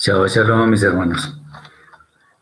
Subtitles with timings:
[0.00, 1.38] Chao, shalom, mis hermanos.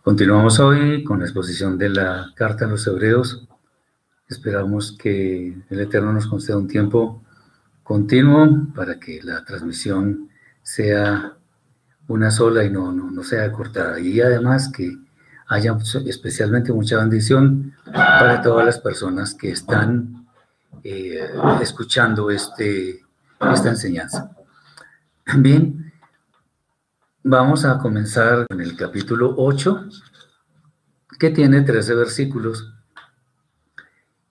[0.05, 3.49] Continuamos hoy con la exposición de la carta a los hebreos.
[4.29, 7.25] Esperamos que el Eterno nos conceda un tiempo
[7.83, 10.29] continuo para que la transmisión
[10.63, 11.33] sea
[12.07, 13.99] una sola y no, no, sea cortada.
[13.99, 14.97] Y además que
[15.49, 20.29] haya especialmente mucha bendición para todas las personas que están
[20.85, 21.29] eh,
[21.61, 23.01] escuchando este,
[23.53, 24.31] esta enseñanza.
[25.39, 25.88] Bien,
[27.31, 29.87] Vamos a comenzar con el capítulo 8,
[31.19, 32.73] que tiene 13 versículos,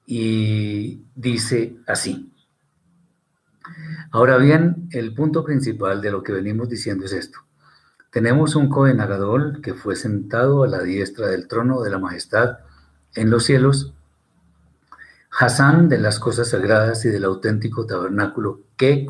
[0.07, 2.33] y dice así.
[4.09, 7.37] Ahora bien, el punto principal de lo que venimos diciendo es esto.
[8.09, 8.97] Tenemos un Cohen
[9.61, 12.57] que fue sentado a la diestra del trono de la majestad
[13.13, 13.93] en los cielos,
[15.39, 19.05] Hassan de las cosas sagradas y del auténtico tabernáculo que,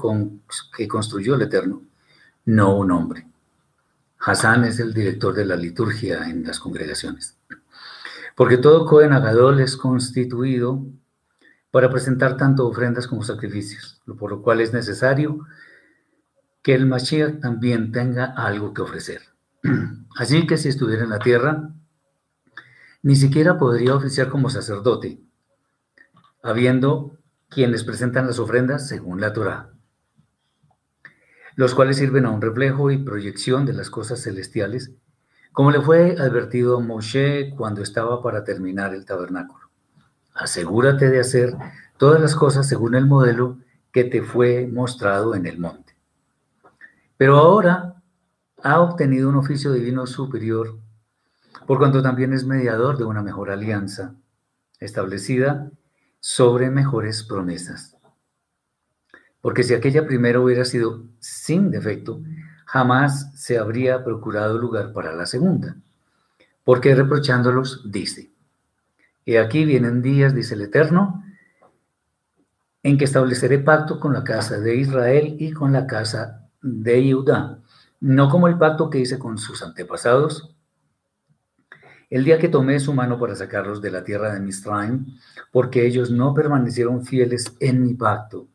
[0.76, 1.84] que construyó el Eterno,
[2.44, 3.28] no un hombre.
[4.20, 7.38] Hassan es el director de la liturgia en las congregaciones.
[8.36, 10.86] Porque todo Cohen Agadol es constituido
[11.72, 15.46] para presentar tanto ofrendas como sacrificios, por lo cual es necesario
[16.62, 19.22] que el Mashiach también tenga algo que ofrecer.
[20.18, 21.70] Así que si estuviera en la tierra,
[23.04, 25.22] ni siquiera podría oficiar como sacerdote,
[26.44, 27.18] habiendo
[27.50, 29.77] quienes presentan las ofrendas según la Torah
[31.58, 34.92] los cuales sirven a un reflejo y proyección de las cosas celestiales,
[35.52, 39.72] como le fue advertido a Moshe cuando estaba para terminar el tabernáculo.
[40.36, 41.56] Asegúrate de hacer
[41.98, 43.58] todas las cosas según el modelo
[43.92, 45.96] que te fue mostrado en el monte.
[47.18, 48.04] Pero ahora
[48.62, 50.78] ha obtenido un oficio divino superior,
[51.66, 54.14] por cuanto también es mediador de una mejor alianza,
[54.80, 55.72] establecida
[56.20, 57.97] sobre mejores promesas.
[59.42, 62.22] Porque si aquella primera hubiera sido sin defecto,
[62.66, 65.78] jamás se habría procurado lugar para la segunda.
[66.64, 68.32] Porque reprochándolos, dice,
[69.24, 71.24] y aquí vienen días, dice el Eterno,
[72.84, 77.60] en que estableceré pacto con la casa de Israel y con la casa de Judá,
[78.00, 80.56] no como el pacto que hice con sus antepasados,
[82.10, 85.06] el día que tomé su mano para sacarlos de la tierra de Misraim,
[85.52, 88.48] porque ellos no permanecieron fieles en mi pacto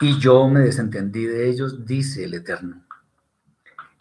[0.00, 2.82] y yo me desentendí de ellos, dice el Eterno.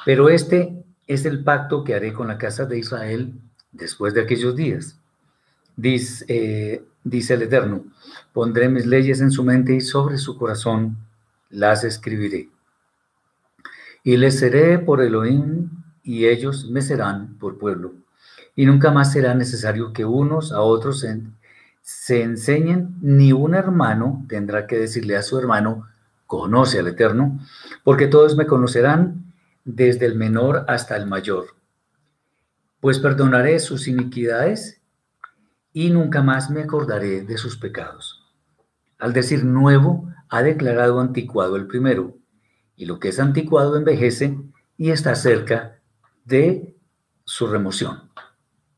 [0.06, 3.34] Pero este es el pacto que haré con la casa de Israel
[3.72, 4.98] después de aquellos días.
[5.76, 7.86] Dice, eh, dice el Eterno,
[8.34, 10.98] pondré mis leyes en su mente y sobre su corazón
[11.50, 12.50] las escribiré.
[14.04, 15.70] Y les seré por Elohim
[16.04, 17.94] y ellos me serán por pueblo.
[18.56, 21.06] Y nunca más será necesario que unos a otros
[21.84, 25.86] se enseñen, ni un hermano tendrá que decirle a su hermano,
[26.26, 27.40] conoce al Eterno,
[27.84, 29.34] porque todos me conocerán
[29.66, 31.58] desde el menor hasta el mayor.
[32.80, 34.82] Pues perdonaré sus iniquidades
[35.74, 38.24] y nunca más me acordaré de sus pecados.
[38.98, 42.18] Al decir nuevo, ha declarado anticuado el primero,
[42.78, 44.40] y lo que es anticuado envejece
[44.78, 45.82] y está cerca
[46.24, 46.78] de
[47.26, 48.10] su remoción.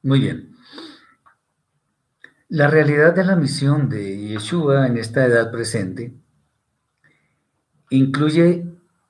[0.02, 0.55] Muy bien.
[2.50, 6.14] La realidad de la misión de Yeshua en esta edad presente
[7.90, 8.66] incluye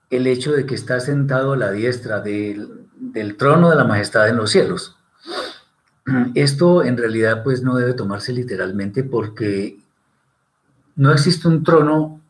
[0.09, 2.87] el hecho de que está sentado a la diestra del,
[3.37, 4.97] trono de la majestad en los cielos.
[6.33, 9.79] Esto en realidad pues no debe tomarse literalmente porque
[10.95, 12.21] no existe un trono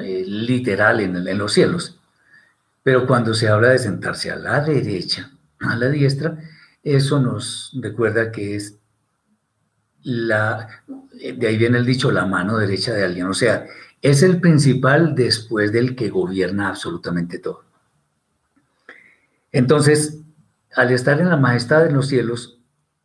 [0.00, 2.00] eh, literal en, en los cielos.
[2.82, 5.30] Pero cuando se habla de sentarse a la derecha,
[5.60, 6.38] a la diestra,
[6.82, 8.78] eso nos recuerda que es
[10.06, 13.66] de ahí viene el dicho, la mano derecha de alguien, o sea,
[14.00, 17.64] es el principal después del que gobierna absolutamente todo.
[19.50, 20.20] Entonces,
[20.74, 22.60] al estar en la majestad de los cielos,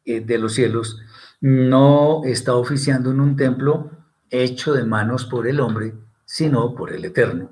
[0.05, 1.01] eh, de los cielos,
[1.39, 3.89] no está oficiando en un templo
[4.29, 5.95] hecho de manos por el hombre,
[6.25, 7.49] sino por el Eterno.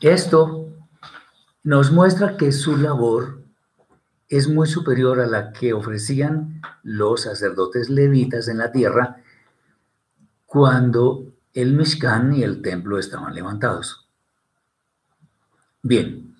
[0.00, 0.72] Esto
[1.62, 3.42] nos muestra que su labor
[4.28, 9.22] es muy superior a la que ofrecían los sacerdotes levitas en la tierra
[10.46, 14.08] cuando el Mishkan y el templo estaban levantados.
[15.82, 16.34] Bien,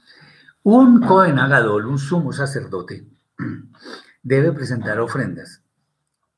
[0.62, 3.06] un Cohen Agadol, un sumo sacerdote,
[4.22, 5.62] debe presentar ofrendas.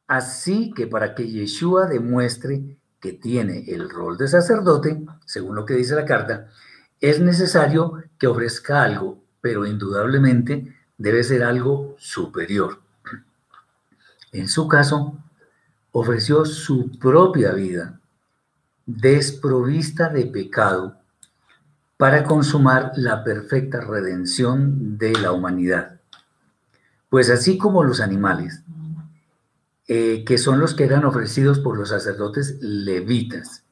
[0.06, 5.74] Así que para que Yeshua demuestre que tiene el rol de sacerdote, según lo que
[5.74, 6.48] dice la carta,
[7.00, 12.80] es necesario que ofrezca algo, pero indudablemente debe ser algo superior.
[14.32, 15.16] En su caso,
[15.92, 18.00] ofreció su propia vida,
[18.84, 20.96] desprovista de pecado,
[21.96, 26.00] para consumar la perfecta redención de la humanidad.
[27.08, 28.62] Pues así como los animales,
[29.88, 33.64] eh, que son los que eran ofrecidos por los sacerdotes levitas,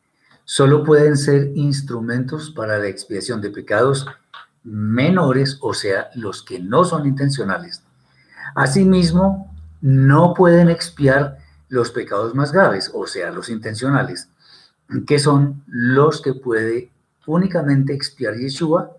[0.45, 4.07] solo pueden ser instrumentos para la expiación de pecados
[4.67, 7.83] menores, o sea, los que no son intencionales.
[8.55, 14.29] Asimismo, no pueden expiar los pecados más graves, o sea, los intencionales,
[15.07, 16.91] que son los que puede
[17.27, 18.93] únicamente expiar Yeshua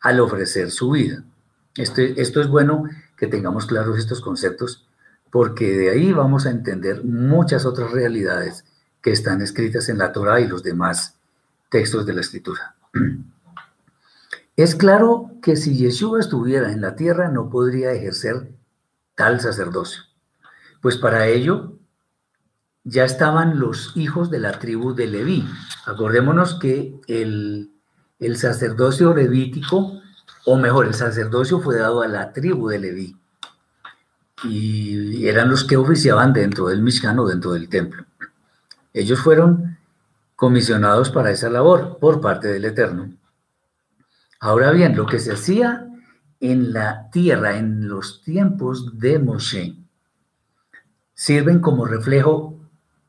[0.00, 1.22] al ofrecer su vida.
[1.76, 2.84] Esto, esto es bueno
[3.16, 4.86] que tengamos claros estos conceptos
[5.30, 8.66] porque de ahí vamos a entender muchas otras realidades
[9.00, 11.16] que están escritas en la Torah y los demás
[11.70, 12.74] textos de la Escritura.
[14.56, 18.52] Es claro que si Yeshua estuviera en la tierra no podría ejercer
[19.14, 20.02] tal sacerdocio,
[20.82, 21.78] pues para ello
[22.84, 25.48] ya estaban los hijos de la tribu de Leví.
[25.86, 27.70] Acordémonos que el,
[28.18, 30.00] el sacerdocio levítico,
[30.44, 33.16] o mejor, el sacerdocio fue dado a la tribu de Leví.
[34.44, 38.04] Y eran los que oficiaban dentro del Mishkan o dentro del templo.
[38.92, 39.78] Ellos fueron
[40.36, 43.12] comisionados para esa labor por parte del Eterno.
[44.42, 45.86] Ahora bien, lo que se hacía
[46.40, 49.76] en la tierra en los tiempos de Moshe
[51.14, 52.58] sirven como reflejo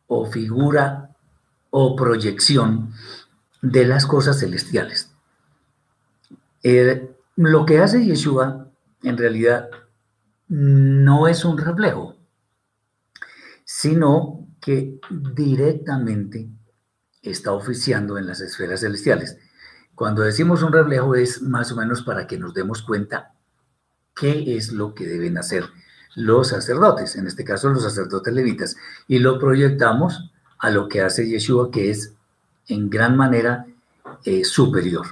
[0.05, 1.09] o figura
[1.71, 2.93] o proyección
[3.63, 5.11] de las cosas celestiales.
[6.61, 8.67] Eh, lo que hace Yeshua
[9.01, 9.71] en realidad
[10.49, 12.15] no es un reflejo,
[13.65, 16.47] sino que directamente
[17.23, 19.39] está oficiando en las esferas celestiales.
[19.95, 23.33] Cuando decimos un reflejo es más o menos para que nos demos cuenta
[24.15, 25.65] qué es lo que deben hacer
[26.15, 28.75] los sacerdotes, en este caso los sacerdotes levitas,
[29.07, 32.13] y lo proyectamos a lo que hace Yeshua, que es
[32.67, 33.65] en gran manera
[34.23, 35.05] eh, superior.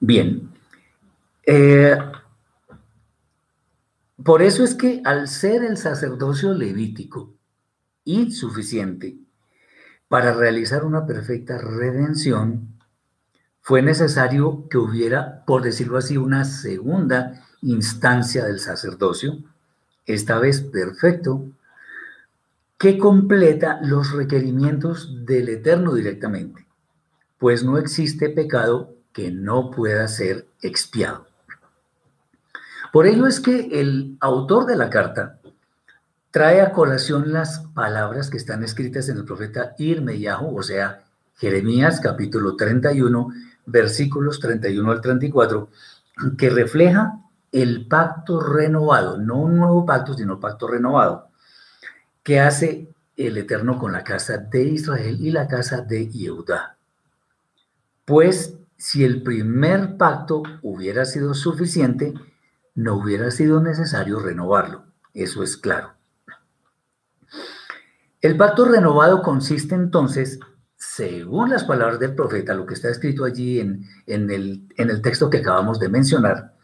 [0.00, 0.50] Bien,
[1.46, 1.98] eh,
[4.22, 7.34] por eso es que al ser el sacerdocio levítico
[8.04, 9.18] insuficiente
[10.08, 12.74] para realizar una perfecta redención,
[13.60, 19.38] fue necesario que hubiera, por decirlo así, una segunda instancia del sacerdocio,
[20.04, 21.46] esta vez perfecto,
[22.76, 26.66] que completa los requerimientos del Eterno directamente,
[27.38, 31.26] pues no existe pecado que no pueda ser expiado.
[32.92, 35.40] Por ello es que el autor de la carta
[36.34, 41.04] trae a colación las palabras que están escritas en el profeta Irmeyahu, o sea,
[41.36, 43.28] Jeremías capítulo 31,
[43.66, 45.68] versículos 31 al 34,
[46.36, 47.20] que refleja
[47.52, 51.28] el pacto renovado, no un nuevo pacto, sino pacto renovado,
[52.24, 56.74] que hace el Eterno con la casa de Israel y la casa de Yehudá.
[58.04, 62.12] Pues si el primer pacto hubiera sido suficiente,
[62.74, 64.82] no hubiera sido necesario renovarlo,
[65.14, 65.93] eso es claro.
[68.24, 70.40] El pacto renovado consiste entonces,
[70.76, 75.78] según las palabras del profeta, lo que está escrito allí en, el, texto que acabamos
[75.78, 76.54] de mencionar,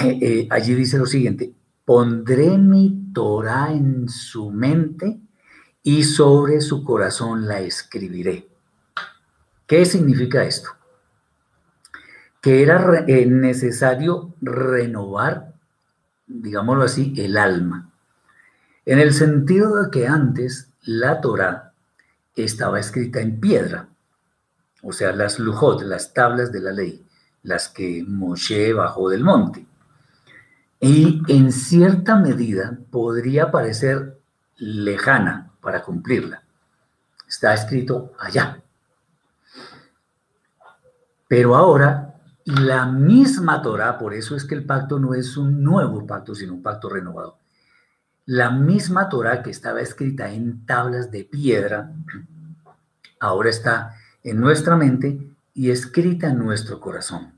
[0.00, 1.52] eh, eh, allí dice lo siguiente,
[1.84, 5.18] pondré mi Torah en su mente
[5.82, 8.48] y sobre su corazón la escribiré.
[9.66, 10.70] ¿Qué significa esto?
[12.40, 15.52] Que era eh, necesario renovar,
[16.28, 17.89] digámoslo así, el alma.
[18.84, 21.72] En el sentido de que antes la Torah
[22.34, 23.88] estaba escrita en piedra,
[24.82, 27.04] o sea, las lujot, las tablas de la ley,
[27.42, 29.66] las que Moshe bajó del monte
[30.80, 34.18] y en cierta medida podría parecer
[34.56, 36.42] lejana para cumplirla.
[37.28, 38.62] Está escrito allá.
[41.28, 42.14] Pero ahora
[42.46, 46.54] la misma Torah, por eso es que el pacto no es un nuevo pacto, sino
[46.54, 47.36] un pacto renovado.
[48.32, 51.92] La misma Torah que estaba escrita en tablas de piedra,
[53.18, 57.32] ahora está en nuestra mente y escrita en nuestro corazón,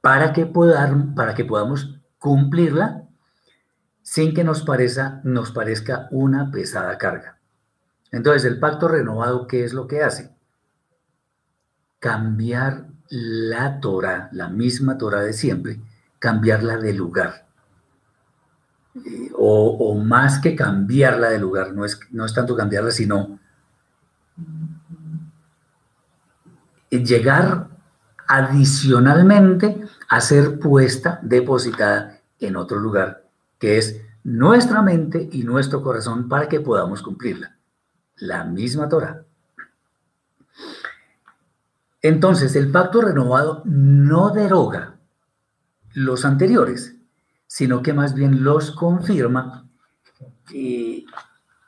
[0.00, 3.04] para que, podamos cumplirla
[4.02, 7.38] sin que nos, parezca, nos parezca una pesada carga.
[8.10, 10.34] Entonces, el pacto renovado, ¿qué es lo que hace?
[12.00, 15.80] Cambiar la Torah, la misma Torah de siempre,
[16.18, 17.43] cambiarla de lugar.
[19.36, 23.38] O, más que cambiarla de lugar, no es, no es tanto cambiarla, sino
[27.02, 27.68] llegar
[28.26, 33.24] adicionalmente a ser puesta, depositada en otro lugar,
[33.58, 37.56] que es nuestra mente y nuestro corazón para que podamos cumplirla.
[38.16, 39.24] La misma Torah.
[42.00, 44.96] Entonces, el pacto renovado no deroga
[45.94, 46.93] los anteriores,
[47.54, 49.68] sino que más bien los confirma
[50.50, 51.06] y,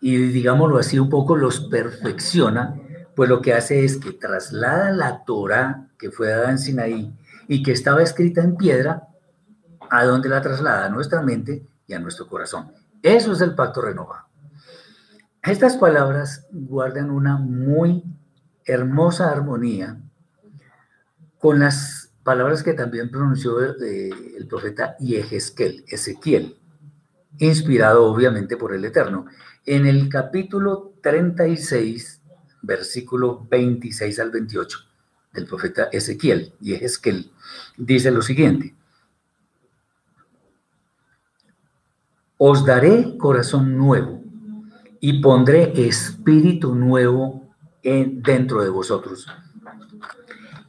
[0.01, 2.75] digámoslo así, un poco los perfecciona,
[3.15, 7.17] pues lo que hace es que traslada la Torah que fue dada en Sinaí
[7.47, 9.07] y que estaba escrita en piedra,
[9.89, 12.73] a donde la traslada a nuestra mente y a nuestro corazón.
[13.01, 14.25] Eso es el pacto renovado.
[15.41, 18.03] Estas palabras guardan una muy
[18.65, 20.01] hermosa armonía
[21.39, 26.57] con las palabras que también pronunció el profeta Yehezkel, Ezequiel,
[27.39, 29.27] inspirado obviamente por el Eterno.
[29.65, 32.21] En el capítulo 36,
[32.63, 34.79] versículo 26 al 28
[35.35, 37.31] del profeta Ezequiel, Yehezkel,
[37.77, 38.75] dice lo siguiente.
[42.39, 44.21] Os daré corazón nuevo
[44.99, 47.55] y pondré espíritu nuevo
[47.85, 49.29] en, dentro de vosotros.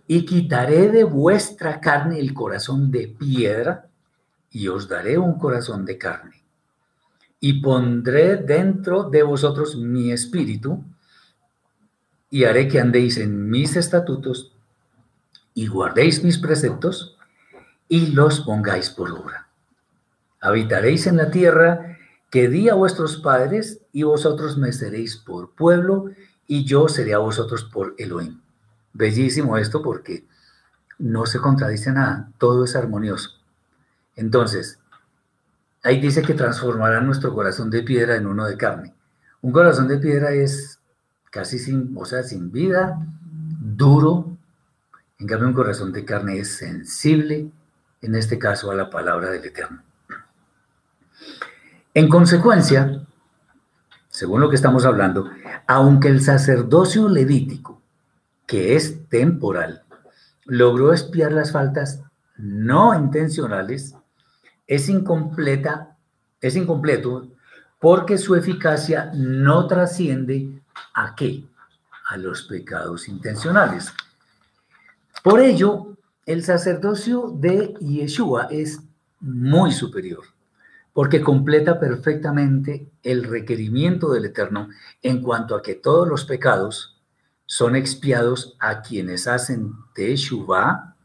[0.08, 3.90] Y quitaré de vuestra carne el corazón de piedra
[4.50, 6.44] y os daré un corazón de carne.
[7.40, 10.84] Y pondré dentro de vosotros mi espíritu
[12.30, 14.54] y haré que andéis en mis estatutos
[15.54, 17.18] y guardéis mis preceptos
[17.88, 19.48] y los pongáis por obra.
[20.40, 21.98] Habitaréis en la tierra
[22.30, 26.12] que di a vuestros padres y vosotros me seréis por pueblo
[26.46, 28.42] y yo seré a vosotros por Elohim.
[28.98, 30.26] Bellísimo esto porque
[30.98, 33.30] no se contradice nada, todo es armonioso.
[34.16, 34.80] Entonces,
[35.84, 38.96] ahí dice que transformará nuestro corazón de piedra en uno de carne.
[39.42, 40.80] Un corazón de piedra es
[41.30, 42.98] casi sin, o sea, sin vida,
[43.62, 44.36] duro.
[45.20, 47.52] En cambio, un corazón de carne es sensible,
[48.02, 49.84] en este caso a la palabra del Eterno.
[51.94, 53.06] En consecuencia,
[54.10, 55.30] según lo que estamos hablando,
[55.68, 57.77] aunque el sacerdocio levítico,
[58.48, 59.84] que es temporal,
[60.46, 62.02] logró espiar las faltas
[62.38, 63.94] no intencionales,
[64.66, 65.98] es incompleta,
[66.42, 67.28] es incompleto
[67.80, 70.62] porque su eficacia no trasciende
[70.96, 71.46] a qué?
[72.08, 73.94] A los pecados intencionales.
[75.24, 78.80] Por ello, el sacerdocio de Yeshua es
[79.20, 80.24] muy superior
[80.94, 84.70] porque completa perfectamente el requerimiento del Eterno
[85.04, 86.97] en cuanto a que todos los pecados
[87.48, 90.96] son expiados a quienes hacen Teshuvah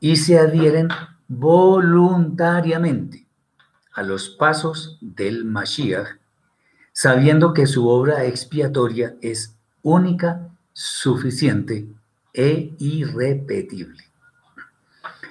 [0.00, 0.88] y se adhieren
[1.28, 3.26] voluntariamente
[3.92, 6.18] a los pasos del Mashiach,
[6.92, 11.86] sabiendo que su obra expiatoria es única, suficiente
[12.32, 14.02] e irrepetible.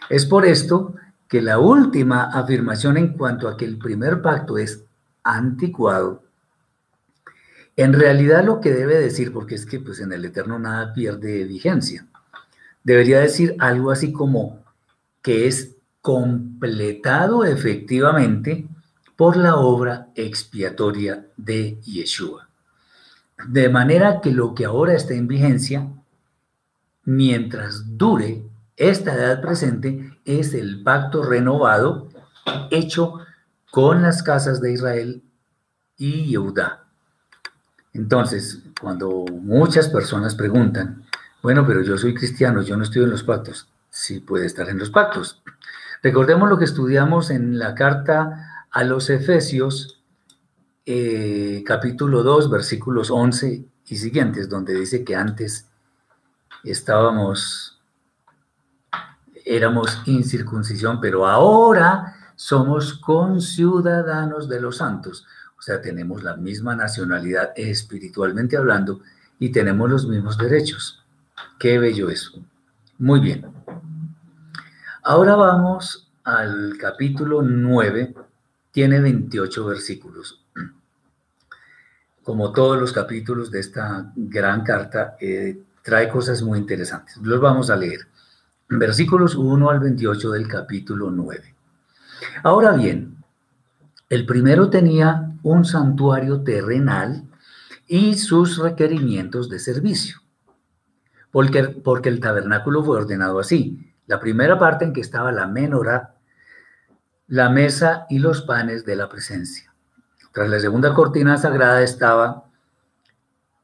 [0.10, 0.94] Es por esto
[1.28, 4.84] que la última afirmación en cuanto a que el primer pacto es
[5.24, 6.24] anticuado,
[7.80, 11.46] en realidad lo que debe decir, porque es que pues en el Eterno nada pierde
[11.46, 12.06] vigencia,
[12.84, 14.60] debería decir algo así como
[15.22, 18.68] que es completado efectivamente
[19.16, 22.50] por la obra expiatoria de Yeshua.
[23.48, 25.88] De manera que lo que ahora está en vigencia,
[27.06, 28.44] mientras dure
[28.76, 32.10] esta edad presente es el pacto renovado
[32.72, 33.20] hecho
[33.72, 35.24] con las casas de Israel
[35.96, 36.89] y Yehudá.
[37.94, 41.04] Entonces, cuando muchas personas preguntan,
[41.42, 43.68] bueno, pero yo soy cristiano, yo no estoy en los pactos.
[43.90, 45.42] Sí puede estar en los pactos.
[46.04, 50.02] Recordemos lo que estudiamos en la carta a los Efesios,
[50.86, 55.68] eh, capítulo 2, versículos 11 y siguientes, donde dice que antes
[56.64, 57.80] estábamos
[59.50, 65.26] éramos incircuncisión, pero ahora somos conciudadanos de los santos.
[65.60, 69.02] O sea, tenemos la misma nacionalidad espiritualmente hablando
[69.40, 71.04] y tenemos los mismos derechos.
[71.60, 72.42] Qué bello eso.
[72.98, 73.46] Muy bien.
[75.04, 78.16] Ahora vamos al capítulo 9.
[78.72, 80.46] Tiene 28 versículos.
[82.24, 87.18] Como todos los capítulos de esta gran carta, eh, trae cosas muy interesantes.
[87.18, 88.08] Los vamos a leer
[88.70, 91.56] versículos 1 al 28 del capítulo 9.
[92.44, 93.19] Ahora bien,
[94.10, 97.30] el primero tenía un santuario terrenal
[97.88, 100.18] y sus requerimientos de servicio,
[101.32, 103.94] porque, porque el tabernáculo fue ordenado así.
[104.08, 106.16] La primera parte en que estaba la menorá,
[107.28, 109.72] la mesa y los panes de la presencia.
[110.32, 112.46] Tras la segunda cortina sagrada estaba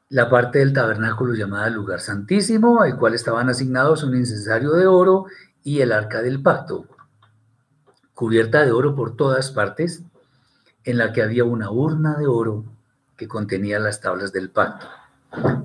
[0.10, 5.26] la parte del tabernáculo llamada lugar santísimo, al cual estaban asignados un incensario de oro
[5.64, 6.86] y el arca del pacto,
[8.14, 10.04] cubierta de oro por todas partes,
[10.86, 12.64] en la que había una urna de oro
[13.18, 14.88] que contenía las tablas del pacto,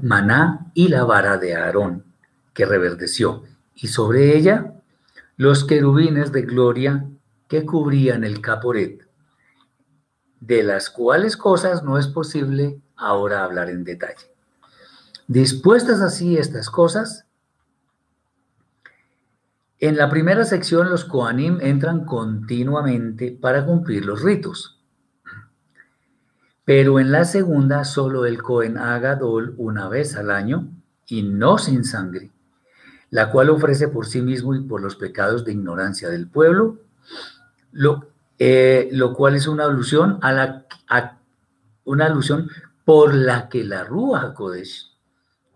[0.03, 2.05] maná y la vara de Aarón,
[2.55, 4.75] que reverdeció, y sobre ella
[5.37, 7.07] los querubines de gloria
[7.49, 9.07] que cubrían el caporet,
[10.41, 14.31] de las cuales cosas no es posible ahora hablar en detalle.
[15.27, 17.27] Dispuestas así estas cosas,
[19.79, 24.79] en la primera sección los Koanim entran continuamente para cumplir los ritos.
[26.71, 30.69] Pero en la segunda solo el Cohen haga dol una vez al año
[31.05, 32.31] y no sin sangre,
[33.11, 36.79] la cual ofrece por sí mismo y por los pecados de ignorancia del pueblo,
[37.73, 38.07] lo,
[38.39, 40.65] eh, lo cual es una alusión a la
[41.83, 42.49] una alusión
[42.85, 44.93] por la que la Rúa Kodesh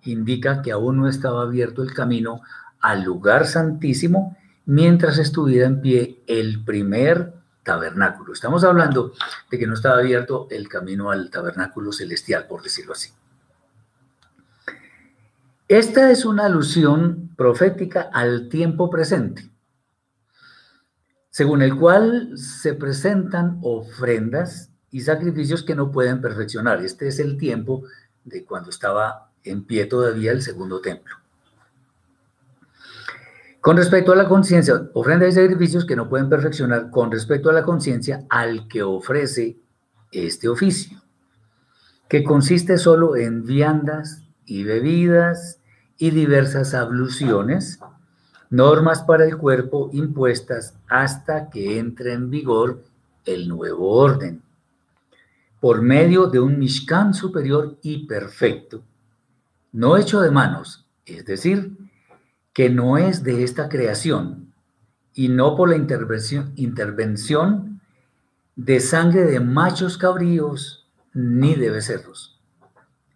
[0.03, 2.41] indica que aún no estaba abierto el camino
[2.81, 8.33] al lugar santísimo mientras estuviera en pie el primer tabernáculo.
[8.33, 9.13] Estamos hablando
[9.51, 13.11] de que no estaba abierto el camino al tabernáculo celestial, por decirlo así.
[15.67, 19.51] Esta es una alusión profética al tiempo presente,
[21.31, 26.85] según el cual se presentan ofrendas y sacrificios que no pueden perfeccionar.
[26.85, 27.83] Este es el tiempo
[28.25, 31.24] de cuando estaba en pie todavía el segundo templo.
[33.65, 37.55] Con respecto a la conciencia, ofrenda y sacrificios que no pueden perfeccionar con respecto a
[37.55, 39.57] la conciencia al que ofrece
[40.13, 41.01] este oficio,
[42.07, 45.63] que consiste solo en viandas y bebidas
[45.97, 47.81] y diversas abluciones,
[48.51, 52.85] normas para el cuerpo impuestas hasta que entre en vigor
[53.25, 54.43] el nuevo orden,
[55.59, 58.83] por medio de un Mishkan superior y perfecto,
[59.73, 61.84] no hecho de manos, es decir,
[62.55, 64.55] que no es de esta creación
[65.13, 67.81] y no por la intervención, intervención
[68.57, 72.41] de sangre de machos cabríos ni de becerros,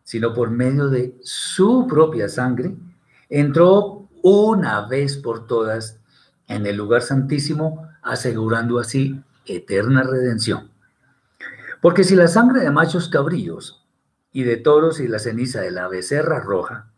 [0.02, 2.76] sino por medio de su propia sangre,
[3.28, 6.00] entró una vez por todas
[6.48, 10.70] en el lugar santísimo, asegurando así eterna redención.
[11.80, 13.86] Porque si la sangre de machos cabríos
[14.32, 16.90] y de toros y la ceniza de la becerra roja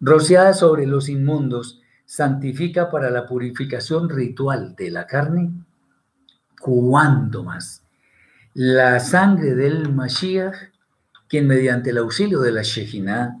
[0.00, 5.52] rociada sobre los inmundos, santifica para la purificación ritual de la carne,
[6.58, 7.84] ¿cuándo más?
[8.54, 10.56] La sangre del Mashiach,
[11.28, 13.38] quien mediante el auxilio de la Shejinah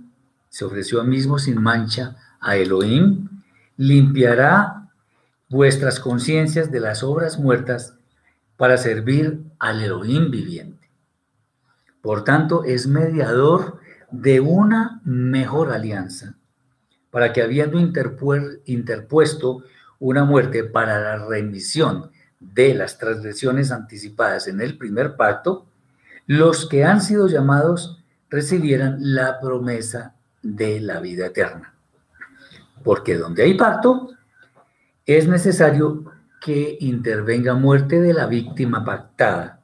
[0.48, 3.28] se ofreció a mismo sin mancha a Elohim,
[3.76, 4.88] limpiará
[5.48, 7.94] vuestras conciencias de las obras muertas
[8.56, 10.88] para servir al Elohim viviente.
[12.02, 13.80] Por tanto, es mediador
[14.12, 16.36] de una mejor alianza
[17.10, 19.62] para que habiendo interpuesto
[19.98, 25.66] una muerte para la remisión de las transgresiones anticipadas en el primer pacto,
[26.26, 31.74] los que han sido llamados recibieran la promesa de la vida eterna.
[32.82, 34.10] Porque donde hay pacto,
[35.04, 36.04] es necesario
[36.40, 39.60] que intervenga muerte de la víctima pactada.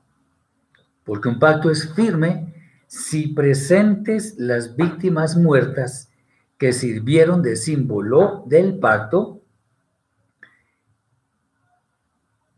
[1.05, 2.53] Porque un pacto es firme
[2.87, 6.11] si presentes las víctimas muertas
[6.59, 9.43] que sirvieron de símbolo del pacto,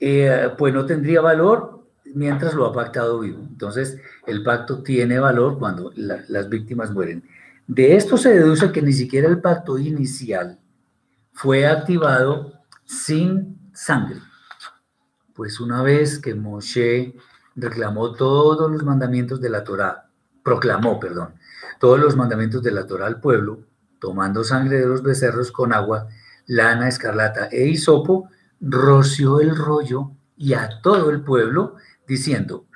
[0.00, 3.40] eh, pues no tendría valor mientras lo ha pactado vivo.
[3.40, 7.24] Entonces, el pacto tiene valor cuando las víctimas mueren.
[7.66, 10.58] De esto se deduce que ni siquiera el pacto inicial
[11.32, 14.20] fue activado sin sangre.
[15.34, 17.14] Pues una vez que Moshe
[17.54, 20.08] reclamó todos los mandamientos de la Torá,
[20.42, 21.34] proclamó, perdón,
[21.78, 23.67] todos los mandamientos de la Torá al pueblo,
[23.98, 26.08] tomando sangre de los becerros con agua,
[26.46, 28.30] lana escarlata e hisopo,
[28.61, 32.66] roció el rollo y a todo el pueblo, diciendo,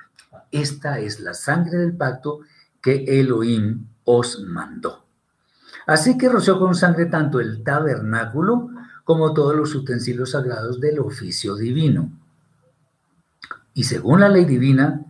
[0.51, 2.41] esta es la sangre del pacto
[2.81, 5.05] que Elohim os mandó.
[5.87, 8.69] Así que roció con sangre tanto el tabernáculo
[9.03, 12.11] como todos los utensilios sagrados del oficio divino.
[13.73, 15.03] Y según la ley divina,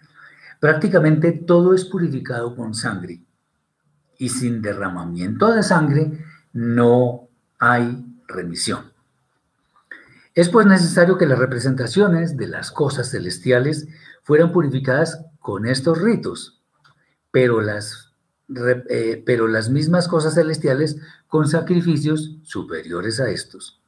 [0.59, 3.21] prácticamente todo es purificado con sangre
[4.23, 7.27] y sin derramamiento de sangre no
[7.59, 8.93] hay remisión.
[10.33, 13.89] Es pues necesario que las representaciones de las cosas celestiales
[14.23, 16.61] fueran purificadas con estos ritos,
[17.31, 18.13] pero las,
[18.89, 20.95] eh, pero las mismas cosas celestiales
[21.27, 23.81] con sacrificios superiores a estos.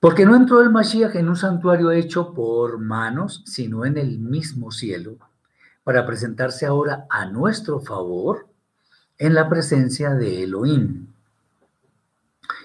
[0.00, 4.72] Porque no entró el Mashiach en un santuario hecho por manos, sino en el mismo
[4.72, 5.16] cielo,
[5.84, 8.48] para presentarse ahora a nuestro favor
[9.18, 11.08] en la presencia de Elohim.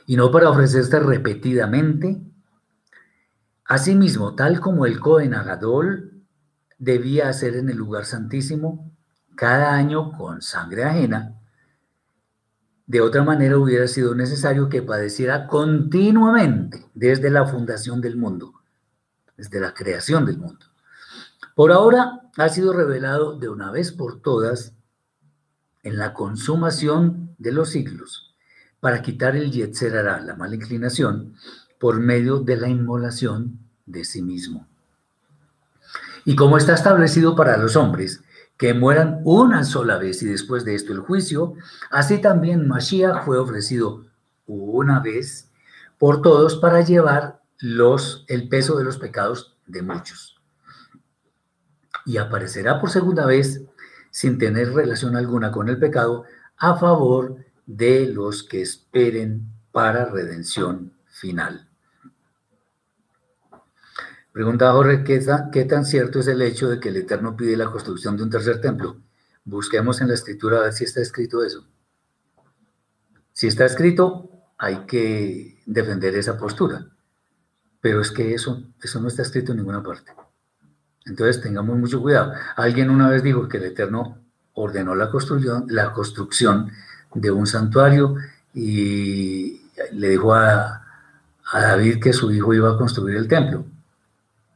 [0.05, 2.21] Y no para ofrecerse repetidamente.
[3.65, 6.11] Asimismo, tal como el Cohen Agadol
[6.77, 8.91] debía hacer en el lugar santísimo
[9.35, 11.37] cada año con sangre ajena,
[12.85, 18.53] De otra manera hubiera sido necesario que padeciera continuamente desde la fundación del mundo,
[19.37, 20.65] desde la creación del mundo.
[21.55, 24.73] Por ahora ha sido revelado de una vez por todas
[25.83, 28.35] en la consumación de los siglos
[28.79, 31.35] para quitar el yetzerará, la mala inclinación,
[31.79, 34.67] por medio de la inmolación de sí mismo.
[36.25, 38.23] Y como está establecido para los hombres,
[38.57, 41.55] que mueran una sola vez y después de esto el juicio,
[41.89, 44.05] así también Mashiach fue ofrecido
[44.45, 45.49] una vez
[45.97, 50.39] por todos para llevar los, el peso de los pecados de muchos.
[52.05, 53.63] Y aparecerá por segunda vez
[54.12, 56.26] sin tener relación alguna con el pecado
[56.58, 61.67] a favor de los que esperen para redención final.
[64.32, 68.15] Pregunta Jorge, ¿qué tan, cierto es el hecho de que el Eterno pide la construcción
[68.15, 68.97] de un tercer templo?
[69.43, 71.65] Busquemos en la escritura a ver si está escrito eso.
[73.34, 76.88] Si está escrito, hay que defender esa postura.
[77.82, 80.13] Pero es que eso, eso no está escrito en ninguna parte.
[81.05, 82.33] Entonces tengamos mucho cuidado.
[82.55, 84.17] Alguien una vez dijo que el Eterno
[84.53, 86.71] ordenó la construcción,
[87.13, 88.15] de un santuario
[88.53, 89.61] y
[89.91, 90.85] le dijo a,
[91.51, 93.65] a David que su hijo iba a construir el templo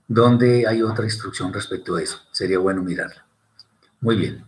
[0.08, 2.20] donde hay otra instrucción respecto a eso.
[2.32, 3.26] Sería bueno mirarla.
[4.02, 4.46] Muy bien.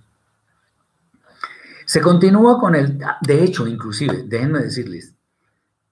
[1.86, 5.14] Se continúa con el, de hecho, inclusive, déjenme decirles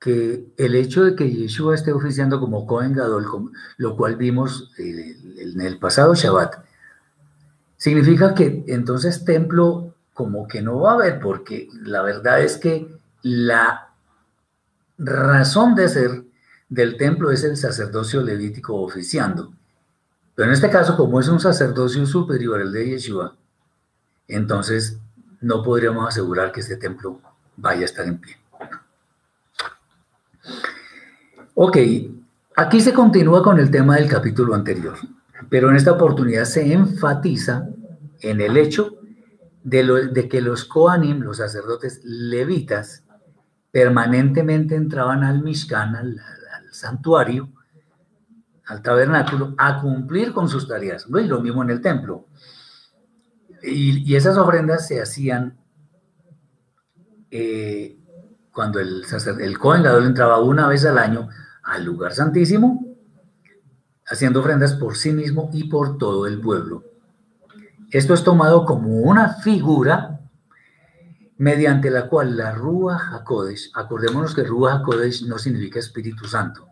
[0.05, 3.25] que el hecho de que Yeshua esté oficiando como Cohen Gadol,
[3.77, 6.63] lo cual vimos en el pasado Shabbat,
[7.75, 12.87] significa que entonces templo como que no va a haber, porque la verdad es que
[13.23, 13.95] la
[14.99, 16.23] razón de ser
[16.69, 19.55] del templo es el sacerdocio levítico oficiando.
[20.35, 23.35] Pero en este caso, como es un sacerdocio superior el de Yeshua,
[24.27, 24.99] entonces
[25.41, 27.19] no podríamos asegurar que este templo
[27.57, 28.44] vaya a estar en pie.
[31.57, 31.77] Ok,
[32.57, 34.97] aquí se continúa con el tema del capítulo anterior,
[35.49, 37.69] pero en esta oportunidad se enfatiza
[38.19, 38.97] en el hecho
[39.63, 43.05] de, de que los Koanim, los sacerdotes levitas,
[43.71, 46.21] permanentemente entraban al Mishkan, al,
[46.71, 47.47] santuario,
[48.65, 51.09] al tabernáculo, a cumplir con sus tareas.
[51.09, 51.19] ¿no?
[51.19, 52.25] lo mismo en el templo.
[53.63, 55.57] Y, esas ofrendas se hacían
[57.31, 57.97] eh,
[58.55, 59.03] cuando el,
[59.41, 61.27] el Cohen entraba una vez al año
[61.61, 62.95] al lugar santísimo,
[64.07, 66.85] haciendo ofrendas por sí mismo y por todo el pueblo.
[67.91, 70.21] Esto es tomado como una figura
[71.37, 76.69] mediante la cual la Rúa HaKodesh, acordémonos que Rúa HaKodesh no significa Espíritu Santo,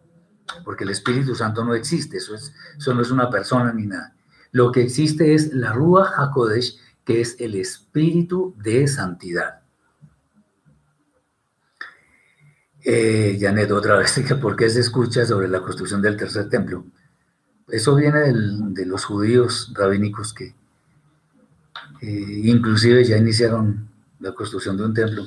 [0.64, 4.16] porque el Espíritu Santo no existe, eso, es, eso no es una persona ni nada.
[4.52, 9.63] Lo que existe es la Rúa HaKodesh, que es el Espíritu de Santidad.
[12.84, 16.86] Eh, Janet, otra vez, ¿por qué se escucha sobre la construcción del tercer templo?
[17.68, 20.54] Eso viene de los judíos rabínicos que
[22.02, 23.88] inclusive ya iniciaron
[24.20, 25.26] la construcción de un templo,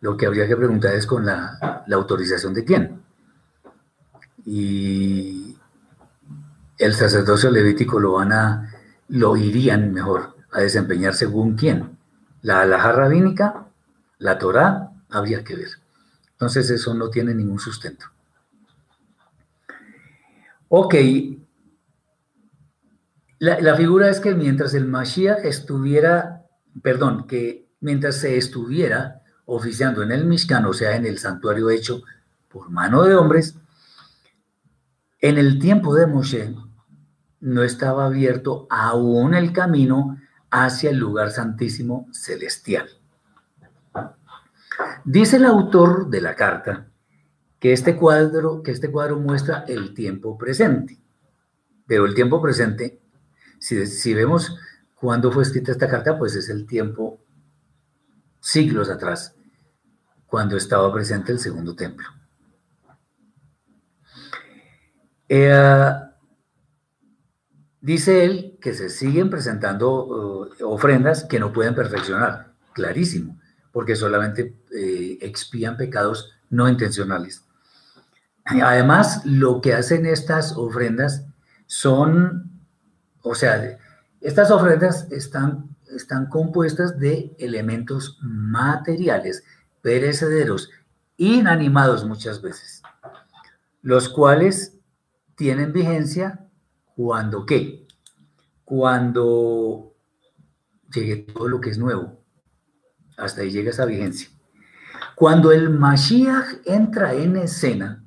[0.00, 3.02] lo que habría que preguntar es con la, autorización de quién.
[4.44, 5.56] Y
[6.78, 8.74] el sacerdocio levítico lo van a,
[9.08, 11.98] lo irían mejor a desempeñar según quién.
[12.42, 13.66] La alhaja rabínica,
[14.18, 15.68] la Torá, habría que ver.
[16.42, 18.06] Entonces eso no tiene ningún sustento.
[20.70, 20.96] Ok,
[23.38, 26.42] la, figura es que mientras el Mashiach estuviera,
[26.82, 32.02] perdón, que mientras se estuviera oficiando en el Mishkan, o sea, en el santuario hecho
[32.48, 33.54] por mano de hombres,
[35.20, 36.56] en el tiempo de Moshe
[37.38, 40.18] no estaba abierto aún el camino
[40.50, 42.88] hacia el lugar santísimo celestial.
[45.04, 46.88] Dice el autor de la carta
[47.58, 50.98] que este cuadro, que este cuadro muestra el tiempo presente,
[51.86, 53.02] pero el tiempo presente
[53.62, 54.56] si, vemos
[54.96, 57.20] cuándo fue escrita esta carta, pues es el tiempo
[58.40, 59.36] siglos atrás,
[60.26, 62.08] cuando estaba presente el segundo templo.
[65.28, 65.92] Eh,
[67.80, 74.56] dice él que se siguen presentando eh, ofrendas que no pueden perfeccionar, clarísimo, porque solamente
[74.74, 77.44] eh, expían pecados no intencionales.
[78.44, 81.24] Además, lo que hacen estas ofrendas
[81.66, 82.52] son
[83.22, 83.78] o sea,
[84.20, 89.44] estas ofrendas están, están compuestas de elementos materiales,
[89.80, 90.70] perecederos,
[91.16, 92.82] inanimados muchas veces,
[93.80, 94.78] los cuales
[95.36, 96.46] tienen vigencia
[96.96, 97.86] cuando qué?
[98.64, 99.94] Cuando
[100.92, 102.20] llegue todo lo que es nuevo.
[103.16, 104.28] Hasta ahí llega esa vigencia.
[105.22, 108.02] Cuando el Mashiach entra en escena,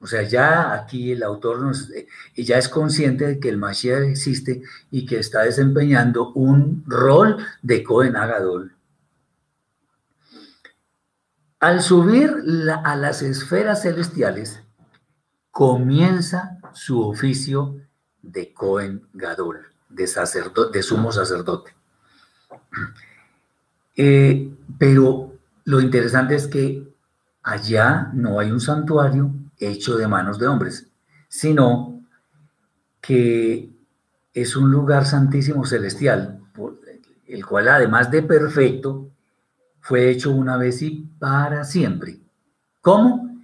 [0.00, 2.08] o sea, ya aquí el autor eh,
[2.42, 7.84] ya es consciente de que el Mashiach existe y que está desempeñando un rol de
[7.84, 8.74] Cohen Agadol.
[11.60, 12.34] Al subir
[12.82, 14.64] a las esferas celestiales,
[15.52, 17.76] comienza su oficio
[18.20, 21.72] de Cohen Gadol, de, sacerdote, de sumo sacerdote.
[23.94, 25.31] Eh, pero
[25.64, 26.92] lo interesante es que
[27.42, 30.88] allá no hay un santuario hecho de manos de hombres,
[31.28, 32.02] sino
[33.00, 33.70] que
[34.32, 36.40] es un lugar santísimo celestial,
[37.26, 39.10] el cual además de perfecto,
[39.80, 42.20] fue hecho una vez y para siempre.
[42.80, 43.36] ¿Cómo?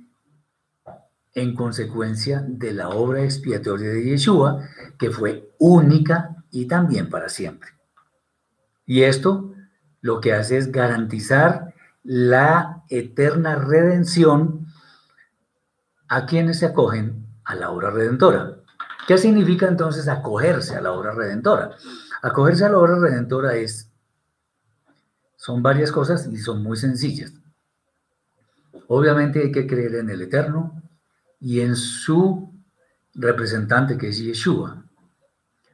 [1.35, 7.71] En consecuencia de la obra expiatoria de Yeshua, que fue única y también para siempre.
[8.87, 9.53] Y esto
[10.01, 11.68] lo que hace es garantizar
[12.09, 14.67] la eterna redención
[16.09, 18.57] a quienes se acogen a la obra redentora.
[19.07, 21.73] ¿Qué significa entonces acogerse a la obra redentora?
[22.23, 23.91] Acogerse a la obra redentora es,
[25.37, 27.35] son varias cosas y son muy sencillas.
[28.87, 30.83] Obviamente hay que creer en el Eterno
[31.39, 32.55] y en su
[33.13, 34.83] representante que es Yeshua.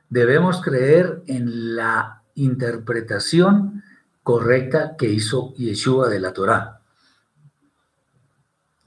[0.08, 3.84] Debemos creer en la interpretación
[4.24, 6.80] correcta que hizo Yeshua de la Torá.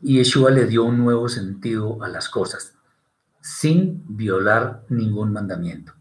[0.01, 2.73] Y Yeshua le dio un nuevo sentido a las cosas,
[3.39, 5.93] sin violar ningún mandamiento.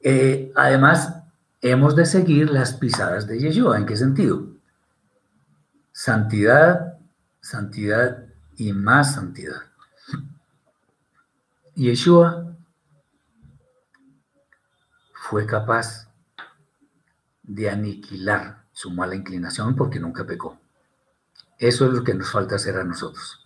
[0.00, 1.16] Eh, además,
[1.60, 3.76] hemos de seguir las pisadas de Yeshua.
[3.76, 4.46] ¿En qué sentido?
[5.92, 6.96] Santidad,
[7.40, 8.24] santidad
[8.56, 9.62] y más santidad.
[11.74, 12.56] Yeshua
[15.12, 16.07] fue capaz
[17.48, 20.60] de aniquilar su mala inclinación porque nunca pecó.
[21.58, 23.44] Eso es lo que nos falta hacer a nosotros,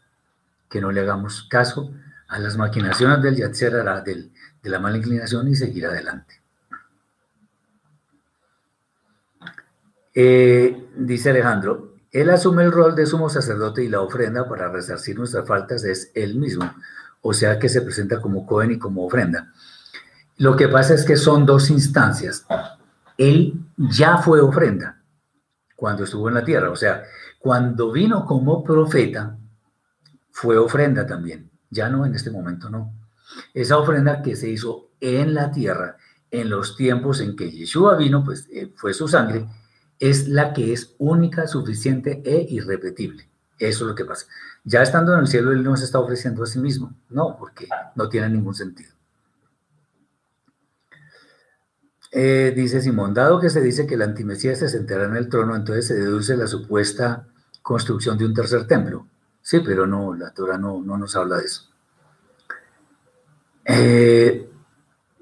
[0.68, 1.94] que no le hagamos caso
[2.28, 6.42] a las maquinaciones del Yatzer de la mala inclinación y seguir adelante.
[10.14, 15.18] Eh, dice Alejandro, él asume el rol de sumo sacerdote y la ofrenda para resarcir
[15.18, 16.70] nuestras faltas es él mismo,
[17.22, 19.52] o sea que se presenta como Cohen y como ofrenda.
[20.36, 22.44] Lo que pasa es que son dos instancias
[23.18, 25.02] él ya fue ofrenda
[25.76, 26.70] cuando estuvo en la tierra.
[26.70, 27.02] O sea,
[27.38, 29.36] cuando vino como profeta,
[30.30, 31.50] fue ofrenda también.
[31.70, 32.94] Ya no, en este momento no.
[33.54, 35.96] Esa ofrenda que se hizo en la tierra,
[36.30, 39.46] en los tiempos en que Yeshua vino, pues eh, fue su sangre,
[39.98, 43.28] es la que es única, suficiente e irrepetible.
[43.58, 44.26] Eso es lo que pasa.
[44.64, 46.94] Ya estando en el cielo, Él no se está ofreciendo a sí mismo.
[47.08, 48.92] No, porque no tiene ningún sentido.
[52.14, 55.56] Eh, dice Simón, dado que se dice que la antimesía se sentará en el trono,
[55.56, 57.26] entonces se deduce la supuesta
[57.62, 59.06] construcción de un tercer templo.
[59.40, 61.70] Sí, pero no, la Torah no, no nos habla de eso.
[63.64, 64.46] Eh,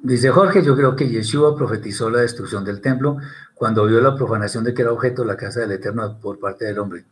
[0.02, 3.18] dice Jorge, yo creo que Yeshua profetizó la destrucción del templo
[3.54, 6.80] cuando vio la profanación de que era objeto la casa del Eterno por parte del
[6.80, 7.04] hombre.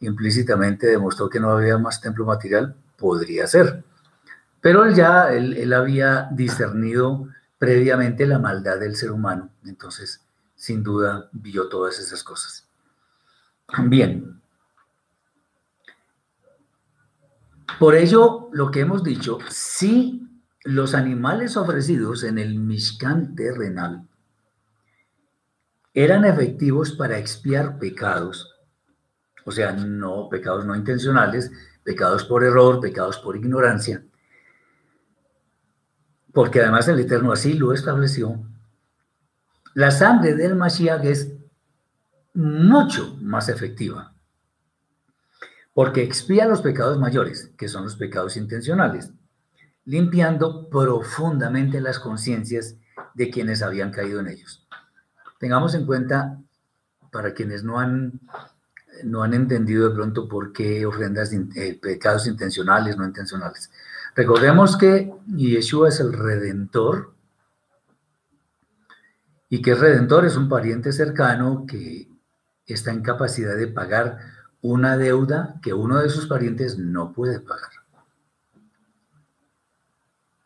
[0.00, 3.84] Implícitamente demostró que no había más templo material, podría ser.
[4.62, 9.50] Pero él ya, él, él había discernido previamente la maldad del ser humano.
[9.64, 12.68] Entonces, sin duda, vio todas esas cosas.
[13.84, 14.40] Bien.
[17.78, 20.26] Por ello, lo que hemos dicho, si
[20.64, 24.08] los animales ofrecidos en el Mishkan terrenal
[25.94, 28.54] eran efectivos para expiar pecados,
[29.44, 31.50] o sea, no pecados no intencionales,
[31.84, 34.04] pecados por error, pecados por ignorancia,
[36.38, 38.40] porque además el Eterno así lo estableció,
[39.74, 41.32] la sangre del Mashiach es
[42.32, 44.14] mucho más efectiva,
[45.74, 49.10] porque expía los pecados mayores, que son los pecados intencionales,
[49.84, 52.76] limpiando profundamente las conciencias
[53.14, 54.64] de quienes habían caído en ellos.
[55.40, 56.38] Tengamos en cuenta,
[57.10, 58.20] para quienes no han,
[59.02, 63.72] no han entendido de pronto por qué ofrendas, eh, pecados intencionales, no intencionales.
[64.18, 67.14] Recordemos que Yeshua es el redentor
[69.48, 72.08] y que el redentor es un pariente cercano que
[72.66, 74.18] está en capacidad de pagar
[74.60, 77.70] una deuda que uno de sus parientes no puede pagar.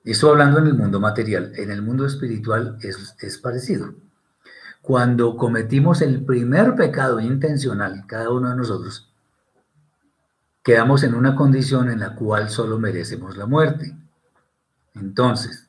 [0.04, 1.54] Esto hablando en el mundo material.
[1.56, 3.94] En el mundo espiritual es, es parecido.
[4.82, 9.11] Cuando cometimos el primer pecado intencional, cada uno de nosotros,
[10.62, 13.96] quedamos en una condición en la cual solo merecemos la muerte.
[14.94, 15.68] Entonces,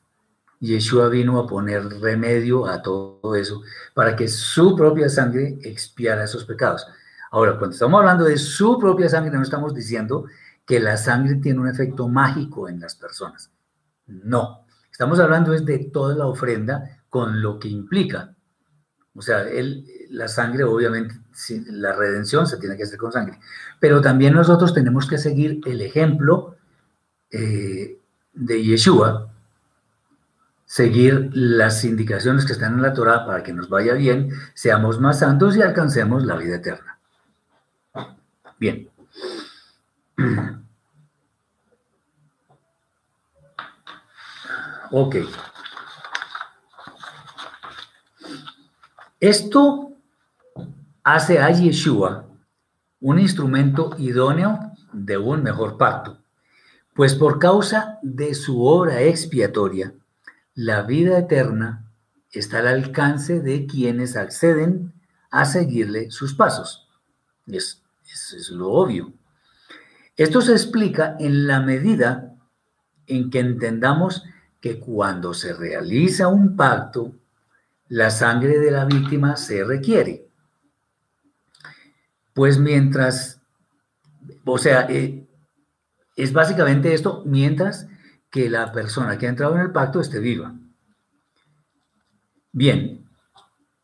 [0.60, 6.44] Yeshua vino a poner remedio a todo eso para que su propia sangre expiara esos
[6.44, 6.86] pecados.
[7.30, 10.26] Ahora, cuando estamos hablando de su propia sangre, no estamos diciendo
[10.64, 13.50] que la sangre tiene un efecto mágico en las personas.
[14.06, 18.34] No, estamos hablando es de toda la ofrenda con lo que implica.
[19.14, 19.44] O sea,
[20.10, 21.14] la sangre, obviamente,
[21.66, 23.38] la redención se tiene que hacer con sangre.
[23.80, 26.56] Pero también nosotros tenemos que seguir el ejemplo
[27.30, 27.98] eh,
[28.32, 29.32] de Yeshua,
[30.64, 35.18] seguir las indicaciones que están en la Torah para que nos vaya bien, seamos más
[35.20, 36.98] santos y alcancemos la vida eterna.
[38.58, 38.88] Bien.
[44.90, 45.16] Ok.
[49.18, 49.93] Esto
[51.04, 52.26] hace a Yeshua
[53.00, 56.18] un instrumento idóneo de un mejor pacto,
[56.94, 59.92] pues por causa de su obra expiatoria,
[60.54, 61.84] la vida eterna
[62.30, 64.94] está al alcance de quienes acceden
[65.30, 66.88] a seguirle sus pasos.
[67.46, 69.12] Es, es lo obvio.
[70.16, 72.34] Esto se explica en la medida
[73.06, 74.24] en que entendamos
[74.60, 77.12] que cuando se realiza un pacto,
[77.88, 80.28] la sangre de la víctima se requiere.
[82.34, 83.40] Pues mientras,
[84.44, 85.26] o sea, eh,
[86.16, 87.88] es básicamente esto mientras
[88.30, 90.54] que la persona que ha entrado en el pacto esté viva.
[92.52, 93.08] Bien,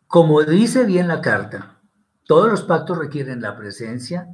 [0.07, 1.81] como dice bien la carta,
[2.27, 4.29] todos los pactos requieren la presencia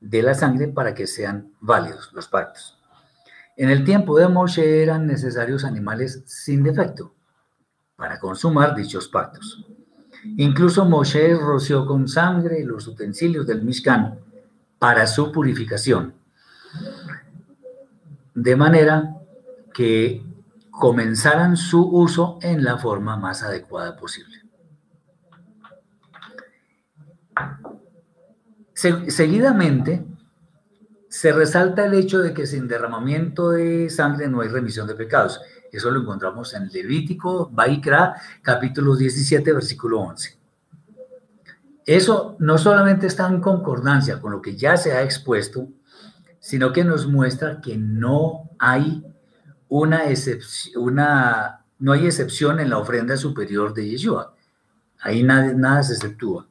[0.00, 2.78] de la sangre para que sean válidos los pactos.
[3.56, 7.14] En el tiempo de Moshe eran necesarios animales sin defecto
[7.94, 9.66] para consumar dichos pactos.
[10.24, 14.18] Incluso Moshe roció con sangre los utensilios del Mishkan
[14.78, 16.14] para su purificación,
[18.34, 19.16] de manera
[19.72, 20.24] que
[20.70, 24.40] comenzaran su uso en la forma más adecuada posible.
[28.72, 30.06] seguidamente,
[31.10, 35.40] se resalta el hecho de que sin derramamiento de sangre no hay remisión de pecados.
[35.72, 40.38] Eso lo encontramos en Levítico, Baikra, capítulo 17, versículo 11.
[41.84, 45.66] Eso no solamente está en concordancia con lo que ya se ha expuesto,
[46.38, 49.04] sino que nos muestra que no hay
[49.68, 54.32] una excepción, no hay excepción en la ofrenda superior de Yeshua.
[55.00, 56.46] Ahí nada, nada se exceptúa.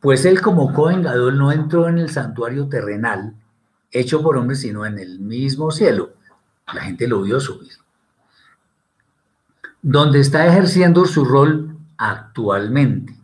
[0.00, 3.34] Pues él como Cohen Gadol no entró en el santuario terrenal,
[3.94, 6.14] hecho por hombres, sino en el mismo cielo.
[6.74, 7.72] La gente lo vio subir.
[9.80, 13.16] Donde está ejerciendo su rol actualmente.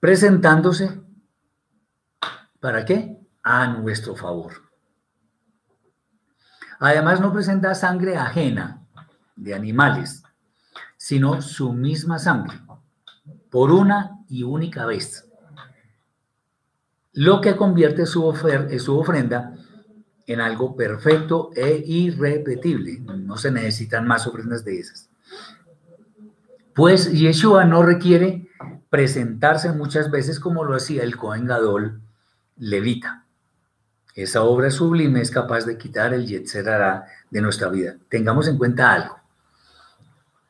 [0.00, 1.00] Presentándose,
[2.60, 3.18] ¿para qué?
[3.42, 4.62] A nuestro favor.
[6.78, 8.82] Además no presenta sangre ajena
[9.34, 10.22] de animales,
[10.96, 12.58] sino su misma sangre,
[13.50, 15.25] por una y única vez
[17.16, 18.32] lo que convierte su,
[18.78, 19.54] su ofrenda
[20.26, 22.98] en algo perfecto e irrepetible.
[23.00, 25.08] No se necesitan más ofrendas de esas.
[26.74, 28.48] Pues Yeshua no requiere
[28.90, 32.02] presentarse muchas veces como lo hacía el Cohen Gadol
[32.58, 33.24] levita.
[34.14, 36.66] Esa obra sublime es capaz de quitar el Yetzer
[37.30, 37.96] de nuestra vida.
[38.10, 39.18] Tengamos en cuenta algo.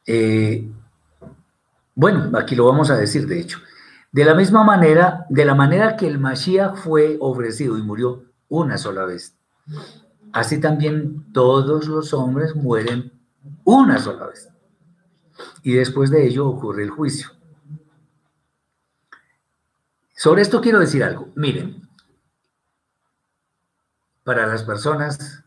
[0.04, 0.68] Eh,
[1.94, 3.60] bueno, aquí lo vamos a decir, de hecho.
[4.16, 8.78] De la misma manera, de la manera que el Mashiach fue ofrecido y murió una
[8.78, 9.36] sola vez,
[10.32, 13.12] así también todos los hombres mueren
[13.64, 14.48] una sola vez.
[15.62, 17.28] Y después de ello ocurre el juicio.
[20.14, 21.28] Sobre esto quiero decir algo.
[21.34, 21.86] Miren,
[24.24, 25.44] para las personas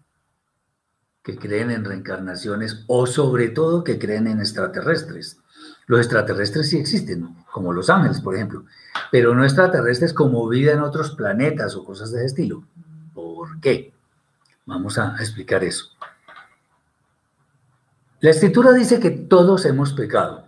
[1.23, 5.41] que creen en reencarnaciones o sobre todo que creen en extraterrestres,
[5.89, 8.63] los extraterrestres sí existen, como los ángeles, por ejemplo,
[9.12, 12.63] pero no extraterrestres como vida en otros planetas o cosas de ese estilo.
[13.12, 13.92] ¿Por qué?
[14.67, 15.87] Vamos a explicar eso.
[18.19, 20.48] La escritura dice que todos hemos pecado.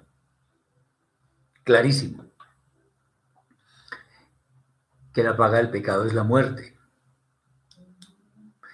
[1.64, 2.24] Clarísimo.
[5.12, 6.78] Que la paga del pecado es la muerte.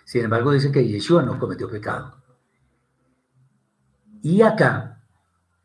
[0.03, 2.21] Sin embargo, dice que Yeshua no cometió pecado.
[4.21, 4.96] Y acá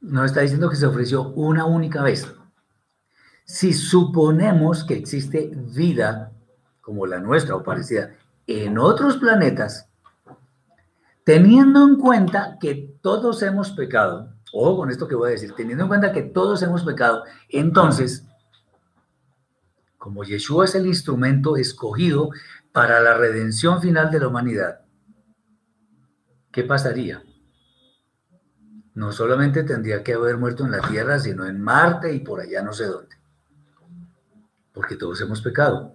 [0.03, 2.26] no está diciendo que se ofreció una única vez.
[3.44, 6.32] Si suponemos que existe vida
[6.80, 8.11] como la nuestra o parecida
[8.46, 9.88] en otros planetas,
[11.24, 15.84] teniendo en cuenta que todos hemos pecado, ojo con esto que voy a decir, teniendo
[15.84, 18.26] en cuenta que todos hemos pecado, entonces,
[19.98, 22.30] como Yeshua es el instrumento escogido
[22.72, 24.80] para la redención final de la humanidad,
[26.50, 27.22] ¿qué pasaría?
[28.95, 32.62] No solamente tendría que haber muerto en la Tierra, sino en Marte y por allá
[32.62, 33.16] no sé dónde.
[34.72, 35.95] porque todos hemos pecado.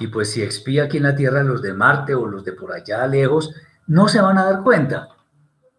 [0.00, 2.72] Y pues si expía aquí en la tierra los de Marte o los de por
[2.72, 3.54] allá lejos,
[3.86, 5.08] no se van a dar cuenta,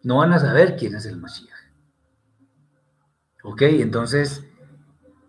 [0.02, 1.50] no van a saber quién es el Mashiach.
[3.42, 3.62] ¿Ok?
[3.62, 4.44] Entonces,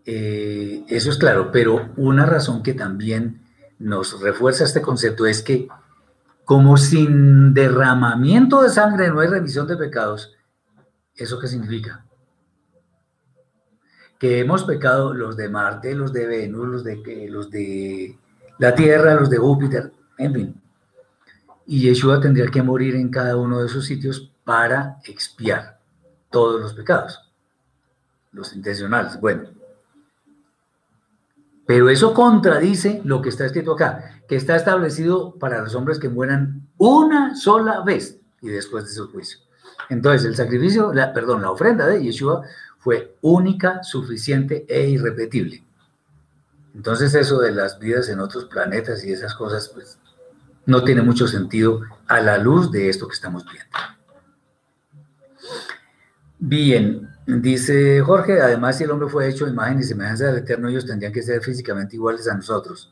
[0.06, 3.42] eh, eso es claro, pero una razón que también
[3.80, 5.68] nos refuerza este concepto es que
[6.46, 10.36] como sin derramamiento de sangre no hay remisión de pecados,
[11.20, 12.05] ¿eso qué significa?
[14.17, 18.17] Que hemos pecado los de Marte, los de Venus, los de, los de
[18.57, 20.61] la Tierra, los de Júpiter, en fin.
[21.65, 25.80] Y Yeshua tendría que morir en cada uno de esos sitios para expiar
[26.30, 27.32] todos los pecados,
[28.32, 29.20] los intencionales.
[29.20, 29.49] Bueno,
[31.70, 36.09] pero eso contradice lo que está escrito acá, que está establecido para los hombres que
[36.09, 39.49] mueran una sola vez y después de su juicio.
[39.90, 42.44] Entonces, el sacrificio, la, perdón, la ofrenda de Yeshua
[42.78, 45.64] fue única, suficiente e irrepetible.
[46.76, 49.98] Entonces, eso de las vidas en otros planetas y esas cosas, pues,
[50.66, 53.78] no tiene mucho sentido a la luz de esto que estamos viendo.
[56.38, 60.88] Bien, Dice Jorge, además si el hombre fue hecho imagen y semejanza del Eterno, ellos
[60.88, 62.92] tendrían que ser físicamente iguales a nosotros.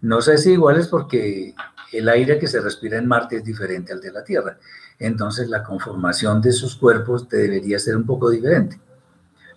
[0.00, 1.54] No sé si iguales porque
[1.92, 4.58] el aire que se respira en Marte es diferente al de la Tierra.
[4.98, 8.80] Entonces la conformación de sus cuerpos debería ser un poco diferente.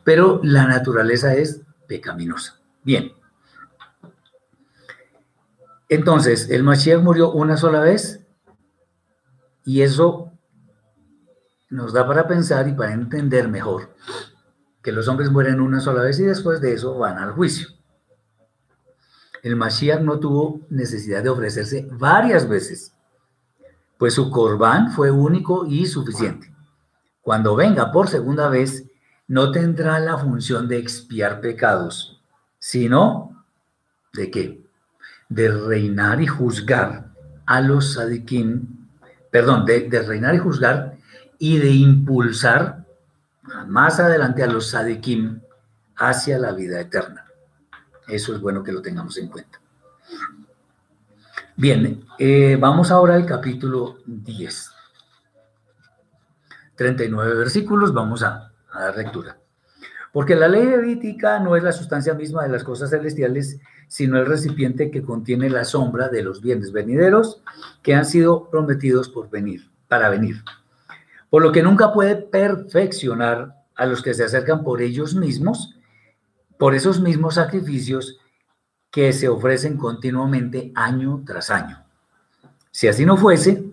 [0.04, 2.60] Pero la naturaleza es pecaminosa.
[2.84, 3.12] Bien.
[5.89, 8.22] Entonces, el Mashiach murió una sola vez
[9.66, 10.32] y eso
[11.70, 13.94] nos da para pensar y para entender mejor
[14.82, 17.68] que los hombres mueren una sola vez y después de eso van al juicio.
[19.44, 22.94] El Mashiach no tuvo necesidad de ofrecerse varias veces,
[24.02, 26.52] pues su corbán fue único y suficiente.
[27.22, 28.88] Cuando venga por segunda vez,
[29.28, 32.20] no tendrá la función de expiar pecados,
[32.58, 33.45] sino
[34.12, 34.66] de qué?
[35.30, 37.12] De reinar y juzgar
[37.45, 38.88] a los sadikim,
[39.30, 40.97] perdón, de, reinar y juzgar
[41.38, 42.84] y de impulsar
[43.68, 45.41] más adelante a los sadikim
[45.95, 47.28] hacia la vida eterna.
[48.08, 49.62] Eso es bueno que lo tengamos en cuenta.
[51.62, 54.72] Bien, eh, vamos ahora al capítulo 10.
[56.76, 59.38] 39 versículos, vamos a, a dar lectura.
[60.12, 64.26] Porque la ley levítica no es la sustancia misma de las cosas celestiales, sino el
[64.26, 67.43] recipiente que contiene la sombra de los bienes venideros
[67.84, 70.43] que han sido prometidos por venir, para venir
[71.32, 75.80] por lo que nunca puede perfeccionar a los que se acercan por ellos mismos,
[76.59, 78.20] por esos mismos sacrificios
[78.92, 81.84] que se ofrecen continuamente año tras año.
[82.72, 83.66] Si así no fuese,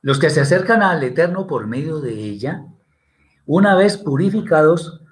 [0.00, 2.64] los que se acercan al Eterno por medio de ella,
[3.46, 5.02] una vez purificados,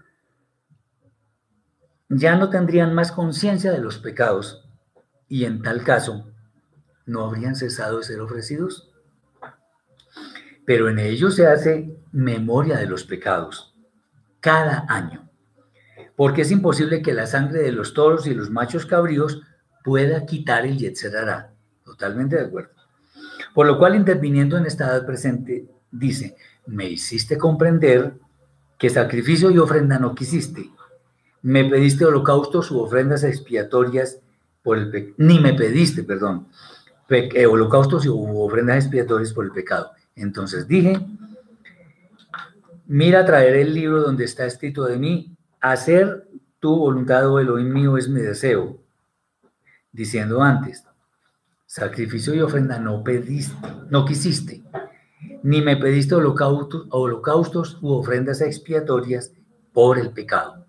[2.08, 4.68] ya no tendrían más conciencia de los pecados
[5.28, 6.30] y en tal caso
[7.04, 8.92] no habrían cesado de ser ofrecidos
[10.66, 13.74] pero en ellos se hace memoria de los pecados
[14.40, 15.25] cada año,
[16.16, 19.42] porque es imposible que la sangre de los toros y los machos cabríos
[19.84, 21.52] pueda quitar el Yetzerará.
[21.84, 22.70] Totalmente de acuerdo.
[23.54, 26.36] Por lo cual, interviniendo en esta edad presente, dice,
[26.66, 28.14] me hiciste comprender
[28.78, 30.70] que sacrificio y ofrenda no quisiste.
[31.42, 34.18] Me pediste holocaustos u ofrendas expiatorias
[34.62, 36.48] por el ni me pediste, perdón,
[37.08, 39.92] eh, holocaustos u ofrendas expiatorias por el pecado.
[40.16, 40.98] Entonces dije,
[42.86, 46.28] mira, traeré el libro donde está escrito de mí, hacer
[46.60, 48.78] tu voluntad, oh Elohim mío, es mi deseo.
[49.92, 50.84] Diciendo antes,
[51.66, 53.56] sacrificio y ofrenda no pediste,
[53.90, 54.62] no quisiste,
[55.42, 59.32] ni me pediste holocaustos, holocaustos u ofrendas expiatorias
[59.72, 60.66] por el pecado.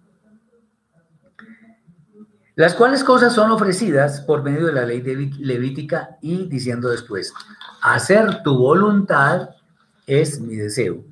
[2.56, 7.32] Las cuales cosas son ofrecidas por medio de la ley levítica y diciendo después,
[7.84, 9.50] hacer tu voluntad
[10.08, 11.04] es mi deseo.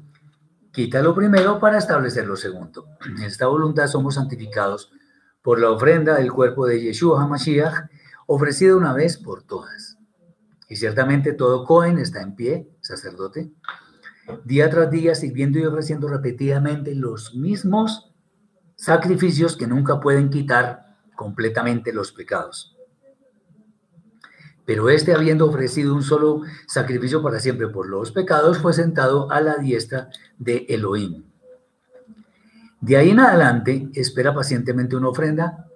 [0.75, 2.85] Quítalo primero para establecer lo segundo.
[3.05, 4.91] En esta voluntad somos santificados
[5.41, 7.89] por la ofrenda del cuerpo de Yeshua HaMashiach,
[8.27, 9.97] ofrecida una vez por todas.
[10.67, 13.53] Y ciertamente todo Cohen está en pie, sacerdote,
[14.43, 18.13] día tras día sirviendo y ofreciendo repetidamente los mismos
[18.75, 22.74] sacrificios que nunca pueden quitar completamente los pecados.
[24.65, 29.41] Pero este, habiendo ofrecido un solo sacrificio para siempre por los pecados, fue sentado a
[29.41, 31.23] la diestra de Elohim.
[32.81, 35.67] De ahí en adelante, espera pacientemente una ofrenda.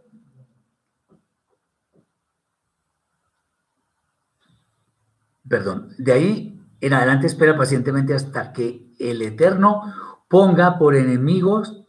[5.48, 9.82] Perdón, de ahí en adelante espera pacientemente hasta que el Eterno
[10.28, 11.88] ponga por enemigos,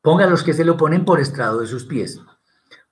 [0.00, 2.20] ponga a los que se le oponen por estrado de sus pies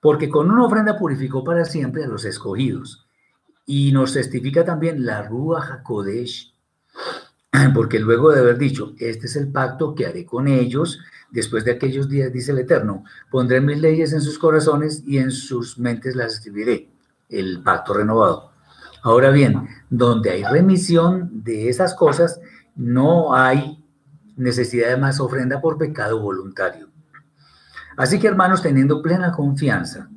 [0.03, 3.02] porque con una ofrenda purificó para siempre a los escogidos.
[3.65, 6.53] Y nos testifica también la Rúa Hakodesh,
[7.73, 10.99] porque luego de haber dicho, este es el pacto que haré con ellos
[11.31, 15.31] después de aquellos días, dice el Eterno, pondré mis leyes en sus corazones y en
[15.31, 16.89] sus mentes las escribiré,
[17.29, 18.51] el pacto renovado.
[19.01, 22.39] Ahora bien, donde hay remisión de esas cosas,
[22.75, 23.83] no hay
[24.35, 26.89] necesidad de más ofrenda por pecado voluntario.
[27.97, 30.09] Así que hermanos, teniendo plena confianza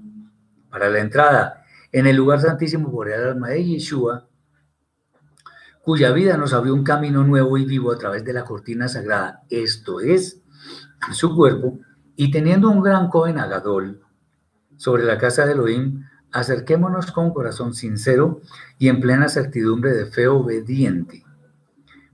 [0.71, 4.29] para la entrada en el lugar santísimo por el alma de Yeshua,
[5.83, 9.45] cuya vida nos abrió un camino nuevo y vivo a través de la cortina sagrada,
[9.51, 10.43] esto es,
[11.13, 11.79] su cuerpo,
[12.17, 14.01] y teniendo un gran Cohen Agadol
[14.77, 18.41] sobre la casa de Elohim, acerquémonos con corazón sincero
[18.79, 21.25] y en plena certidumbre de fe obediente,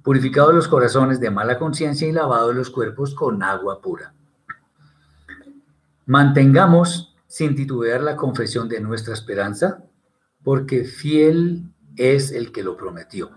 [0.02, 4.12] purificados los corazones de mala conciencia y lavados los cuerpos con agua pura.
[6.04, 9.82] Mantengamos sin titubear la confesión de nuestra esperanza,
[10.44, 11.64] porque fiel
[11.96, 13.30] es el que lo prometió.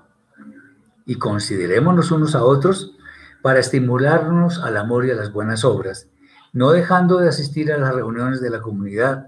[1.06, 2.98] Y considerémonos unos a otros
[3.41, 6.10] para estimularnos al amor y a las buenas obras,
[6.52, 9.28] no dejando de asistir a las reuniones de la comunidad,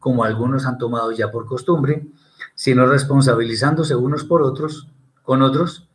[0.00, 2.08] como algunos han tomado ya por costumbre,
[2.56, 4.88] sino responsabilizándose unos por otros,
[5.22, 5.88] con otros,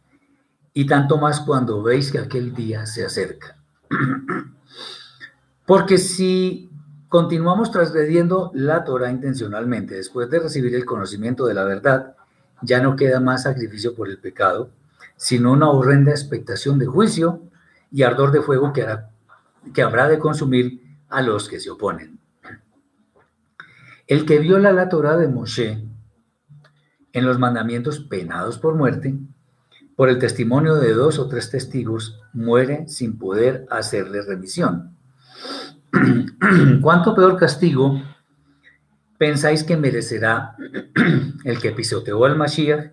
[0.73, 3.57] y tanto más cuando veis que aquel día se acerca.
[5.65, 6.64] Porque si
[7.15, 12.13] continuamos transgrediendo la Torah intencionalmente después de recibir el conocimiento de la verdad,
[12.61, 14.71] ya no queda más sacrificio por el pecado,
[15.15, 17.41] sino una horrenda expectación de juicio
[17.89, 18.85] y ardor de fuego que,
[19.73, 22.19] que habrá de consumir a los que se oponen.
[24.07, 25.87] El que viola la Torah de Moshe
[27.13, 29.17] en los mandamientos penados por muerte,
[29.95, 34.94] por el testimonio de dos o tres testigos, muere sin poder hacerle remisión.
[36.81, 38.01] ¿Cuánto peor castigo
[39.17, 40.55] pensáis que merecerá
[41.43, 42.91] el que pisoteó al Mashiach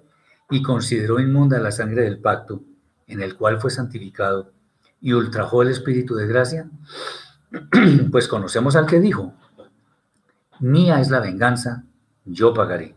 [0.50, 2.62] y consideró inmunda la sangre del pacto
[3.07, 4.53] en el cual fue santificado
[5.00, 6.70] y ultrajó el Espíritu de gracia?
[8.11, 9.34] Pues conocemos al que dijo,
[10.61, 11.84] mía es la venganza,
[12.24, 12.94] yo pagaré.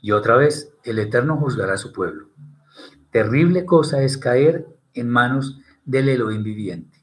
[0.00, 2.28] Y otra vez, el Eterno juzgará a su pueblo.
[3.10, 7.01] Terrible cosa es caer en manos del Elohim viviente.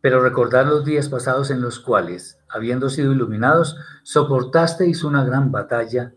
[0.00, 6.14] Pero recordad los días pasados en los cuales, habiendo sido iluminados, soportasteis una gran batalla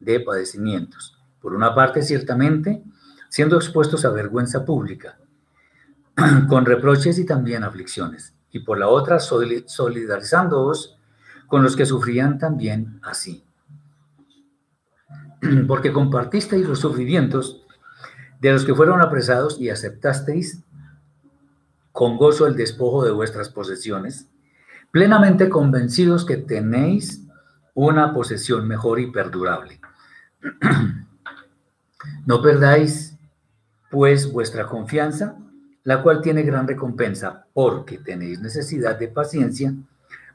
[0.00, 1.18] de padecimientos.
[1.40, 2.82] Por una parte, ciertamente,
[3.28, 5.18] siendo expuestos a vergüenza pública,
[6.48, 8.34] con reproches y también aflicciones.
[8.50, 10.98] Y por la otra, solidarizándoos
[11.46, 13.44] con los que sufrían también así.
[15.68, 17.62] Porque compartisteis los sufrimientos
[18.40, 20.62] de los que fueron apresados y aceptasteis
[21.98, 24.28] con gozo el despojo de vuestras posesiones,
[24.92, 27.26] plenamente convencidos que tenéis
[27.74, 29.80] una posesión mejor y perdurable.
[32.24, 33.18] No perdáis,
[33.90, 35.38] pues, vuestra confianza,
[35.82, 39.74] la cual tiene gran recompensa, porque tenéis necesidad de paciencia,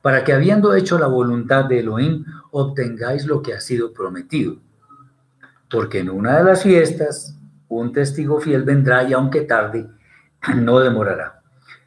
[0.01, 4.57] para que habiendo hecho la voluntad de Elohim, obtengáis lo que ha sido prometido.
[5.72, 7.38] Porque en una de las fiestas,
[7.70, 9.88] un testigo fiel vendrá y aunque tarde,
[10.55, 11.42] no demorará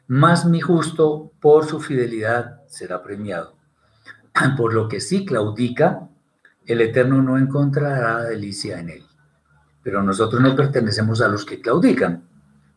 [0.07, 3.55] más mi justo por su fidelidad será premiado.
[4.57, 6.07] Por lo que sí claudica,
[6.65, 9.03] el Eterno no encontrará delicia en él.
[9.83, 12.23] Pero nosotros no pertenecemos a los que claudican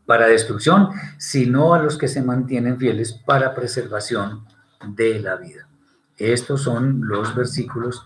[0.06, 4.44] para destrucción, sino a los que se mantienen fieles para preservación
[4.88, 5.68] de la vida.
[6.16, 8.04] Estos son los versículos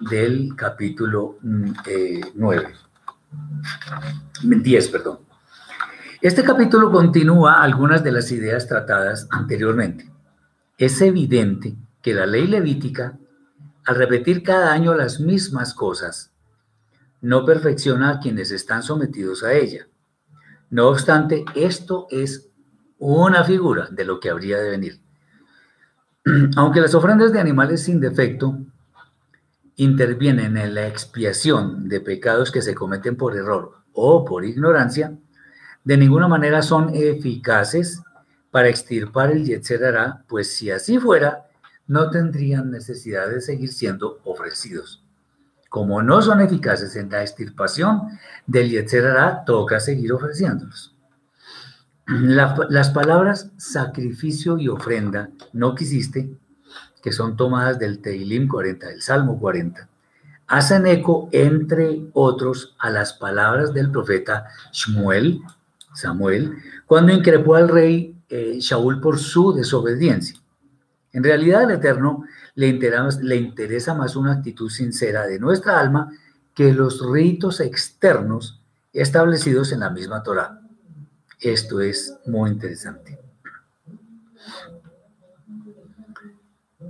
[0.00, 2.74] del capítulo 9.
[4.42, 5.18] Mm, 10, eh, perdón.
[6.22, 10.08] Este capítulo continúa algunas de las ideas tratadas anteriormente.
[10.78, 13.18] Es evidente que la ley levítica,
[13.84, 16.30] al repetir cada año las mismas cosas,
[17.22, 19.88] no perfecciona a quienes están sometidos a ella.
[20.70, 22.50] No obstante, esto es
[23.00, 25.00] una figura de lo que habría de venir.
[26.56, 28.60] Aunque las ofrendas de animales sin defecto
[29.74, 35.18] intervienen en la expiación de pecados que se cometen por error o por ignorancia,
[35.84, 38.02] de ninguna manera son eficaces
[38.50, 41.46] para extirpar el Yetzerará, pues si así fuera,
[41.86, 45.02] no tendrían necesidad de seguir siendo ofrecidos.
[45.68, 48.02] Como no son eficaces en la extirpación
[48.46, 50.94] del Yetzerará, toca seguir ofreciéndolos.
[52.06, 56.30] las palabras sacrificio y ofrenda no quisiste,
[57.02, 59.88] que son tomadas del Teilim 40, del Salmo 40,
[60.46, 65.42] hacen eco, entre otros, a las palabras del profeta Shmuel
[65.94, 70.38] Samuel, cuando increpó al rey eh, Shaul por su desobediencia.
[71.12, 72.24] En realidad, al Eterno
[72.54, 76.10] le interesa, le interesa más una actitud sincera de nuestra alma
[76.54, 78.62] que los ritos externos
[78.92, 80.60] establecidos en la misma Torah.
[81.40, 83.18] Esto es muy interesante.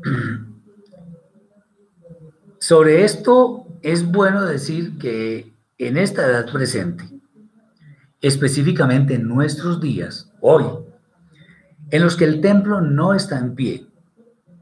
[2.59, 7.12] Sobre esto es bueno decir que en esta edad presente,
[8.23, 10.65] específicamente en nuestros días, hoy,
[11.91, 13.87] en los que el templo no está en pie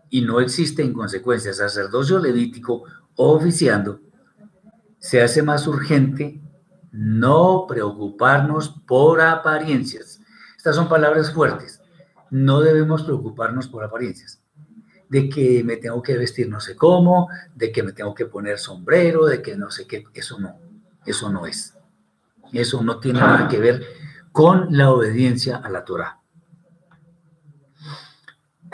[0.09, 2.85] y no existe en consecuencia sacerdocio levítico
[3.17, 4.01] o oficiando,
[4.99, 6.41] se hace más urgente
[6.91, 10.21] no preocuparnos por apariencias.
[10.57, 11.81] Estas son palabras fuertes.
[12.31, 14.41] No debemos preocuparnos por apariencias.
[15.09, 18.59] De que me tengo que vestir no sé cómo, de que me tengo que poner
[18.59, 20.05] sombrero, de que no sé qué.
[20.15, 20.59] Eso no,
[21.07, 21.75] eso no es.
[22.53, 23.87] Eso no tiene nada que ver
[24.33, 26.21] con la obediencia a la Torah.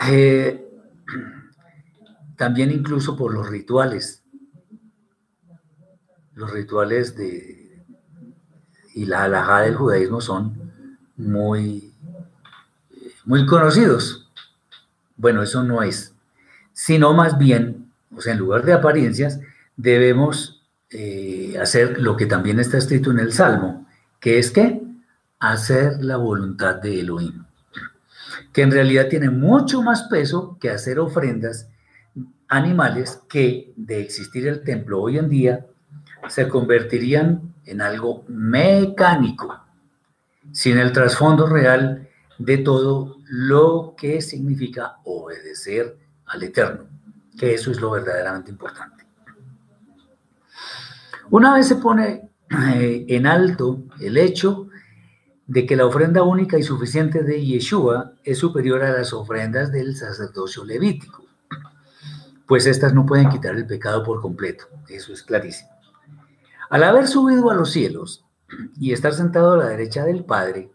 [0.09, 0.63] Eh,
[2.35, 4.23] también incluso por los rituales.
[6.33, 7.83] Los rituales de,
[8.93, 11.93] y la halajá del judaísmo son muy,
[13.25, 14.31] muy conocidos.
[15.15, 16.15] Bueno, eso no es.
[16.73, 19.39] Sino más bien, o sea, en lugar de apariencias,
[19.75, 23.87] debemos eh, hacer lo que también está escrito en el Salmo,
[24.19, 24.81] que es que
[25.39, 27.45] hacer la voluntad de Elohim,
[28.51, 31.69] que en realidad tiene mucho más peso que hacer ofrendas
[32.47, 35.65] animales que de existir el templo hoy en día
[36.27, 39.63] se convertirían en algo mecánico,
[40.51, 46.87] sin el trasfondo real de todo lo que significa obedecer al Eterno,
[47.37, 48.96] que eso es lo verdaderamente importante.
[51.29, 54.69] Una vez se pone eh, en alto el hecho
[55.45, 59.95] de que la ofrenda única y suficiente de Yeshua es superior a las ofrendas del
[59.95, 61.25] sacerdocio levítico,
[62.45, 65.69] pues estas no pueden quitar el pecado por completo, eso es clarísimo.
[66.69, 68.25] Al haber subido a los cielos
[68.79, 70.69] y estar sentado a la derecha del Padre,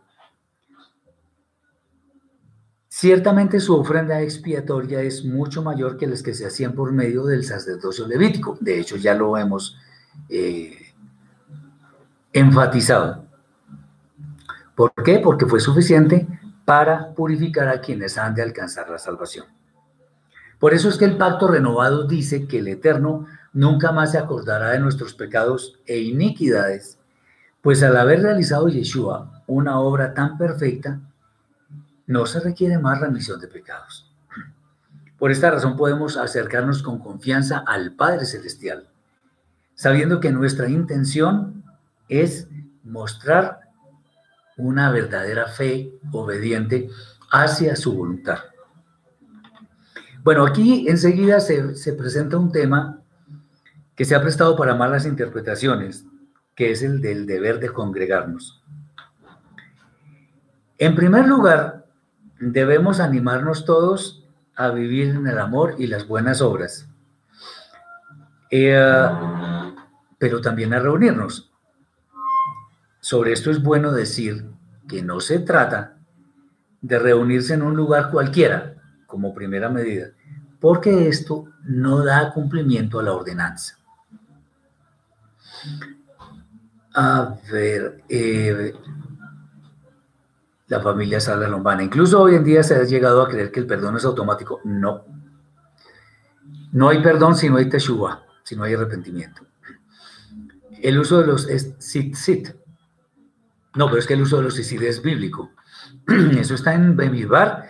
[2.88, 7.44] ciertamente su ofrenda expiatoria es mucho mayor que las que se hacían por medio del
[7.44, 8.56] sacerdocio levítico.
[8.60, 9.76] De hecho, ya lo hemos
[10.28, 10.76] eh,
[12.32, 13.24] enfatizado.
[14.74, 15.18] ¿Por qué?
[15.18, 16.26] Porque fue suficiente
[16.64, 19.46] para purificar a quienes han de alcanzar la salvación.
[20.58, 24.70] Por eso es que el pacto renovado dice que el Eterno nunca más se acordará
[24.70, 26.98] de nuestros pecados e iniquidades,
[27.60, 31.00] pues al haber realizado Yeshua una obra tan perfecta,
[32.06, 34.10] no se requiere más remisión de pecados.
[35.18, 38.88] Por esta razón podemos acercarnos con confianza al Padre Celestial,
[39.74, 41.64] sabiendo que nuestra intención
[42.08, 42.48] es
[42.84, 43.60] mostrar
[44.56, 46.88] una verdadera fe obediente
[47.30, 48.38] hacia su voluntad.
[50.22, 53.00] Bueno, aquí enseguida se, se presenta un tema
[53.96, 56.04] que se ha prestado para malas interpretaciones,
[56.54, 58.62] que es el del deber de congregarnos.
[60.78, 61.86] En primer lugar,
[62.38, 66.88] debemos animarnos todos a vivir en el amor y las buenas obras,
[68.50, 69.08] eh,
[70.22, 71.50] pero también a reunirnos.
[73.00, 74.52] Sobre esto es bueno decir
[74.86, 75.96] que no se trata
[76.80, 80.10] de reunirse en un lugar cualquiera como primera medida,
[80.60, 83.78] porque esto no da cumplimiento a la ordenanza.
[86.94, 88.74] A ver, eh,
[90.68, 91.82] la familia Sala Lombana.
[91.82, 94.60] Incluso hoy en día se ha llegado a creer que el perdón es automático.
[94.62, 95.04] No.
[96.70, 99.46] No hay perdón si no hay teshuva, si no hay arrepentimiento.
[100.82, 101.46] El uso de los
[101.78, 102.48] sit sit.
[103.76, 105.52] No, pero es que el uso de los sit es bíblico.
[106.38, 107.68] Eso está en Bemidbar,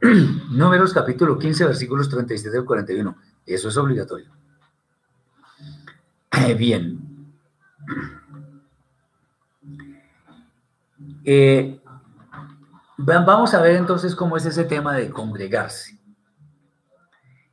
[0.50, 3.16] números capítulo 15, versículos 37 al 41.
[3.44, 4.30] Eso es obligatorio.
[6.30, 7.34] Eh, bien,
[11.24, 11.80] eh,
[12.96, 15.98] vamos a ver entonces cómo es ese tema de congregarse.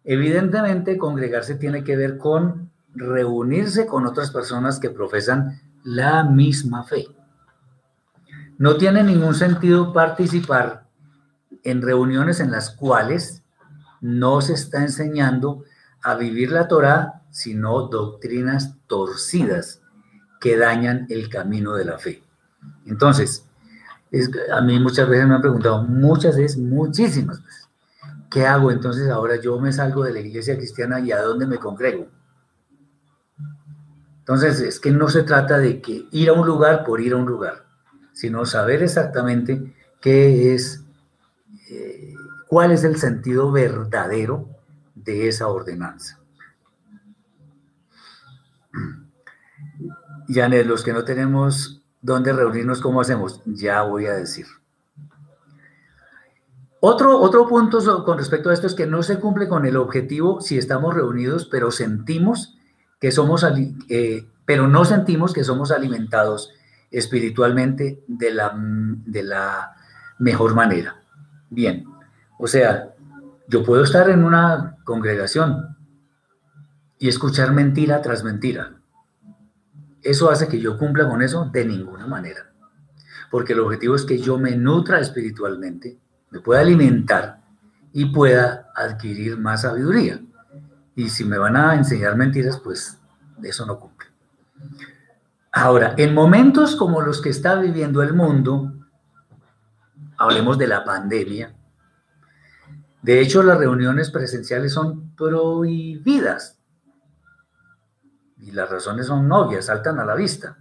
[0.03, 2.62] Evidentemente, congregarse tiene que ver con
[2.95, 7.07] reunirse con otras personas que profesan la misma fe.
[8.57, 10.85] No tiene ningún sentido participar
[11.63, 13.43] en reuniones en las cuales
[14.01, 15.63] no se está enseñando
[16.03, 19.81] a vivir la Torah, sino doctrinas torcidas
[20.39, 22.21] que dañan el camino de la fe.
[22.85, 23.45] Entonces,
[24.53, 27.69] a mí muchas veces me han preguntado, muchas veces, muchísimas veces,
[28.29, 28.71] ¿qué hago?
[28.71, 32.07] Entonces ahora yo me salgo de la iglesia cristiana y a dónde me congrego.
[34.23, 37.17] Entonces, es que no se trata de que ir a un lugar por ir a
[37.17, 37.65] un lugar,
[38.13, 40.81] sino saber exactamente qué es,
[41.69, 42.13] eh,
[42.47, 44.47] cuál es el sentido verdadero
[44.95, 46.21] de esa ordenanza.
[50.29, 53.41] Janet, los que no tenemos dónde reunirnos, ¿cómo hacemos?
[53.45, 54.45] Ya voy a decir.
[56.79, 60.39] Otro, otro punto con respecto a esto es que no se cumple con el objetivo
[60.39, 62.52] si estamos reunidos, pero sentimos
[63.03, 63.45] que somos,
[63.89, 66.53] eh, pero no sentimos que somos alimentados
[66.89, 69.75] espiritualmente de la, de la
[70.19, 71.01] mejor manera.
[71.49, 71.83] Bien,
[72.39, 72.93] o sea,
[73.49, 75.75] yo puedo estar en una congregación
[76.97, 78.71] y escuchar mentira tras mentira.
[80.01, 81.49] ¿Eso hace que yo cumpla con eso?
[81.51, 82.53] De ninguna manera.
[83.29, 85.99] Porque el objetivo es que yo me nutra espiritualmente,
[86.29, 87.41] me pueda alimentar
[87.91, 90.21] y pueda adquirir más sabiduría.
[90.95, 92.99] Y si me van a enseñar mentiras, pues
[93.41, 94.07] eso no cumple.
[95.51, 98.73] Ahora, en momentos como los que está viviendo el mundo,
[100.17, 101.55] hablemos de la pandemia,
[103.01, 106.57] de hecho las reuniones presenciales son prohibidas
[108.37, 110.57] y las razones son obvias, saltan a la vista.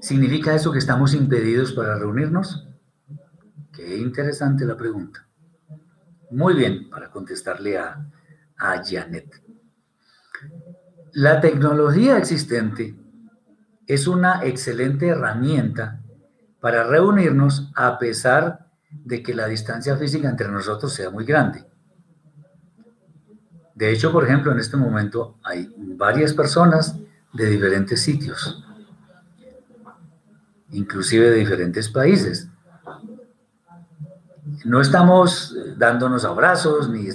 [0.00, 2.68] ¿Significa eso que estamos impedidos para reunirnos?
[3.72, 5.26] Qué interesante la pregunta.
[6.32, 8.10] Muy bien, para contestarle a,
[8.56, 9.42] a Janet.
[11.12, 12.94] La tecnología existente
[13.86, 16.00] es una excelente herramienta
[16.58, 21.66] para reunirnos a pesar de que la distancia física entre nosotros sea muy grande.
[23.74, 26.96] De hecho, por ejemplo, en este momento hay varias personas
[27.34, 28.64] de diferentes sitios,
[30.70, 32.48] inclusive de diferentes países.
[34.64, 37.08] No estamos dándonos abrazos, ni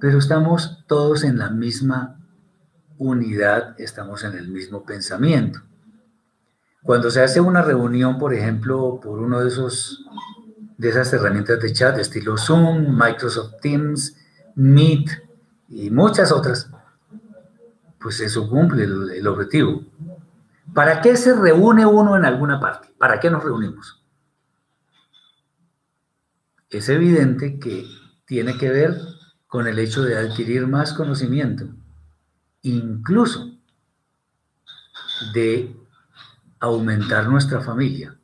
[0.00, 2.18] pero estamos todos en la misma
[2.98, 5.60] unidad, estamos en el mismo pensamiento.
[6.82, 10.04] Cuando se hace una reunión, por ejemplo, por uno de esos
[10.78, 14.16] de esas herramientas de chat, estilo Zoom, Microsoft Teams,
[14.54, 15.10] Meet
[15.68, 16.70] y muchas otras,
[17.98, 19.82] pues eso cumple el, el objetivo.
[20.72, 22.90] ¿Para qué se reúne uno en alguna parte?
[22.96, 24.00] ¿Para qué nos reunimos?
[26.70, 27.86] Es evidente que
[28.26, 28.96] tiene que ver
[29.46, 31.68] con el hecho de adquirir más conocimiento,
[32.62, 33.58] incluso
[35.32, 35.74] de
[36.60, 38.18] aumentar nuestra familia.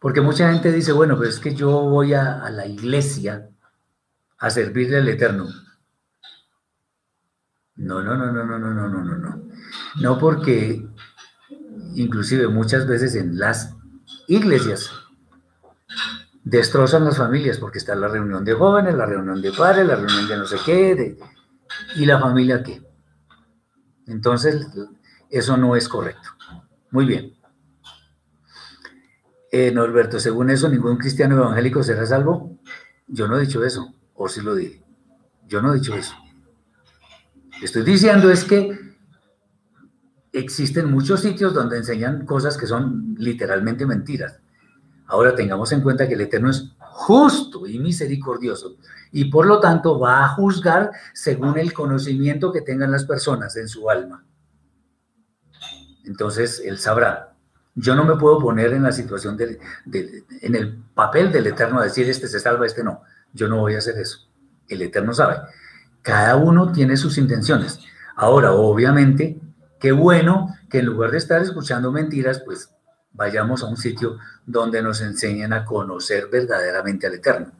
[0.00, 3.48] Porque mucha gente dice, bueno, pero es que yo voy a, la iglesia
[4.38, 5.48] a servirle al Eterno.
[7.76, 9.42] No, no, no, no, no, no, no, no, no, no.
[10.00, 10.86] No porque
[11.94, 13.74] inclusive muchas veces en las
[14.28, 14.90] iglesias
[16.46, 20.28] destrozan las familias porque está la reunión de jóvenes, la reunión de padres, la reunión
[20.28, 21.18] de no sé qué,
[21.96, 22.80] y la familia qué.
[24.06, 24.64] Entonces,
[25.28, 26.28] eso no es correcto.
[26.92, 27.34] Muy bien.
[29.50, 32.56] Eh, Norberto, según eso, ningún cristiano evangélico será salvo.
[33.08, 34.84] Yo no he dicho eso, o sí lo dije.
[35.48, 36.14] Yo no he dicho eso.
[37.60, 38.78] Estoy diciendo es que
[40.32, 44.38] existen muchos sitios donde enseñan cosas que son literalmente mentiras.
[45.08, 48.76] Ahora tengamos en cuenta que el Eterno es justo y misericordioso
[49.12, 53.68] y por lo tanto va a juzgar según el conocimiento que tengan las personas en
[53.68, 54.24] su alma.
[56.04, 57.34] Entonces Él sabrá.
[57.74, 59.58] Yo no me puedo poner en la situación, de,
[60.40, 63.02] en el papel del Eterno a decir, este se salva, este no.
[63.32, 64.30] Yo no voy a hacer eso.
[64.66, 65.36] El Eterno sabe.
[66.00, 67.80] Cada uno tiene sus intenciones.
[68.16, 69.38] Ahora, obviamente,
[69.78, 72.70] qué bueno que en lugar de estar escuchando mentiras, pues
[73.16, 77.52] vayamos a un sitio donde nos enseñen a conocer verdaderamente al Eterno.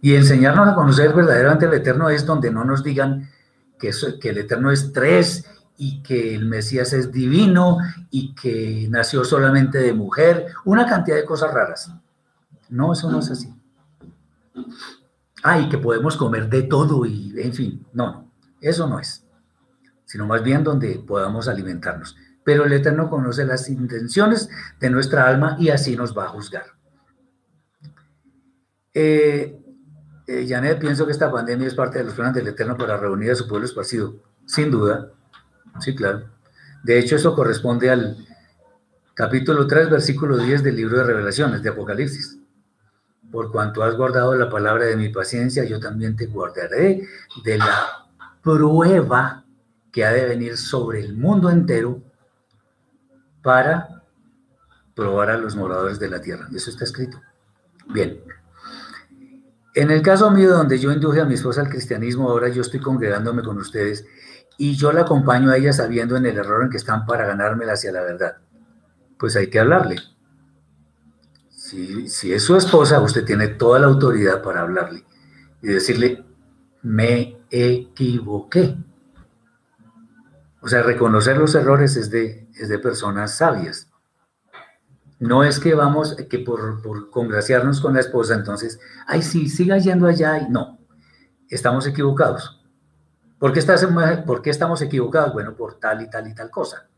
[0.00, 3.28] Y enseñarnos a conocer verdaderamente al Eterno es donde no nos digan
[3.78, 3.90] que,
[4.28, 5.44] el Eterno es tres
[5.76, 7.78] y que el Mesías es divino
[8.10, 11.92] y que nació solamente de mujer, una cantidad de cosas raras.
[12.68, 13.52] No, eso no es así.
[15.42, 18.30] Ah, y que podemos comer de todo y, en fin, no,
[18.60, 19.26] eso no es,
[20.04, 22.16] sino más bien donde podamos alimentarnos.
[22.44, 26.66] Pero el Eterno conoce las intenciones de nuestra alma y así nos va a juzgar.
[28.92, 29.58] Eh,
[30.26, 33.30] eh, Janet, pienso que esta pandemia es parte de los planes del Eterno para reunir
[33.30, 34.16] a su pueblo esparcido.
[34.46, 35.10] Sin duda,
[35.80, 36.28] Sí, claro.
[36.82, 38.16] De hecho, eso corresponde al
[39.14, 42.38] capítulo 3, versículo 10 del libro de revelaciones, de Apocalipsis.
[43.30, 47.06] Por cuanto has guardado la palabra de mi paciencia, yo también te guardaré
[47.42, 48.06] de la
[48.42, 49.44] prueba
[49.90, 52.02] que ha de venir sobre el mundo entero
[53.44, 54.02] para
[54.96, 56.48] probar a los moradores de la tierra.
[56.52, 57.20] Eso está escrito.
[57.86, 58.20] Bien.
[59.74, 62.80] En el caso mío, donde yo induje a mi esposa al cristianismo, ahora yo estoy
[62.80, 64.06] congregándome con ustedes
[64.56, 67.74] y yo la acompaño a ella sabiendo en el error en que están para ganármela
[67.74, 68.38] hacia la verdad.
[69.18, 69.96] Pues hay que hablarle.
[71.50, 75.04] Si, es su esposa, usted tiene toda la autoridad para hablarle
[75.60, 76.24] y decirle,
[76.82, 78.76] me equivoqué.
[80.60, 83.90] O sea, reconocer los errores es de, es de personas sabias.
[85.18, 89.78] No es que vamos, que por, por, congraciarnos con la esposa, entonces, ay, sí, siga
[89.78, 90.46] yendo allá.
[90.48, 90.78] No,
[91.48, 92.60] estamos equivocados.
[93.38, 93.86] ¿Por qué, estás,
[94.26, 95.32] ¿Por qué estamos equivocados?
[95.32, 96.88] Bueno, por tal y tal y tal cosa.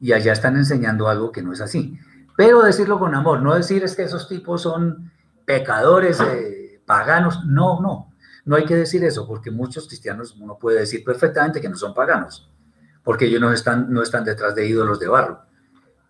[0.00, 1.98] Y allá están enseñando algo que no es así.
[2.36, 5.12] Pero decirlo con amor, no decir es que esos tipos son
[5.44, 7.44] pecadores, eh, paganos.
[7.46, 8.12] No, no.
[8.44, 11.94] No hay que decir eso, porque muchos cristianos uno puede decir perfectamente que no son
[11.94, 12.50] paganos,
[13.04, 15.42] porque ellos no están, no están detrás de ídolos de barro,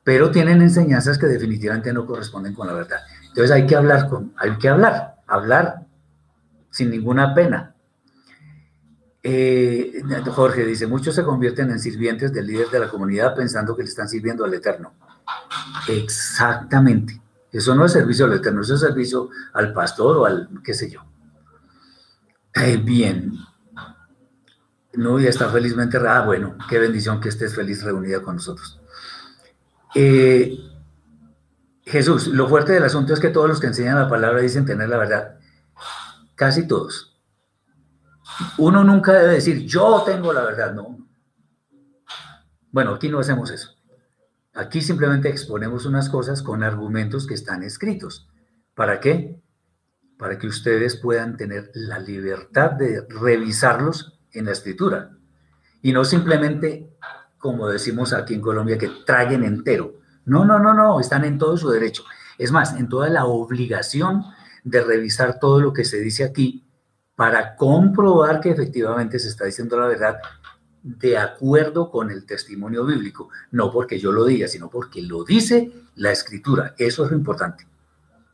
[0.02, 3.00] pero tienen enseñanzas que definitivamente no corresponden con la verdad.
[3.28, 5.86] Entonces hay que hablar con, hay que hablar, hablar
[6.70, 7.74] sin ninguna pena.
[9.22, 13.82] Eh, Jorge dice, muchos se convierten en sirvientes del líder de la comunidad pensando que
[13.82, 14.92] le están sirviendo al Eterno.
[15.88, 17.20] Exactamente.
[17.50, 20.90] Eso no es servicio al Eterno, eso es servicio al pastor o al qué sé
[20.90, 21.00] yo.
[22.54, 23.32] Eh, bien.
[24.96, 25.98] Nubia está felizmente.
[25.98, 28.80] Ah, bueno, qué bendición que estés feliz reunida con nosotros.
[29.94, 30.58] Eh,
[31.82, 34.88] Jesús, lo fuerte del asunto es que todos los que enseñan la palabra dicen tener
[34.88, 35.38] la verdad.
[36.34, 37.20] Casi todos.
[38.58, 40.98] Uno nunca debe decir, yo tengo la verdad, no.
[42.72, 43.76] Bueno, aquí no hacemos eso.
[44.54, 48.28] Aquí simplemente exponemos unas cosas con argumentos que están escritos.
[48.74, 49.40] ¿Para qué?
[50.18, 55.10] para que ustedes puedan tener la libertad de revisarlos en la escritura
[55.84, 56.96] y no simplemente,
[57.38, 60.00] como decimos aquí en Colombia, que traguen entero.
[60.24, 62.04] No, no, no, no, están en todo su derecho.
[62.38, 64.24] Es más, en toda la obligación
[64.64, 66.64] de revisar todo lo que se dice aquí
[67.14, 70.16] para comprobar que efectivamente se está diciendo la verdad
[70.82, 75.70] de acuerdo con el testimonio bíblico, no porque yo lo diga, sino porque lo dice
[75.96, 76.74] la escritura.
[76.78, 77.66] Eso es lo importante.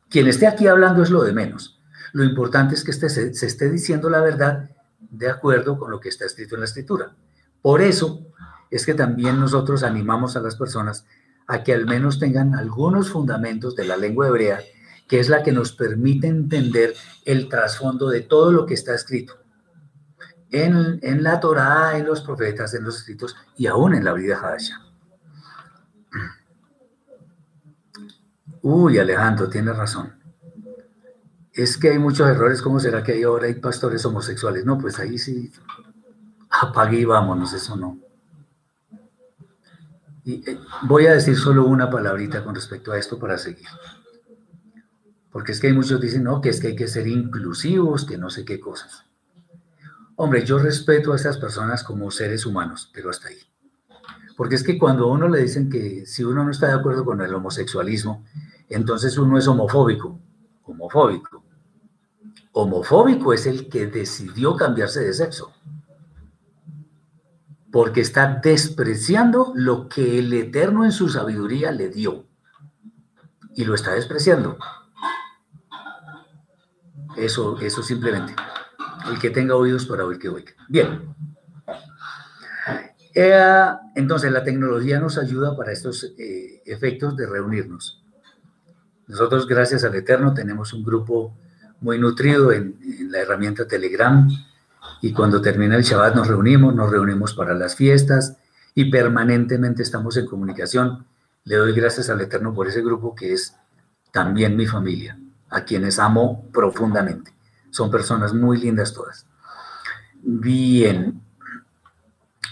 [0.09, 1.81] Quien esté aquí hablando es lo de menos.
[2.13, 4.71] Lo importante es que se, se esté diciendo la verdad
[5.11, 7.15] de acuerdo con lo que está escrito en la escritura.
[7.63, 8.27] Por eso
[8.71, 11.07] es que también nosotros animamos a las personas
[11.47, 14.61] a que al menos tengan algunos fundamentos de la lengua hebrea,
[15.09, 16.95] que es la que nos permite entender
[17.25, 19.41] el trasfondo de todo lo que está escrito
[20.51, 24.39] en, en la Torá, en los profetas, en los escritos y aún en la vida
[24.39, 24.81] Hadasha.
[28.63, 30.20] Uy, Alejandro, tiene razón.
[31.53, 32.63] Es que hay muchos errores.
[32.63, 34.65] ¿Cómo será que ahora hay pastores homosexuales?
[34.65, 35.53] No, pues ahí sí,
[36.51, 37.99] apague y vámonos, eso no.
[40.25, 43.67] Y, eh, voy a decir solo una palabrita con respecto a esto para seguir.
[45.31, 48.05] Porque es que hay muchos que dicen, no, que es que hay que ser inclusivos,
[48.05, 49.05] que no sé qué cosas.
[50.17, 53.39] Hombre, yo respeto a estas personas como seres humanos, pero hasta ahí.
[54.37, 57.05] Porque es que cuando a uno le dicen que si uno no está de acuerdo
[57.05, 58.25] con el homosexualismo,
[58.69, 60.19] entonces uno es homofóbico,
[60.71, 61.45] homofóbico.
[62.53, 65.53] Homofóbico es el que decidió cambiarse de sexo,
[67.71, 72.25] porque está despreciando lo que el Eterno en su sabiduría le dio,
[73.55, 74.59] y lo está despreciando.
[77.17, 78.35] Eso, eso simplemente.
[79.11, 80.53] El que tenga oídos para oír que oiga.
[80.69, 81.15] Bien.
[83.15, 83.67] Eh,
[83.97, 88.00] entonces, la tecnología nos ayuda para estos eh, efectos de reunirnos.
[89.11, 91.35] Nosotros, gracias al Eterno, tenemos un grupo
[91.81, 92.79] muy nutrido en,
[93.11, 94.29] la herramienta Telegram
[95.03, 98.37] y cuando termina el Shabbat nos reunimos, nos reunimos para las fiestas
[98.73, 101.07] y permanentemente estamos en comunicación.
[101.43, 103.57] Le doy gracias al Eterno por ese grupo que es
[104.13, 107.35] también mi familia, a quienes amo profundamente.
[107.71, 109.27] Son personas muy lindas todas.
[110.23, 111.21] Bien.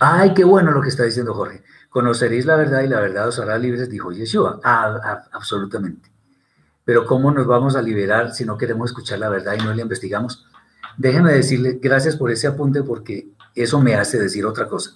[0.01, 1.63] Ay, qué bueno lo que está diciendo Jorge.
[1.89, 4.59] Conoceréis la verdad y la verdad os hará libres, dijo Yeshua.
[4.65, 6.18] Ah, ah, absolutamente.
[6.89, 9.83] Pero ¿cómo nos vamos a liberar si no queremos escuchar la verdad y no la
[9.83, 10.47] investigamos?
[10.97, 14.93] Déjenme decirle gracias por ese apunte porque eso me hace decir otra cosa.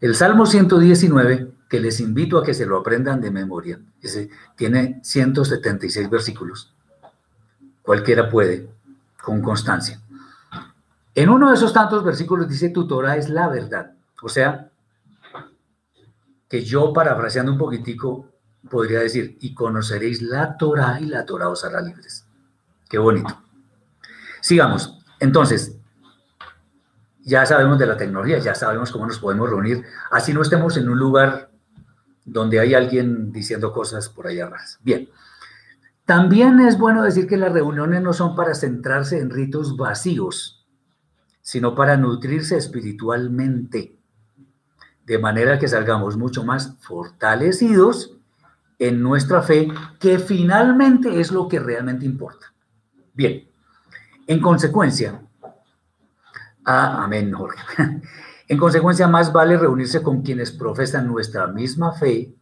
[0.00, 4.98] El Salmo 119, que les invito a que se lo aprendan de memoria, ese tiene
[5.04, 6.74] 176 versículos.
[7.82, 8.68] Cualquiera puede,
[9.22, 10.00] con constancia.
[11.14, 13.92] En uno de esos tantos versículos dice, tu Torah es la verdad.
[14.20, 14.68] O sea,
[16.48, 18.33] que yo, parafraseando un poquitico,
[18.70, 22.26] podría decir, y conoceréis la Torah y la Torah os hará libres.
[22.88, 23.40] Qué bonito.
[24.40, 24.98] Sigamos.
[25.20, 25.76] Entonces,
[27.22, 30.88] ya sabemos de la tecnología, ya sabemos cómo nos podemos reunir, así no estemos en
[30.88, 31.50] un lugar
[32.24, 34.78] donde hay alguien diciendo cosas por allá atrás.
[34.82, 35.08] Bien.
[36.04, 40.66] También es bueno decir que las reuniones no son para centrarse en ritos vacíos,
[41.40, 43.96] sino para nutrirse espiritualmente,
[45.06, 48.18] de manera que salgamos mucho más fortalecidos
[48.78, 49.68] en nuestra fe,
[49.98, 52.52] que finalmente es lo que realmente importa.
[53.12, 53.48] Bien,
[54.26, 55.20] en consecuencia,
[56.64, 57.62] ah, amén, Jorge.
[58.46, 62.34] En consecuencia, más vale reunirse con quienes profesan nuestra misma fe,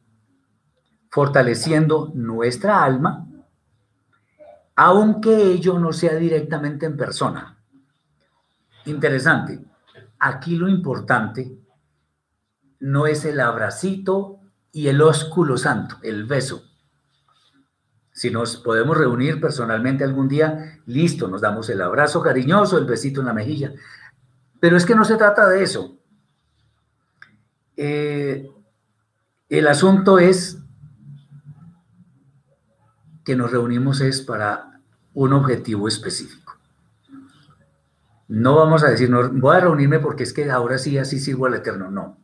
[1.09, 3.25] fortaleciendo nuestra alma,
[4.75, 7.57] aunque ello no sea directamente en persona.
[8.87, 9.61] Interesante.
[10.19, 11.57] Aquí lo importante
[12.81, 14.42] no es el abracito
[14.73, 16.65] y el ósculo santo, el beso.
[18.13, 23.21] Si nos podemos reunir personalmente algún día, listo, nos damos el abrazo cariñoso, el besito
[23.21, 23.73] en la mejilla.
[24.61, 25.99] Pero es que no se trata de eso.
[27.77, 28.51] Eh,
[29.49, 30.59] el asunto es
[33.25, 34.81] que nos reunimos es para
[35.15, 36.55] un objetivo específico.
[38.29, 41.47] No vamos a decir, no, voy a reunirme porque es que ahora sí, así sigo
[41.47, 41.91] al Eterno.
[41.91, 42.22] No.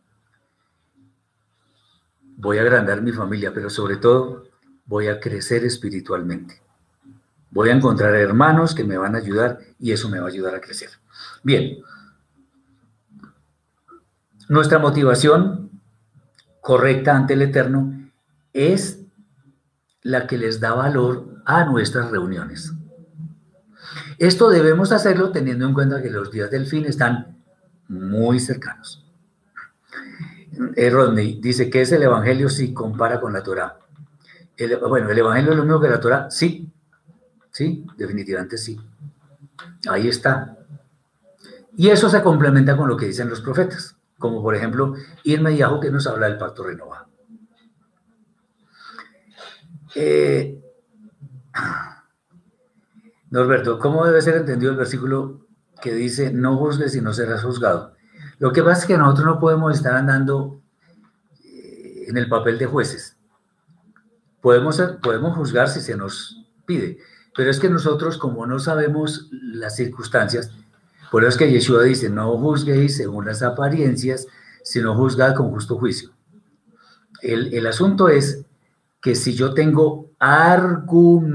[2.41, 4.45] Voy a agrandar mi familia, pero sobre todo
[4.87, 6.63] voy a crecer espiritualmente.
[7.51, 10.55] Voy a encontrar hermanos que me van a ayudar y eso me va a ayudar
[10.55, 10.91] a crecer.
[11.43, 11.79] Bien.
[14.49, 15.83] Nuestra motivación
[16.61, 18.09] correcta ante el Eterno
[18.53, 19.01] es
[20.03, 22.73] la que les da valor a nuestras reuniones.
[24.19, 27.37] Esto debemos hacerlo teniendo en cuenta que los días del fin están
[27.89, 29.08] muy cercanos.
[30.77, 33.79] Eh, Rodney dice que es el Evangelio si compara con la Torah.
[34.89, 36.31] bueno, ¿el Evangelio es lo mismo que la Torah?
[36.31, 36.71] Sí,
[37.51, 38.79] sí, definitivamente sí.
[39.89, 40.57] Ahí está.
[41.77, 45.63] Y eso se complementa con lo que dicen los profetas, como por ejemplo Irma y
[45.81, 47.07] que nos habla del pacto renovado.
[49.95, 50.61] Eh,
[53.31, 55.47] Norberto, ¿cómo debe ser entendido el versículo
[55.81, 57.95] que dice, no juzgues y no serás juzgado?
[58.39, 60.61] Lo que pasa es que nosotros no podemos estar andando
[61.45, 63.17] eh, en el papel de jueces.
[64.41, 66.99] Podemos, podemos juzgar si se nos pide,
[67.37, 70.53] pero es que nosotros como no sabemos las circunstancias,
[71.11, 74.29] por eso es que Yeshua dice, no juzguéis según las apariencias,
[74.63, 76.11] sino juzgad con justo juicio.
[77.23, 78.45] El, el asunto es
[79.01, 81.33] que si yo tengo argumentos,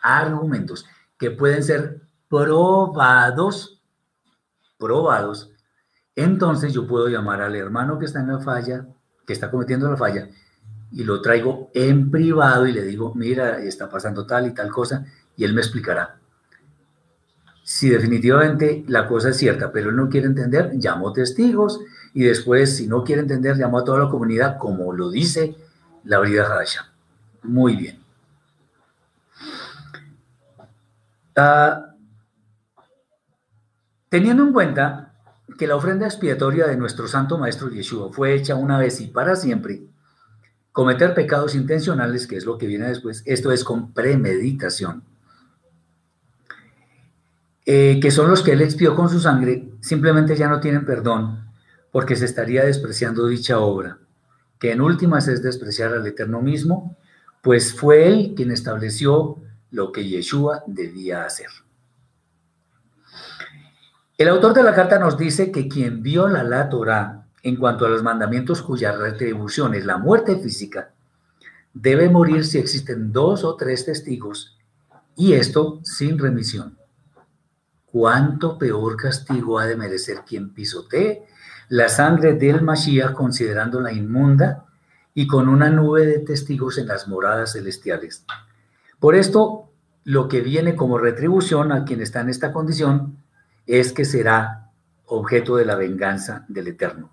[0.00, 0.86] argumentos
[1.18, 3.82] que pueden ser probados,
[4.78, 5.49] probados,
[6.22, 8.86] entonces yo puedo llamar al hermano que está en la falla,
[9.26, 10.28] que está cometiendo la falla,
[10.92, 15.04] y lo traigo en privado y le digo, mira, está pasando tal y tal cosa,
[15.36, 16.16] y él me explicará.
[17.62, 21.80] Si definitivamente la cosa es cierta, pero él no quiere entender, llamo testigos
[22.12, 25.54] y después, si no quiere entender, llamo a toda la comunidad, como lo dice
[26.04, 26.92] la brida Hadasha.
[27.42, 28.00] Muy bien.
[34.10, 35.09] teniendo en cuenta
[35.58, 39.36] que la ofrenda expiatoria de nuestro Santo Maestro Yeshua fue hecha una vez y para
[39.36, 39.82] siempre,
[40.72, 45.02] cometer pecados intencionales, que es lo que viene después, esto es con premeditación,
[47.66, 51.44] eh, que son los que él expió con su sangre, simplemente ya no tienen perdón,
[51.90, 53.98] porque se estaría despreciando dicha obra,
[54.58, 56.96] que en últimas es despreciar al Eterno mismo,
[57.42, 59.38] pues fue él quien estableció
[59.70, 61.48] lo que Yeshua debía hacer.
[64.20, 67.88] El autor de la carta nos dice que quien viola la Torah en cuanto a
[67.88, 70.90] los mandamientos cuya retribución es la muerte física,
[71.72, 74.58] debe morir si existen dos o tres testigos
[75.16, 76.76] y esto sin remisión.
[77.86, 81.22] ¿Cuánto peor castigo ha de merecer quien pisotee
[81.70, 84.66] la sangre del Mashiach considerándola inmunda
[85.14, 88.26] y con una nube de testigos en las moradas celestiales?
[88.98, 89.70] Por esto,
[90.04, 93.16] lo que viene como retribución a quien está en esta condición
[93.66, 94.70] es que será
[95.06, 97.10] objeto de la venganza del Eterno.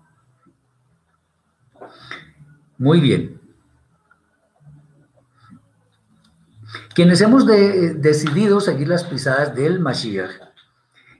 [2.78, 3.40] Muy bien.
[6.94, 10.32] Quienes hemos decidido seguir las pisadas del Mashiach,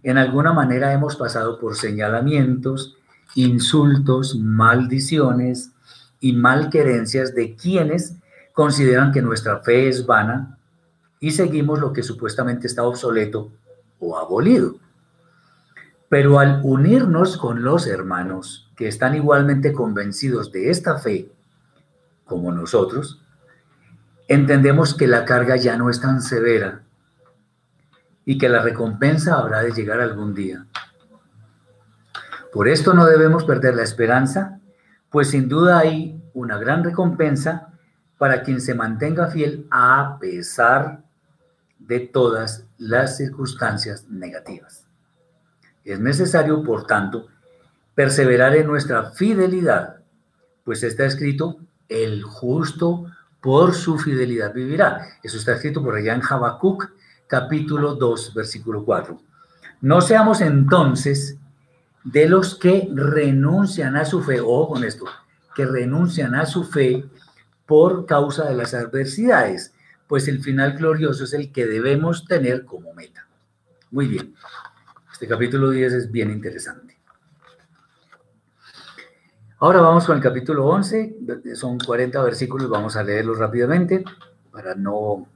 [0.02, 2.96] en alguna manera hemos pasado por señalamientos,
[3.34, 5.72] insultos, maldiciones
[6.20, 8.16] y malquerencias de quienes
[8.52, 10.58] consideran que nuestra fe es vana
[11.20, 13.52] y seguimos lo que supuestamente está obsoleto
[13.98, 14.76] o abolido.
[16.08, 21.30] Pero al unirnos con los hermanos que están igualmente convencidos de esta fe
[22.24, 23.22] como nosotros,
[24.26, 26.82] entendemos que la carga ya no es tan severa
[28.24, 30.66] y que la recompensa habrá de llegar algún día.
[32.52, 34.60] Por esto no debemos perder la esperanza,
[35.10, 37.68] pues sin duda hay una gran recompensa
[38.18, 41.04] para quien se mantenga fiel a pesar
[41.78, 44.87] de todas las circunstancias negativas.
[45.88, 47.28] Es necesario, por tanto,
[47.94, 49.96] perseverar en nuestra fidelidad,
[50.62, 51.56] pues está escrito,
[51.88, 53.06] el justo
[53.40, 55.00] por su fidelidad vivirá.
[55.22, 56.90] Eso está escrito por allá en Habacuc,
[57.26, 59.18] capítulo 2, versículo 4.
[59.80, 61.38] No seamos entonces
[62.04, 65.06] de los que renuncian a su fe, ojo con esto,
[65.56, 67.06] que renuncian a su fe
[67.64, 69.72] por causa de las adversidades,
[70.06, 73.26] pues el final glorioso es el que debemos tener como meta.
[73.90, 74.34] Muy bien,
[75.18, 76.96] este capítulo 10 es bien interesante.
[79.58, 81.16] Ahora vamos con el capítulo 11,
[81.56, 84.04] son 40 versículos, vamos a leerlos rápidamente
[84.52, 85.26] para no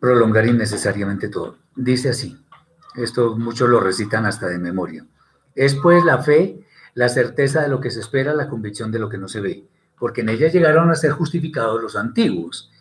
[0.00, 1.58] prolongar innecesariamente todo.
[1.76, 2.36] Dice así,
[2.96, 5.06] esto muchos lo recitan hasta de memoria.
[5.54, 9.08] Es pues la fe, la certeza de lo que se espera, la convicción de lo
[9.08, 9.64] que no se ve,
[10.00, 12.71] porque en ella llegaron a ser justificados los antiguos.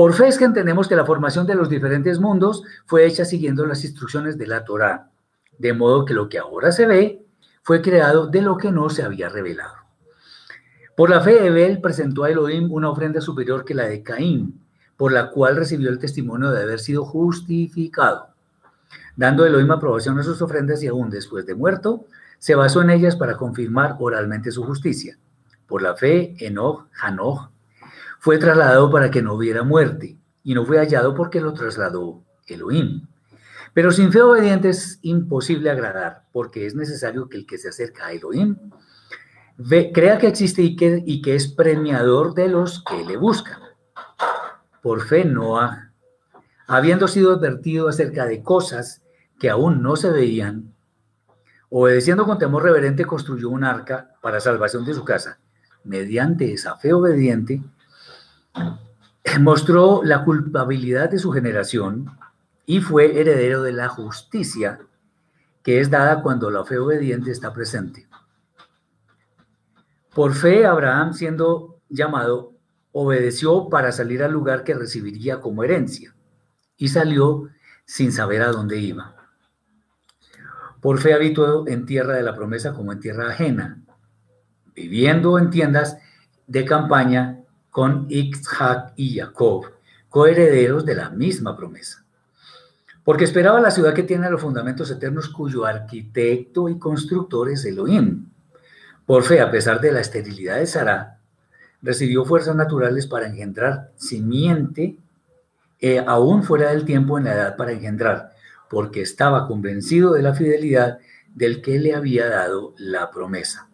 [0.00, 3.66] Por fe es que entendemos que la formación de los diferentes mundos fue hecha siguiendo
[3.66, 5.10] las instrucciones de la Torá,
[5.58, 7.22] de modo que lo que ahora se ve
[7.62, 9.74] fue creado de lo que no se había revelado.
[10.96, 14.62] Por la fe, Ebel presentó a Elohim una ofrenda superior que la de Caín,
[14.96, 18.28] por la cual recibió el testimonio de haber sido justificado.
[19.16, 22.06] Dando Elohim aprobación a sus ofrendas y aún después de muerto,
[22.38, 25.18] se basó en ellas para confirmar oralmente su justicia.
[25.66, 27.50] Por la fe, Enoch, Hanoch,
[28.20, 33.08] fue trasladado para que no hubiera muerte, y no fue hallado porque lo trasladó Elohim.
[33.72, 38.06] Pero sin fe obediente es imposible agradar, porque es necesario que el que se acerca
[38.06, 38.56] a Elohim
[39.92, 43.60] crea que existe y que, y que es premiador de los que le buscan.
[44.82, 45.92] Por fe Noah,
[46.66, 49.02] habiendo sido advertido acerca de cosas
[49.38, 50.74] que aún no se veían,
[51.70, 55.40] obedeciendo con temor reverente, construyó un arca para salvación de su casa.
[55.84, 57.62] Mediante esa fe obediente,
[59.40, 62.10] mostró la culpabilidad de su generación
[62.66, 64.80] y fue heredero de la justicia
[65.62, 68.08] que es dada cuando la fe obediente está presente.
[70.14, 72.54] Por fe, Abraham, siendo llamado,
[72.92, 76.14] obedeció para salir al lugar que recibiría como herencia
[76.76, 77.48] y salió
[77.84, 79.16] sin saber a dónde iba.
[80.80, 83.82] Por fe habitó en tierra de la promesa como en tierra ajena,
[84.74, 85.98] viviendo en tiendas
[86.46, 87.39] de campaña
[87.70, 89.66] con Isaac y Jacob,
[90.08, 92.04] coherederos de la misma promesa
[93.04, 98.26] porque esperaba la ciudad que tiene los fundamentos eternos, cuyo arquitecto y constructor es Elohim.
[99.06, 101.18] Por fe, a pesar de la esterilidad de Sarah,
[101.82, 104.96] recibió fuerzas naturales para engendrar simiente,
[105.80, 108.32] eh, aún fuera del tiempo en la edad para engendrar,
[108.68, 110.98] porque estaba convencido de la fidelidad
[111.34, 113.69] del que le había dado la promesa.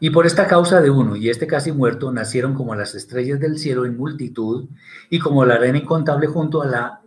[0.00, 3.58] Y por esta causa de uno y este casi muerto nacieron como las estrellas del
[3.58, 4.68] cielo en multitud
[5.10, 7.00] y como la arena incontable junto a la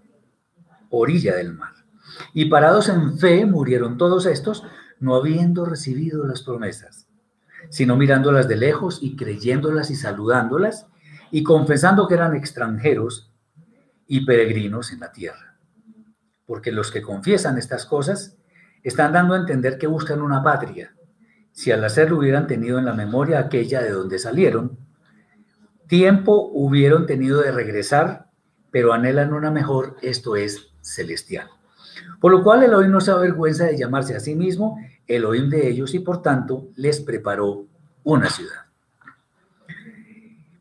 [0.89, 1.73] orilla del mar.
[2.33, 4.63] Y parados en fe murieron todos estos,
[4.99, 7.07] no habiendo recibido las promesas,
[7.69, 10.87] sino mirándolas de lejos y creyéndolas y saludándolas
[11.31, 13.31] y confesando que eran extranjeros
[14.05, 15.57] y peregrinos en la tierra.
[16.45, 18.35] Porque los que confiesan estas cosas
[18.83, 20.93] están dando a entender que buscan una patria.
[21.51, 24.77] Si al hacerlo hubieran tenido en la memoria aquella de donde salieron,
[25.87, 28.27] tiempo hubieron tenido de regresar,
[28.71, 31.49] pero anhelan una mejor, esto es, celestial.
[32.19, 35.93] Por lo cual Elohim no se avergüenza de llamarse a sí mismo Elohim de ellos
[35.93, 37.65] y por tanto les preparó
[38.03, 38.65] una ciudad.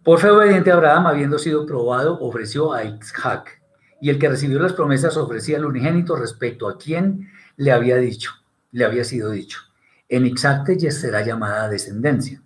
[0.02, 3.62] Por fe obediente Abraham, habiendo sido probado, ofreció a Isaac,
[4.00, 8.32] y el que recibió las promesas ofrecía al unigénito respecto a quien le había dicho,
[8.72, 9.60] le había sido dicho.
[10.10, 12.42] En te será llamada descendencia,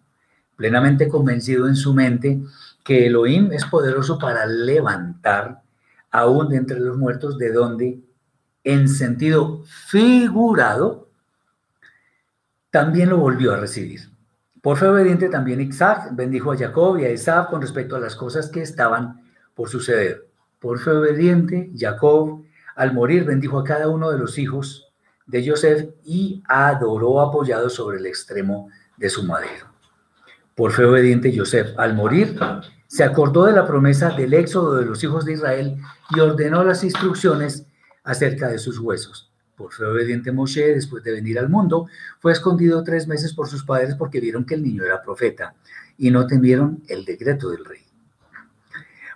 [0.55, 2.43] plenamente convencido en su mente
[2.85, 5.63] que Elohim es poderoso para levantar
[6.11, 8.01] aún de entre los muertos, de donde,
[8.65, 11.09] en sentido figurado,
[12.71, 14.11] también lo volvió a recibir.
[14.61, 18.15] Por fe obediente también Isaac bendijo a Jacob y a Esab con respecto a las
[18.15, 19.23] cosas que estaban
[19.55, 20.27] por suceder.
[20.59, 22.45] Por fe obediente, Jacob,
[22.77, 24.94] al morir, bendijo a cada uno de los hijos
[25.27, 29.67] de Joseph y adoró apoyado sobre el extremo de su madero.
[30.55, 32.39] Por fe obediente, Joseph, al morir,
[32.87, 35.77] se acordó de la promesa del éxodo de los hijos de Israel
[36.15, 37.67] y ordenó las instrucciones
[38.05, 39.33] acerca de sus huesos.
[39.57, 41.87] Por fe obediente Moshe, después de venir al mundo,
[42.21, 45.55] fue escondido tres meses por sus padres porque vieron que el niño era profeta
[45.97, 47.81] y no temieron el decreto del rey.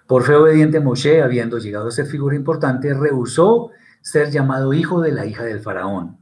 [0.07, 5.13] Por fe obediente Moshe, habiendo llegado a ser figura importante, rehusó ser llamado hijo de
[5.13, 6.19] la hija del faraón,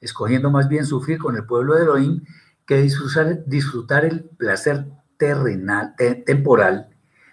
[0.00, 2.24] escogiendo más bien sufrir con el pueblo de Elohim
[2.66, 4.86] que disfrutar, disfrutar el placer
[5.16, 5.94] terrenal,
[6.26, 6.88] temporal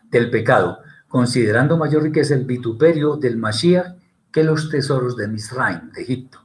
[0.09, 3.95] del pecado, considerando mayor riqueza el vituperio del Mashiach
[4.31, 6.39] que los tesoros de Misraim, de Egipto,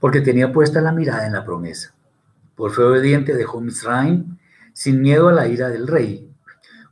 [0.00, 1.94] porque tenía puesta la mirada en la promesa.
[2.54, 4.38] Por fe obediente dejó Misraim
[4.72, 6.30] sin miedo a la ira del rey,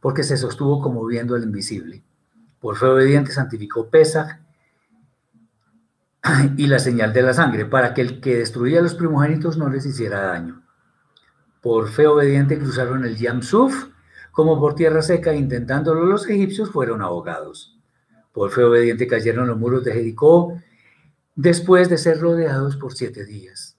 [0.01, 2.03] porque se sostuvo como viendo al invisible.
[2.61, 4.39] Por fe obediente santificó Pesach
[6.57, 9.69] y la señal de la sangre, para que el que destruía a los primogénitos no
[9.69, 10.63] les hiciera daño.
[11.61, 13.89] Por fe obediente cruzaron el Yamsuf
[14.33, 17.79] como por tierra seca, intentándolo los egipcios fueron ahogados.
[18.33, 20.61] Por fe obediente cayeron los muros de Jericó
[21.37, 23.79] después de ser rodeados por siete días.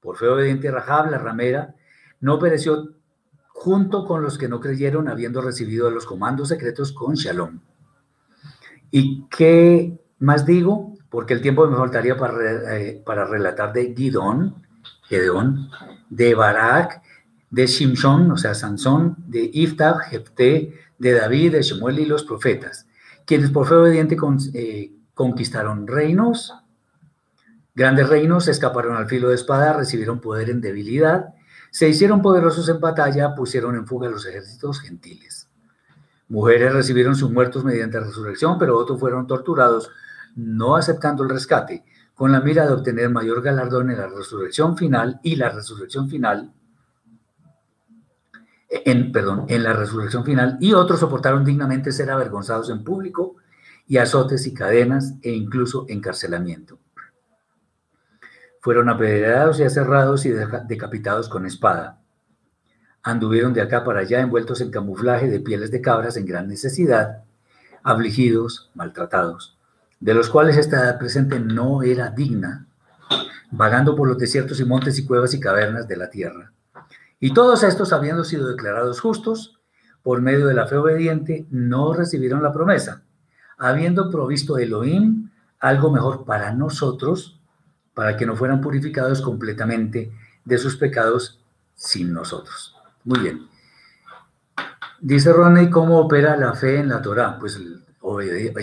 [0.00, 1.74] Por fe obediente Rahab, la ramera,
[2.20, 2.94] no pereció
[3.48, 7.60] junto con los que no creyeron, habiendo recibido los comandos secretos con Shalom.
[8.90, 10.97] ¿Y qué más digo?
[11.10, 14.54] Porque el tiempo me faltaría para, eh, para relatar de Gidón,
[15.08, 15.70] Gedeón,
[16.10, 17.02] de Barak,
[17.50, 22.86] de Shimshon, o sea, Sansón, de Iftab, Jefté, de David, de Shemuel y los profetas,
[23.24, 24.16] quienes por fe obediente
[24.54, 26.52] eh, conquistaron reinos,
[27.74, 31.34] grandes reinos, escaparon al filo de espada, recibieron poder en debilidad,
[31.70, 35.48] se hicieron poderosos en batalla, pusieron en fuga los ejércitos gentiles.
[36.28, 39.90] Mujeres recibieron sus muertos mediante resurrección, pero otros fueron torturados,
[40.38, 41.84] no aceptando el rescate,
[42.14, 46.52] con la mira de obtener mayor galardón en la resurrección final y la resurrección final,
[48.68, 53.34] en, perdón, en la resurrección final, y otros soportaron dignamente ser avergonzados en público
[53.88, 56.78] y azotes y cadenas e incluso encarcelamiento.
[58.60, 62.00] Fueron apedreados y aserrados y decapitados con espada.
[63.02, 67.24] Anduvieron de acá para allá envueltos en camuflaje de pieles de cabras en gran necesidad,
[67.82, 69.57] afligidos, maltratados,
[70.00, 72.66] de los cuales esta presente no era digna,
[73.50, 76.52] vagando por los desiertos y montes y cuevas y cavernas de la tierra.
[77.20, 79.58] Y todos estos, habiendo sido declarados justos,
[80.02, 83.02] por medio de la fe obediente, no recibieron la promesa,
[83.58, 87.40] habiendo provisto Elohim algo mejor para nosotros,
[87.94, 90.12] para que no fueran purificados completamente
[90.44, 91.40] de sus pecados
[91.74, 92.76] sin nosotros.
[93.04, 93.48] Muy bien.
[95.00, 97.38] Dice Ronnie, ¿cómo opera la fe en la Torah?
[97.38, 97.60] Pues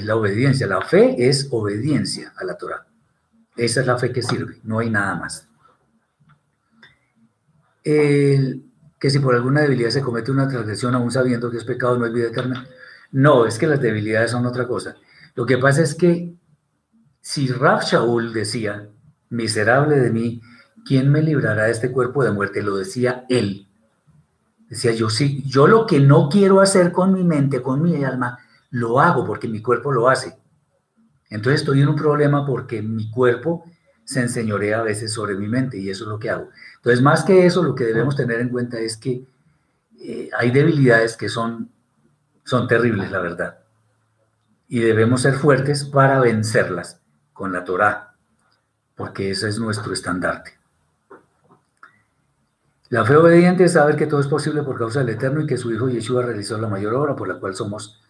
[0.04, 0.68] la obediencia.
[0.68, 2.86] La fe es obediencia a la Torah.
[3.56, 5.48] Esa es la fe que sirve, no hay nada más.
[7.84, 12.06] que si por alguna debilidad se comete una transgresión aún sabiendo que es pecado, no
[12.06, 12.68] es vida eterna.
[13.12, 14.96] No, es que las debilidades son otra cosa.
[15.36, 16.34] Lo que pasa es que
[17.22, 18.90] si Rab Shaul decía
[19.30, 20.42] miserable de mí,
[20.86, 22.62] ¿quién me librará de este cuerpo de muerte?
[22.62, 23.68] Lo decía él.
[24.70, 28.40] Decía yo, sí, yo lo que no quiero hacer con mi mente, con mi alma,
[28.76, 30.38] lo hago porque mi cuerpo lo hace.
[31.30, 33.64] Entonces estoy en un problema porque mi cuerpo
[34.04, 36.50] se enseñorea a veces sobre mi mente y eso es lo que hago.
[36.76, 39.26] Entonces, más que eso, lo que debemos tener en cuenta es que
[40.02, 41.70] eh, hay debilidades que son,
[42.44, 43.60] son terribles, la verdad.
[44.68, 47.00] Y debemos ser fuertes para vencerlas
[47.32, 48.14] con la Torah
[48.96, 50.52] porque ese es nuestro estandarte.
[52.90, 55.58] La fe obediente es saber que todo es posible por causa del Eterno y que
[55.58, 58.02] su Hijo Yeshua realizó la mayor obra por la cual somos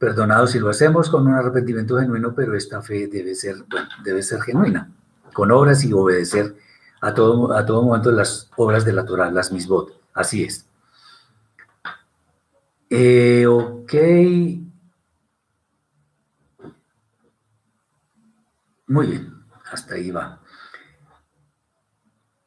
[0.00, 3.56] perdonados y lo hacemos con un arrepentimiento genuino, pero esta fe debe ser,
[4.02, 4.90] debe ser genuina,
[5.34, 6.56] con obras y obedecer
[7.02, 10.00] a todo, a todo momento las obras de la Torah, las misbot.
[10.14, 10.66] Así es.
[12.88, 13.92] Eh, ok.
[18.86, 19.34] Muy bien.
[19.70, 20.40] Hasta ahí va.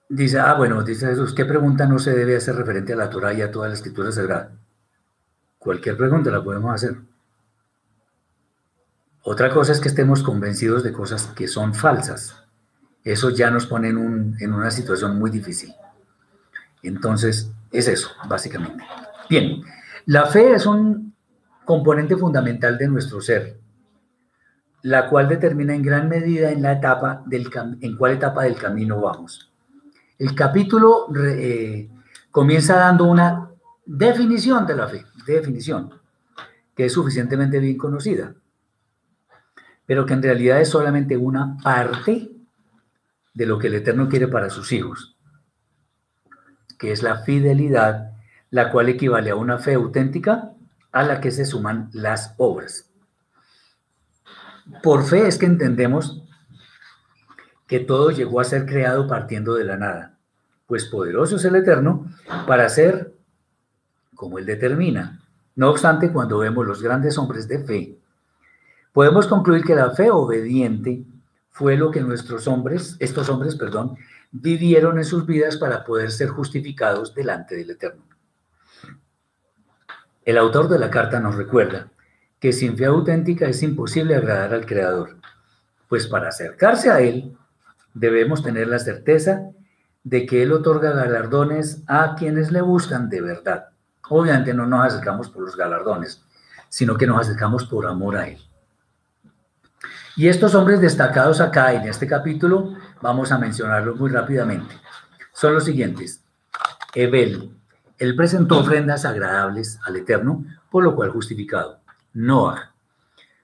[0.10, 3.32] Dice, ah, bueno, dice Jesús, ¿qué pregunta no se debe hacer referente a la Torah
[3.32, 4.58] y a toda la escritura sagrada?
[5.60, 7.13] Cualquier pregunta la podemos hacer.
[9.24, 12.44] Otra cosa es que estemos convencidos de cosas que son falsas.
[13.04, 15.74] Eso ya nos pone en, una situación muy difícil.
[16.82, 18.84] Entonces, es eso, básicamente.
[19.30, 19.62] Bien,
[20.06, 21.14] la fe es un
[21.66, 23.58] componente fundamental de nuestro ser
[24.84, 29.50] la cual determina en gran medida en, la etapa en cuál etapa del camino vamos.
[30.20, 31.90] El capítulo eh,
[32.30, 33.50] comienza dando una
[33.86, 35.90] definición de la fe, definición,
[36.76, 38.36] que es suficientemente bien conocida,
[39.86, 42.32] pero que en realidad es solamente una parte
[43.34, 45.16] de lo que el Eterno quiere para sus hijos,
[46.78, 48.12] que es la fidelidad,
[48.50, 50.52] la cual equivale a una fe auténtica
[50.92, 52.90] a la que se suman las obras.
[54.82, 56.24] Por fe es que entendemos
[57.68, 60.18] que todo llegó a ser creado partiendo de la nada,
[60.68, 62.08] pues poderoso es el Eterno
[62.48, 63.14] para hacer
[64.16, 65.22] como Él determina.
[65.56, 67.98] No obstante, cuando vemos los grandes hombres de fe,
[68.94, 71.04] podemos concluir que la fe obediente
[71.50, 73.98] fue lo que nuestros hombres, estos hombres, perdón,
[74.32, 78.04] vivieron en sus vidas para poder ser justificados delante del Eterno.
[80.24, 81.92] El autor de la carta nos recuerda
[82.40, 85.18] que sin fe auténtica es imposible agradar al Creador,
[85.90, 87.38] pues para acercarse a Él
[87.94, 89.52] debemos tener la certeza
[90.04, 93.70] de que Él otorga galardones a quienes le buscan de verdad.
[94.10, 96.24] Obviamente no nos acercamos por los galardones,
[96.70, 98.40] sino que nos acercamos por amor a Él.
[100.16, 104.76] Y estos hombres destacados acá en este capítulo, vamos a mencionarlos muy rápidamente.
[105.34, 106.24] Son los siguientes.
[106.94, 107.52] Ebel,
[107.98, 111.80] él presentó ofrendas agradables al Eterno, por lo cual justificado.
[112.14, 112.74] Noah,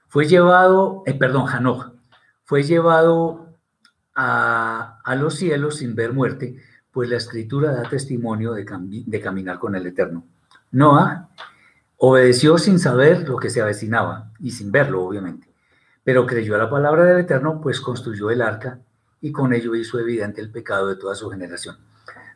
[0.06, 1.92] fue llevado, eh, perdón, Hanoj,
[2.44, 3.48] fue llevado
[4.14, 6.56] a, los cielos sin ver muerte,
[6.92, 8.64] pues la escritura da testimonio de,
[9.06, 10.24] de caminar con el Eterno.
[10.70, 11.30] Noah
[11.96, 15.49] obedeció sin saber lo que se avecinaba y sin verlo, obviamente,
[16.10, 18.80] pero creyó a la palabra del Eterno, pues construyó el arca
[19.20, 21.76] y con ello hizo evidente el pecado de toda su generación.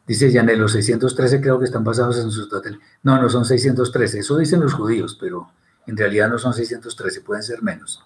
[0.06, 2.78] Dice Janet, los 613 creo que están basados en sus total.
[3.02, 5.50] No, no son 613, eso dicen los judíos, pero
[5.88, 8.04] en realidad no son 613, pueden ser menos.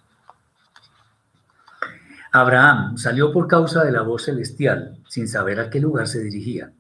[2.33, 6.73] Abraham salió por causa de la voz celestial, sin saber a qué lugar se dirigía.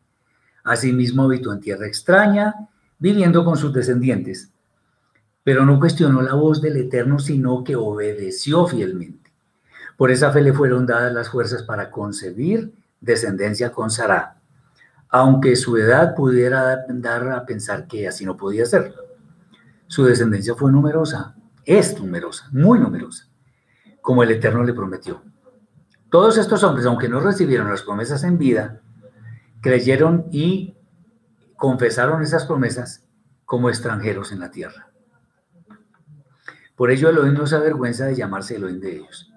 [0.65, 2.55] Asimismo habitó en tierra extraña,
[2.99, 4.51] viviendo con sus descendientes,
[5.49, 9.33] pero no cuestionó la voz del Eterno, sino que obedeció fielmente.
[9.97, 14.43] Por esa fe le fueron dadas las fuerzas para concebir descendencia con Sarah,
[15.09, 18.93] aunque su edad pudiera dar a pensar que así no podía ser.
[19.87, 21.35] Su descendencia fue numerosa,
[21.65, 23.31] es numerosa, muy numerosa,
[24.03, 25.23] como el Eterno le prometió.
[26.11, 28.83] Todos estos hombres, aunque no recibieron las promesas en vida,
[29.63, 30.77] creyeron y
[31.57, 33.09] confesaron esas promesas
[33.47, 34.88] como extranjeros en la tierra.
[36.79, 39.33] Por ello Elohim no se avergüenza de llamarse Elohim de ellos.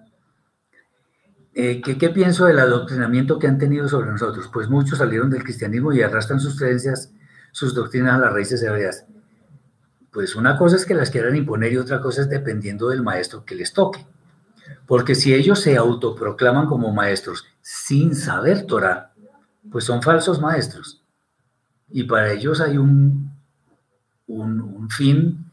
[1.55, 4.47] Eh, ¿qué, pienso del adoctrinamiento que han tenido sobre nosotros?
[4.53, 7.11] Pues muchos salieron del cristianismo y arrastran sus creencias,
[7.51, 9.07] sus doctrinas a las raíces hebreas.
[10.11, 13.43] Pues una cosa es que las quieran imponer y otra cosa es dependiendo del maestro
[13.43, 14.05] que les toque.
[14.85, 19.13] Porque si ellos se autoproclaman como maestros sin saber Torah,
[19.71, 21.03] pues son falsos maestros.
[21.89, 23.31] Y para ellos hay un,
[24.27, 25.50] un fin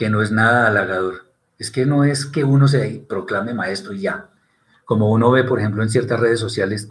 [0.00, 1.26] que no es nada halagador.
[1.58, 4.30] Es que no es que uno se proclame maestro y ya
[4.86, 6.88] como uno ve, por ejemplo, en ciertas redes sociales,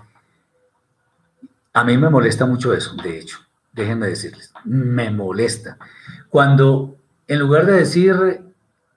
[1.74, 3.40] a mí me molesta mucho eso, de hecho,
[3.74, 5.80] déjenme decirles, me molesta.
[6.30, 8.44] Cuando en lugar de decir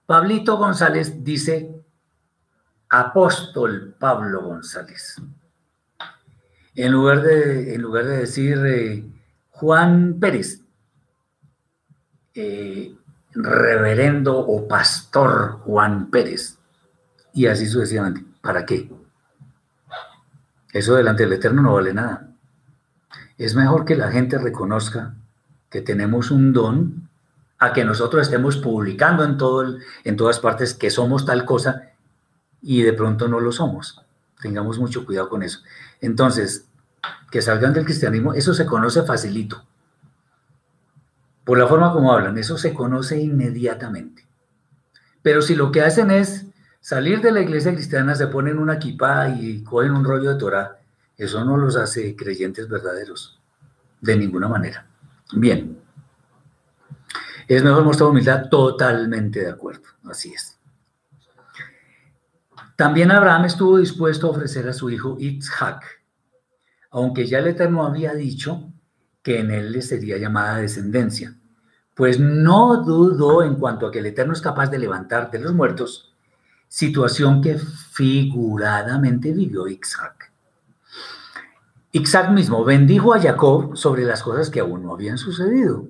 [0.04, 1.74] Pablito González, dice
[2.90, 5.22] apóstol Pablo González.
[6.74, 9.06] En lugar de, en lugar de decir eh,
[9.52, 10.60] Juan Pérez,
[12.34, 12.94] eh,
[13.34, 16.58] reverendo o pastor Juan Pérez,
[17.32, 18.24] y así sucesivamente.
[18.40, 18.90] ¿Para qué?
[20.72, 22.28] Eso delante del Eterno no vale nada.
[23.38, 25.14] Es mejor que la gente reconozca
[25.70, 27.08] que tenemos un don
[27.58, 31.90] a que nosotros estemos publicando en, todo en todas partes que somos tal cosa
[32.60, 34.02] y de pronto no lo somos.
[34.40, 35.60] Tengamos mucho cuidado con eso.
[36.00, 36.66] Entonces,
[37.30, 39.64] que salgan del cristianismo, eso se conoce facilito.
[41.44, 44.26] Por la forma como hablan, eso se conoce inmediatamente.
[45.22, 46.46] Pero si lo que hacen es
[46.82, 50.80] Salir de la iglesia cristiana, se ponen una equipa y cogen un rollo de Torah,
[51.16, 53.40] eso no los hace creyentes verdaderos,
[54.00, 54.88] de ninguna manera.
[55.32, 55.78] Bien,
[57.46, 60.58] es mejor mostrar humildad, totalmente de acuerdo, así es.
[62.74, 65.84] También Abraham estuvo dispuesto a ofrecer a su hijo Itzhak,
[66.90, 68.72] aunque ya el Eterno había dicho
[69.22, 71.36] que en él le sería llamada descendencia,
[71.94, 75.52] pues no dudó en cuanto a que el Eterno es capaz de levantar de los
[75.52, 76.12] muertos
[76.72, 80.32] situación que figuradamente vivió Isaac.
[81.92, 85.86] Isaac mismo bendijo a Jacob sobre las cosas que aún no habían sucedido.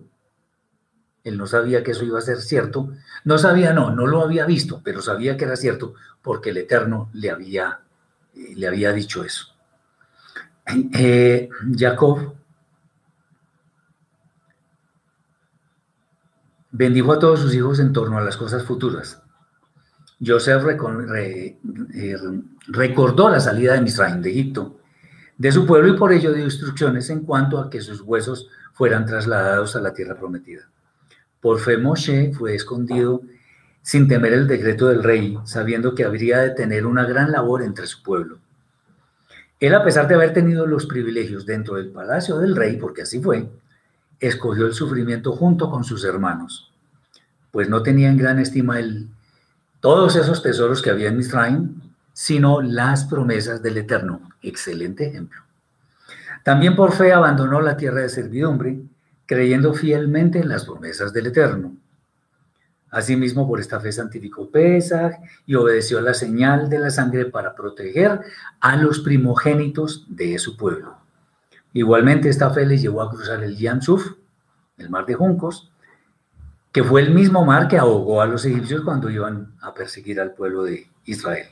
[1.22, 2.92] Él no sabía que eso iba a ser cierto.
[3.22, 7.10] No sabía, no, no lo había visto, pero sabía que era cierto porque el Eterno
[7.12, 7.82] le había,
[8.34, 9.54] eh, le había dicho eso.
[10.94, 11.48] Eh,
[11.78, 12.34] Jacob
[16.72, 19.22] bendijo a todos sus hijos en torno a las cosas futuras.
[20.24, 20.64] Joseph
[21.16, 22.16] eh,
[22.68, 24.78] recordó la salida de Misraim de Egipto,
[25.36, 29.04] de su pueblo y por ello dio instrucciones en cuanto a que sus huesos fueran
[29.04, 30.68] trasladados a la tierra prometida.
[31.40, 33.22] Por fe Moshe fue escondido
[33.82, 37.86] sin temer el decreto del rey, sabiendo que habría de tener una gran labor entre
[37.88, 38.38] su pueblo.
[39.58, 43.20] Él, a pesar de haber tenido los privilegios dentro del palacio del rey, porque así
[43.20, 43.48] fue,
[44.22, 46.72] escogió el sufrimiento junto con sus hermanos,
[47.50, 49.08] pues no tenía en gran estima el
[49.80, 51.80] todos esos tesoros que había en Misraim,
[52.12, 54.20] sino las promesas del Eterno.
[54.40, 55.42] Excelente ejemplo.
[56.44, 58.80] También por fe abandonó la tierra de servidumbre,
[59.26, 61.74] creyendo fielmente en las promesas del Eterno.
[62.90, 65.14] Asimismo, por esta fe santificó Pesach
[65.46, 68.20] y obedeció la señal de la sangre para proteger
[68.60, 71.01] a los primogénitos de su pueblo.
[71.72, 74.12] Igualmente, esta fe le llevó a cruzar el Yamsuf,
[74.76, 75.70] el mar de juncos,
[76.70, 80.32] que fue el mismo mar que ahogó a los egipcios cuando iban a perseguir al
[80.32, 81.48] pueblo de Israel.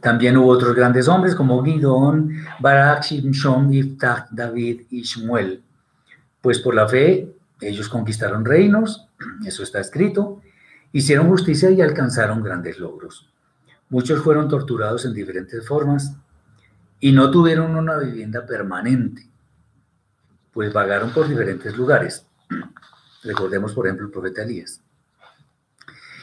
[0.00, 2.30] También hubo otros grandes hombres como Gidón,
[2.60, 5.62] Barak, Shimshon, Iftach, David y Shmuel.
[6.42, 9.08] Pues por la fe ellos conquistaron reinos,
[9.46, 10.42] eso está escrito,
[10.92, 13.30] hicieron justicia y alcanzaron grandes logros.
[13.88, 16.14] Muchos fueron torturados en diferentes formas
[17.04, 19.28] y no tuvieron una vivienda permanente,
[20.54, 22.26] pues vagaron por diferentes lugares.
[23.24, 24.80] Recordemos, por ejemplo, el profeta Elías.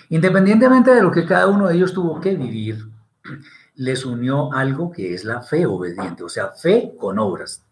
[0.09, 2.83] Independientemente de lo que cada uno de ellos tuvo que vivir,
[3.75, 7.63] les unió algo que es la fe obediente, o sea, fe con obras.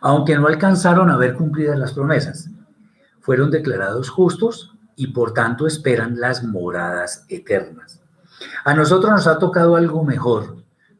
[0.00, 2.50] Aunque no alcanzaron a ver cumplidas las promesas,
[3.18, 8.00] fueron declarados justos y por tanto esperan las moradas eternas.
[8.64, 10.57] A nosotros nos ha tocado algo mejor,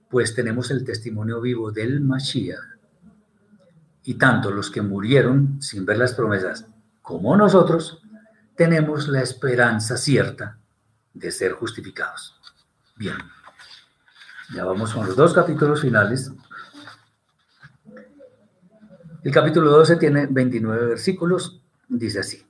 [0.09, 2.59] pues tenemos el testimonio vivo del Mashiach.
[4.05, 6.67] Y tanto los que murieron sin ver las promesas
[7.03, 8.03] como nosotros,
[8.55, 10.59] tenemos la esperanza cierta
[11.15, 12.35] de ser justificados.
[12.97, 13.17] Bien.
[14.55, 16.33] Ya vamos con los dos capítulos finales.
[19.23, 21.61] El capítulo 12 tiene 29 versículos.
[21.89, 22.47] Dice así.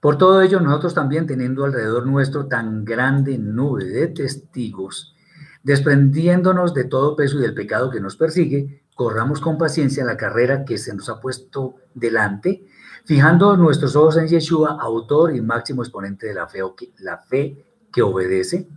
[0.00, 5.14] Por todo ello, nosotros también teniendo alrededor nuestro tan grande nube de testigos,
[5.62, 10.64] desprendiéndonos de todo peso y del pecado que nos persigue, corramos con paciencia la carrera
[10.64, 12.66] que se nos ha puesto delante,
[13.04, 16.60] fijando nuestros ojos en Yeshua, autor y máximo exponente de la fe,
[16.98, 18.68] la fe que obedece,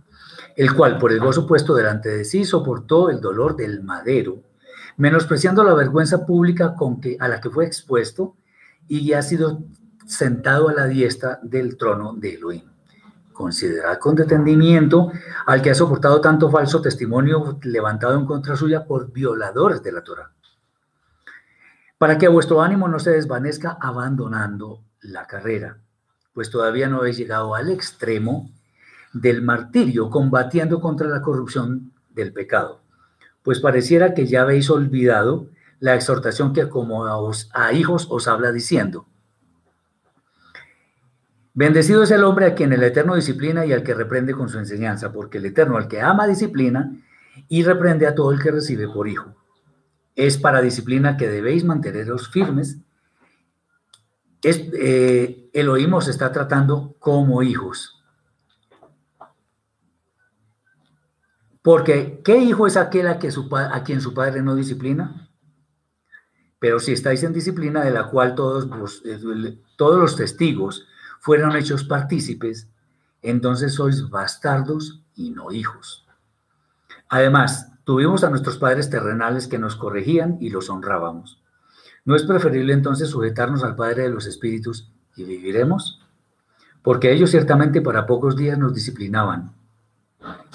[0.56, 4.42] el cual por el gozo puesto delante de sí soportó el dolor del madero,
[4.96, 8.36] menospreciando la vergüenza pública con que, a la que fue expuesto
[8.88, 9.62] y ha sido
[10.06, 12.71] sentado a la diestra del trono de Elohim.
[13.32, 15.10] Considerad con detenimiento
[15.46, 20.02] al que ha soportado tanto falso testimonio levantado en contra suya por violadores de la
[20.04, 20.30] Torah,
[21.98, 25.78] para que vuestro ánimo no se desvanezca abandonando la carrera,
[26.34, 28.50] pues todavía no habéis llegado al extremo
[29.12, 32.80] del martirio, combatiendo contra la corrupción del pecado.
[33.42, 35.46] Pues pareciera que ya habéis olvidado
[35.80, 39.06] la exhortación que como a, hijos os habla diciendo.
[41.54, 44.58] Bendecido es el hombre a quien el Eterno disciplina y al que reprende con su
[44.58, 46.92] enseñanza, porque el Eterno al que ama disciplina
[47.48, 49.34] y reprende a todo el que recibe por hijo.
[50.16, 52.78] Es para disciplina que debéis manteneros firmes.
[54.42, 58.02] Es, eh, Elohim está tratando como hijos.
[61.60, 65.30] Porque, ¿qué hijo es aquel a, a quien su padre no disciplina?
[66.58, 70.86] Pero si estáis en disciplina de la cual todos los, eh, todos los testigos
[71.22, 72.68] fueron hechos partícipes,
[73.22, 76.06] entonces sois bastardos y no hijos.
[77.08, 81.42] Además, tuvimos a nuestros padres terrenales que nos corregían y los honrábamos.
[82.04, 86.02] ¿No es preferible entonces sujetarnos al Padre de los Espíritus y viviremos?
[86.82, 89.54] Porque ellos ciertamente para pocos días nos disciplinaban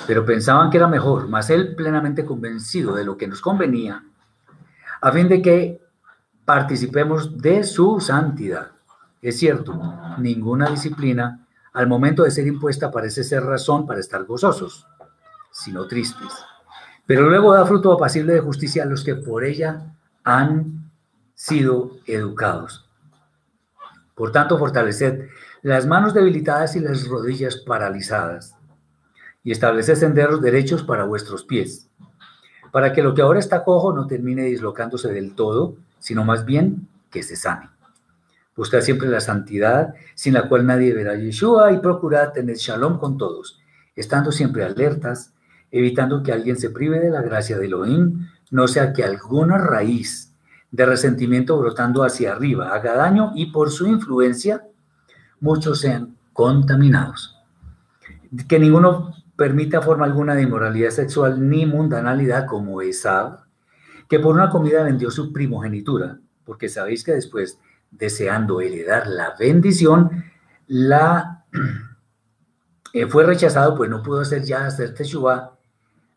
[0.06, 4.04] pero pensaban que era mejor, más él plenamente convencido de lo que nos convenía,
[5.02, 5.82] a fin de que
[6.46, 8.72] participemos de su santidad.
[9.22, 9.80] Es cierto,
[10.20, 14.88] ninguna disciplina al momento de ser impuesta parece ser razón para estar gozosos,
[15.52, 16.34] sino tristes.
[17.06, 20.92] Pero luego da fruto apacible de justicia a los que por ella han
[21.36, 22.90] sido educados.
[24.16, 25.28] Por tanto, fortaleced
[25.62, 28.56] las manos debilitadas y las rodillas paralizadas
[29.44, 31.90] y estableced senderos derechos para vuestros pies,
[32.72, 36.88] para que lo que ahora está cojo no termine dislocándose del todo, sino más bien
[37.10, 37.70] que se sane.
[38.58, 43.18] Buscad siempre la santidad, sin la cual nadie verá Yeshua, y procurad tener shalom con
[43.18, 43.62] todos,
[43.96, 45.34] estando siempre alertas,
[45.72, 50.34] evitando que alguien se prive de la gracia de Elohim, no sea que alguna raíz
[50.72, 54.66] de resentimiento brotando hacia arriba haga daño y por su influencia
[55.40, 57.38] muchos sean contaminados.
[58.48, 63.40] Que ninguno permita forma alguna de inmoralidad sexual ni mundanalidad como Esab,
[64.10, 67.60] que por una comida vendió su primogenitura, porque sabéis que después,
[67.92, 70.26] deseando heredar la bendición,
[70.68, 71.46] la
[72.94, 75.58] eh, fue rechazado, pues no pudo hacer ya hacer teshuva,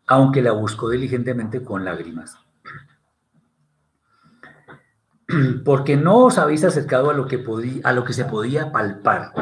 [0.06, 2.38] aunque la buscó diligentemente con lágrimas.
[5.64, 9.32] Porque no os habéis acercado a lo que, podía, a lo que se podía palpar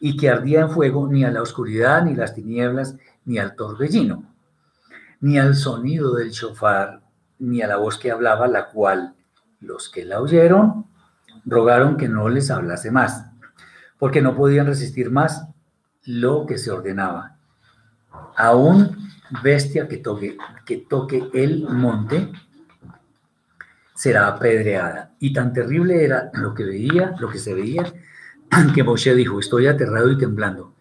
[0.00, 4.34] y que ardía en fuego, ni a la oscuridad, ni las tinieblas, ni al torbellino,
[5.20, 7.02] ni al sonido del shofar,
[7.38, 9.14] ni a la voz que hablaba, la cual
[9.60, 10.86] los que la oyeron
[11.44, 13.26] rogaron que no les hablase más,
[13.98, 15.48] porque no podían resistir más
[16.04, 17.36] lo que se ordenaba.
[18.36, 18.96] Aún
[19.42, 20.36] bestia que toque,
[20.66, 22.30] que toque el monte
[23.94, 25.12] será apedreada.
[25.20, 27.84] Y tan terrible era lo que veía, lo que se veía,
[28.74, 30.74] que Moshe dijo, estoy aterrado y temblando,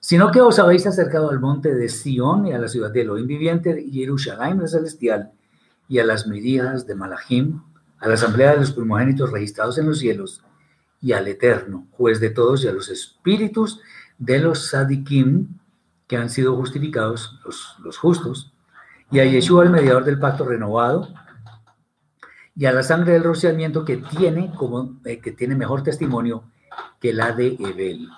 [0.00, 3.26] sino que os habéis acercado al monte de Sión y a la ciudad de Elohim
[3.26, 5.30] viviente y Jerusalén el celestial
[5.88, 7.62] y a las medidas de Malachim,
[8.04, 10.44] a la asamblea de los primogénitos registrados en los cielos
[11.00, 13.80] y al eterno, juez de todos y a los espíritus
[14.18, 15.48] de los sadikim
[16.06, 18.52] que han sido justificados, los, los justos,
[19.10, 21.08] y a Yeshua el mediador del pacto renovado,
[22.54, 26.44] y a la sangre del rociamiento que tiene, como, eh, que tiene mejor testimonio
[27.00, 28.08] que la de Ebel.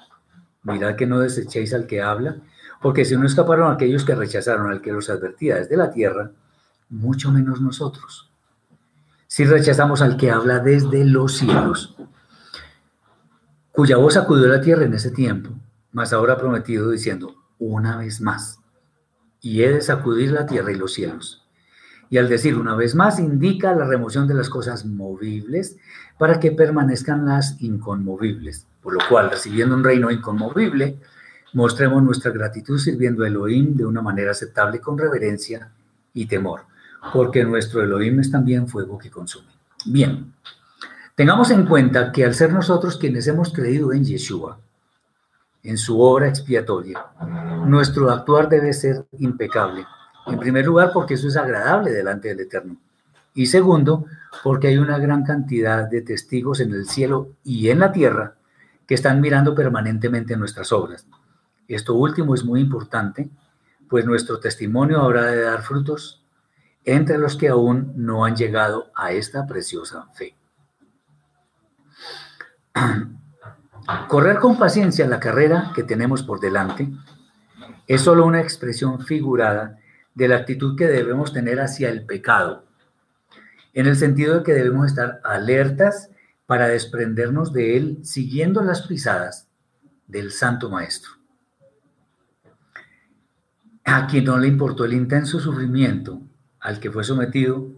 [0.65, 2.39] Mirad que no desechéis al que habla,
[2.83, 6.33] porque si no escaparon aquellos que rechazaron al que los advertía desde la tierra,
[6.89, 8.26] mucho menos nosotros.
[9.27, 11.97] Si rechazamos al que habla desde los cielos,
[13.73, 15.51] cuya voz acudió a la tierra en ese tiempo,
[15.93, 18.61] mas ahora ha prometido diciendo, una vez más,
[19.41, 21.47] y he de sacudir la tierra y los cielos
[22.09, 25.77] y al decir una vez más indica la remoción de las cosas movibles
[26.19, 28.67] para que permanezcan las inconmovibles.
[28.83, 30.99] Por lo cual, recibiendo un reino inconmovible,
[31.53, 35.71] mostremos nuestra gratitud sirviendo a Elohim de una manera aceptable con reverencia
[36.15, 36.63] y temor,
[37.13, 39.49] porque nuestro Elohim es también fuego que consume.
[39.85, 40.33] Bien,
[41.15, 44.59] tengamos en cuenta que al ser nosotros quienes hemos creído en Yeshua,
[45.63, 47.07] en su obra expiatoria,
[47.67, 49.87] nuestro actuar debe ser impecable
[50.27, 52.77] en primer lugar, porque eso es agradable delante del Eterno.
[53.35, 54.07] Y segundo,
[54.43, 58.35] porque hay una gran cantidad de testigos en el cielo y en la tierra
[58.87, 61.07] que están mirando permanentemente nuestras obras.
[61.69, 63.29] Esto último es muy importante,
[63.89, 66.23] pues nuestro testimonio habrá de dar frutos
[66.87, 70.35] entre los que aún no han llegado a esta preciosa fe.
[74.09, 76.89] Correr con paciencia la carrera que tenemos por delante
[77.89, 79.79] es solo una expresión figurada
[80.15, 82.65] de la actitud que debemos tener hacia el pecado,
[83.75, 86.11] en el sentido de que debemos estar alertas
[86.47, 89.49] para desprendernos de él siguiendo las pisadas
[90.07, 91.11] del Santo Maestro.
[93.85, 96.21] A quien no le importó el intenso sufrimiento
[96.67, 97.69] al que fue sometido,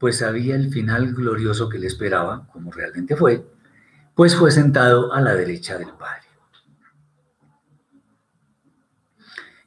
[0.00, 3.46] pues sabía el final glorioso que le esperaba, como realmente fue,
[4.14, 6.22] pues fue sentado a la derecha del Padre.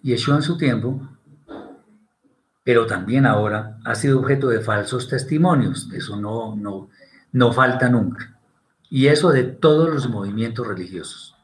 [0.02, 1.10] Yeshua en su tiempo
[2.70, 5.90] pero también ahora ha sido objeto de falsos testimonios.
[5.92, 6.90] Eso no, no,
[7.32, 8.38] no falta nunca.
[8.92, 11.36] Y eso de todos los movimientos religiosos.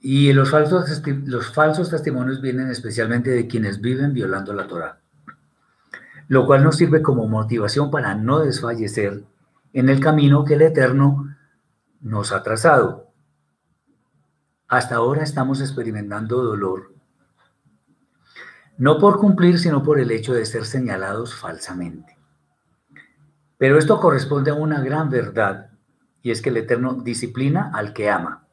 [0.00, 4.98] Y los falsos, los falsos testimonios vienen especialmente de quienes viven violando la Torah,
[6.28, 9.24] lo cual nos sirve como motivación para no desfallecer
[9.72, 11.36] en el camino que el Eterno
[12.00, 13.08] nos ha trazado.
[14.68, 16.94] Hasta ahora estamos experimentando dolor
[18.76, 22.18] no por cumplir, sino por el hecho de ser señalados falsamente.
[23.56, 25.70] Pero esto corresponde a una gran verdad,
[26.22, 28.46] y es que el Eterno disciplina al que ama.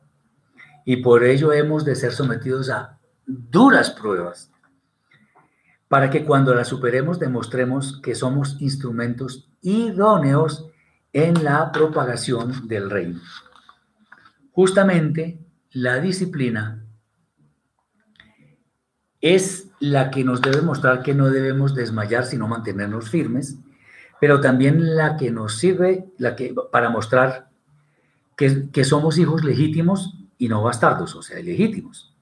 [0.85, 4.50] Y por ello hemos de ser sometidos a duras pruebas,
[5.91, 10.69] para que cuando las superemos demostremos que somos instrumentos idóneos
[11.11, 13.19] en la propagación del reino.
[14.53, 15.41] Justamente
[15.71, 16.85] la disciplina
[19.19, 23.57] es la que nos debe mostrar que no debemos desmayar, sino mantenernos firmes,
[24.21, 27.49] pero también la que nos sirve la que, para mostrar
[28.37, 32.15] que, que somos hijos legítimos y no bastardos, o sea, legítimos.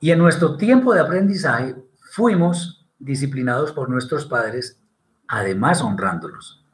[0.00, 1.76] Y en nuestro tiempo de aprendizaje
[2.14, 4.80] fuimos disciplinados por nuestros padres,
[5.26, 6.64] además honrándolos.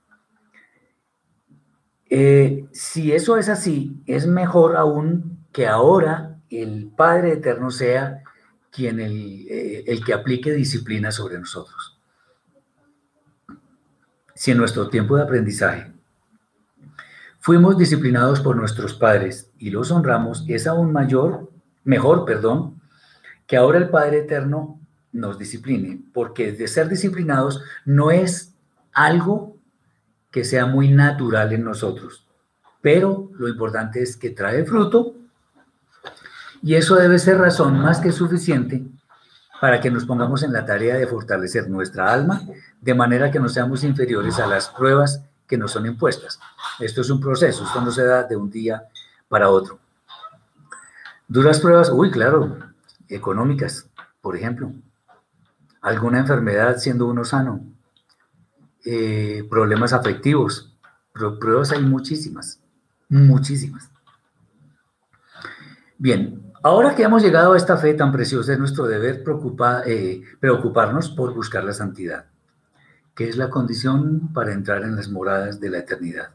[2.11, 8.23] Eh, si eso es así, es mejor aún que ahora el Padre Eterno sea
[8.71, 11.99] quien eh, el, que aplique disciplina sobre nosotros.
[14.35, 15.91] Si en nuestro tiempo de aprendizaje
[17.39, 21.51] fuimos disciplinados por nuestros padres y los honramos, es aún mayor,
[21.83, 22.79] mejor, perdón,
[23.47, 24.80] que ahora el Padre Eterno
[25.13, 28.55] nos discipline, porque de ser disciplinados no es
[28.93, 29.57] algo
[30.31, 32.27] que sea muy natural en nosotros,
[32.81, 35.15] pero lo importante es que trae fruto
[36.63, 38.85] y eso debe ser razón más que suficiente
[39.61, 42.43] para que nos pongamos en la tarea de fortalecer nuestra alma
[42.81, 46.39] de manera que no seamos inferiores a las pruebas que nos son impuestas.
[46.79, 48.85] Esto es un proceso, esto no se da de un día
[49.29, 49.81] para otro.
[51.29, 52.57] Duras pruebas, uy, claro,
[53.09, 53.89] económicas,
[54.21, 54.73] por ejemplo.
[55.81, 57.65] Alguna enfermedad siendo uno sano.
[58.85, 60.77] Eh, problemas afectivos.
[61.13, 62.61] Pruebas hay muchísimas,
[63.09, 63.91] muchísimas.
[65.99, 69.25] Bien, Ahora que hemos llegado a esta fe tan preciosa, es nuestro deber
[69.87, 72.27] eh, preocuparnos por buscar la santidad,
[73.15, 76.33] que es la condición para entrar en las moradas de la eternidad.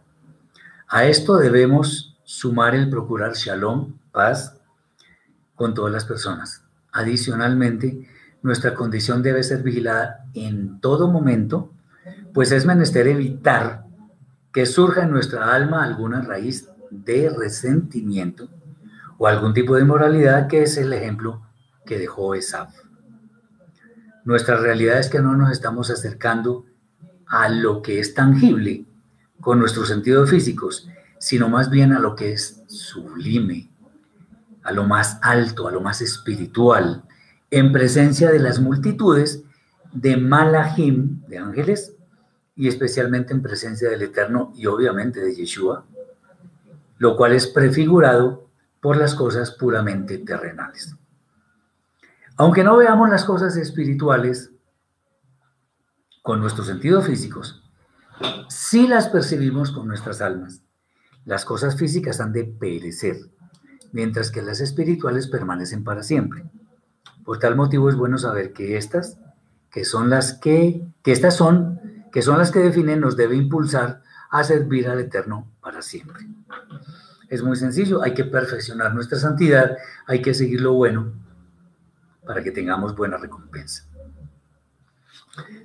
[0.88, 4.58] A esto debemos sumar el procurar shalom, paz,
[5.54, 6.64] con todas las personas.
[6.92, 8.10] Adicionalmente,
[8.46, 11.74] nuestra condición debe ser vigilada en todo momento,
[12.32, 13.86] pues es menester evitar
[14.54, 18.48] que surja en nuestra alma alguna raíz de resentimiento
[19.18, 21.42] o algún tipo de inmoralidad que es el ejemplo
[21.88, 22.72] que dejó Esaf.
[24.26, 26.68] Nuestra realidad es que no nos estamos acercando
[27.26, 28.86] a lo que es tangible
[29.42, 33.72] con nuestros sentidos físicos, sino más bien a lo que es sublime,
[34.62, 37.06] a lo más alto, a lo más espiritual,
[37.56, 39.42] en presencia de las multitudes
[39.94, 41.96] de Malahim, de ángeles,
[42.54, 45.86] y especialmente en presencia del Eterno y obviamente de Yeshua,
[46.98, 48.50] lo cual es prefigurado
[48.82, 50.98] por las cosas puramente terrenales.
[52.36, 54.52] Aunque no veamos las cosas espirituales
[56.24, 57.64] con nuestros sentidos físicos,
[58.50, 60.62] sí las percibimos con nuestras almas.
[61.24, 63.16] Las cosas físicas han de perecer,
[63.94, 66.44] mientras que las espirituales permanecen para siempre.
[67.26, 69.18] Por tal motivo es bueno saber que estas,
[69.72, 74.04] que son las que, que estas son, que son las que definen, nos debe impulsar
[74.30, 76.24] a servir al Eterno para siempre.
[77.28, 79.76] Es muy sencillo, hay que perfeccionar nuestra santidad,
[80.06, 81.14] hay que seguir lo bueno
[82.26, 83.86] para que tengamos buena recompensa.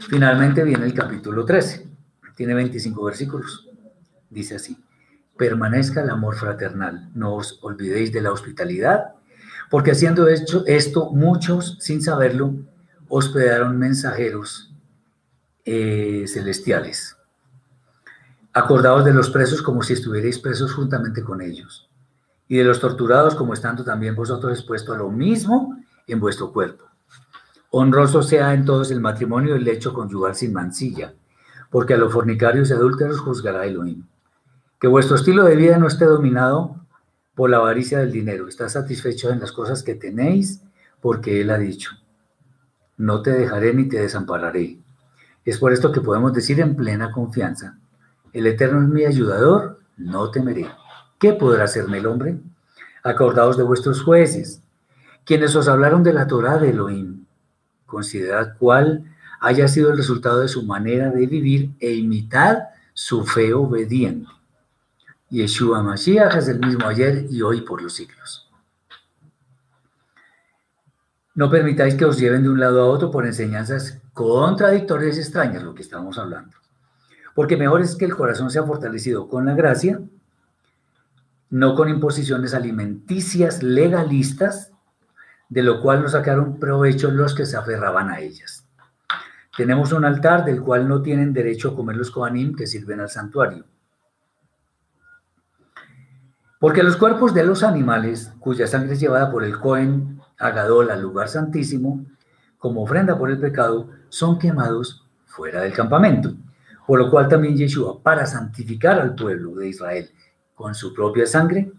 [0.08, 1.88] Finalmente viene el capítulo 13,
[2.34, 3.68] tiene 25 versículos.
[4.30, 4.82] Dice así,
[5.36, 9.14] permanezca el amor fraternal, no os olvidéis de la hospitalidad,
[9.70, 12.54] porque haciendo esto, muchos, sin saberlo,
[13.08, 14.74] hospedaron mensajeros
[15.64, 17.16] eh, celestiales.
[18.52, 21.88] Acordaos de los presos como si estuvierais presos juntamente con ellos,
[22.48, 25.76] y de los torturados como estando también vosotros expuestos a lo mismo
[26.08, 26.86] en vuestro cuerpo.
[27.70, 31.14] Honroso sea en todos el matrimonio y el lecho conyugal sin mancilla,
[31.70, 34.04] porque a los fornicarios y adúlteros juzgará Elohim.
[34.80, 36.79] Que vuestro estilo de vida no esté dominado
[37.40, 38.48] por la avaricia del dinero.
[38.48, 40.60] Está satisfecho en las cosas que tenéis,
[41.00, 41.92] porque Él ha dicho,
[42.98, 44.76] no te dejaré ni te desampararé.
[45.46, 47.78] Es por esto que podemos decir en plena confianza,
[48.34, 50.68] el Eterno es mi ayudador, no temeré.
[51.18, 52.38] ¿Qué podrá hacerme el hombre?
[53.02, 54.62] Acordaos de vuestros jueces,
[55.24, 57.24] quienes os hablaron de la Torah de Elohim.
[57.86, 59.04] Considerad cuál
[59.40, 64.28] haya sido el resultado de su manera de vivir e imitad su fe obediente.
[65.30, 68.50] Yeshua Mashiach es el mismo ayer y hoy por los siglos.
[71.36, 75.62] No permitáis que os lleven de un lado a otro por enseñanzas contradictorias y extrañas,
[75.62, 76.56] lo que estamos hablando.
[77.34, 80.00] Porque mejor es que el corazón sea fortalecido con la gracia,
[81.48, 84.72] no con imposiciones alimenticias legalistas
[85.48, 88.66] de lo cual nos sacaron provecho los que se aferraban a ellas.
[89.56, 93.10] Tenemos un altar del cual no tienen derecho a comer los Kohanim que sirven al
[93.10, 93.64] santuario.
[96.60, 101.00] Porque los cuerpos de los animales, cuya sangre es llevada por el Cohen Agadol al
[101.00, 102.04] lugar santísimo,
[102.58, 106.34] como ofrenda por el pecado, son quemados fuera del campamento.
[106.86, 110.10] Por lo cual también Yeshua, para santificar al pueblo de Israel
[110.54, 111.72] con su propia sangre,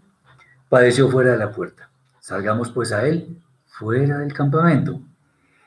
[0.68, 1.88] padeció fuera de la puerta.
[2.18, 5.00] Salgamos pues a él fuera del campamento,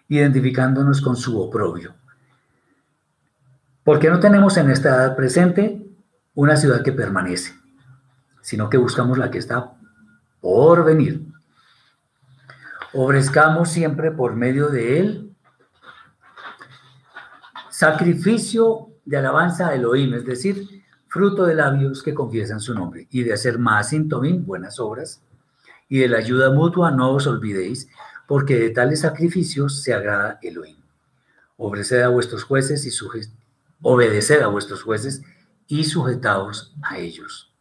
[0.10, 1.96] identificándonos con su oprobio.
[3.86, 5.88] Porque no tenemos en esta edad presente
[6.34, 7.54] una ciudad que permanece,
[8.46, 9.74] sino que buscamos la que está
[10.40, 11.26] por venir.
[12.94, 15.36] Ofrezcamos siempre por medio de él
[17.72, 23.24] sacrificio de alabanza a Elohim, es decir, fruto de labios que confiesan su nombre, y
[23.24, 25.24] de hacer más sintomín, buenas obras,
[25.90, 27.90] y de la ayuda mutua no os olvidéis,
[28.28, 30.78] porque de tales sacrificios se agrada Elohim.
[31.58, 32.92] Obedeced a vuestros jueces y
[33.82, 35.24] obedeced a vuestros jueces
[35.66, 37.55] y sujetaos a ellos.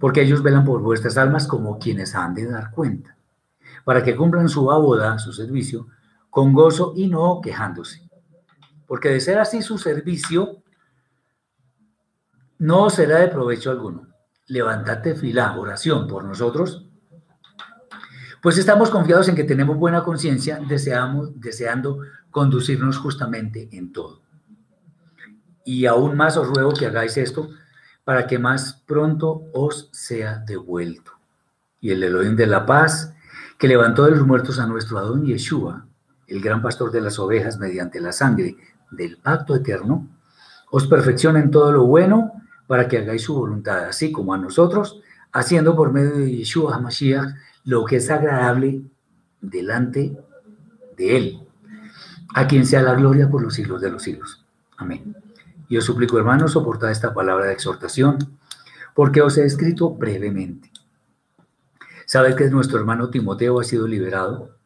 [0.00, 3.16] Porque ellos velan por vuestras almas como quienes han de dar cuenta,
[3.84, 5.88] para que cumplan su aboda, su servicio,
[6.30, 8.08] con gozo y no quejándose.
[8.86, 10.62] Porque de ser así su servicio,
[12.58, 14.08] no será de provecho alguno.
[14.46, 16.88] Levantate fila, oración por nosotros
[18.40, 21.98] pues estamos confiados en que tenemos buena conciencia, deseando
[22.30, 24.22] conducirnos justamente en todo.
[25.64, 27.50] Y aún más os ruego que hagáis esto
[28.08, 31.12] para que más pronto os sea devuelto.
[31.78, 33.14] Y el Elohim de la paz,
[33.58, 35.86] que levantó de los muertos a nuestro Adón Yeshua,
[36.26, 38.56] el gran pastor de las ovejas mediante la sangre
[38.90, 40.08] del pacto eterno,
[40.70, 42.32] os perfeccione en todo lo bueno
[42.66, 47.34] para que hagáis su voluntad, así como a nosotros, haciendo por medio de Yeshua HaMashiach
[47.64, 48.80] lo que es agradable
[49.42, 50.16] delante
[50.96, 51.40] de Él,
[52.34, 54.46] a quien sea la gloria por los siglos de los siglos.
[54.78, 55.27] Amén.
[55.68, 58.38] Y os suplico, hermanos, soportar esta palabra de exhortación,
[58.94, 60.70] porque os he escrito brevemente.
[62.06, 64.56] Sabed que nuestro hermano Timoteo ha sido liberado,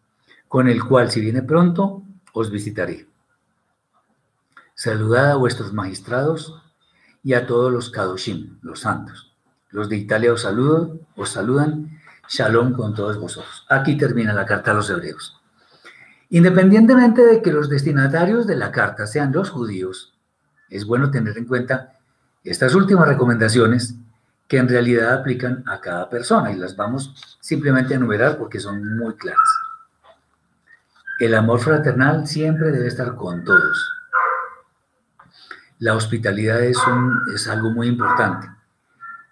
[0.48, 2.02] con el cual, si viene pronto,
[2.32, 3.08] os visitaré.
[4.74, 6.62] Saludad a vuestros magistrados
[7.22, 9.32] y a todos los Kadoshim, los santos.
[9.70, 11.98] Los de Italia os saludan, os saludan.
[12.28, 13.66] Shalom con todos vosotros.
[13.68, 15.40] Aquí termina la carta a los hebreos.
[16.30, 20.11] Independientemente de que los destinatarios de la carta sean los judíos,
[20.72, 21.92] es bueno tener en cuenta
[22.44, 23.94] estas últimas recomendaciones
[24.48, 28.98] que en realidad aplican a cada persona y las vamos simplemente a enumerar porque son
[28.98, 29.48] muy claras.
[31.18, 33.92] El amor fraternal siempre debe estar con todos.
[35.78, 36.78] La hospitalidad es,
[37.34, 38.48] es algo muy importante.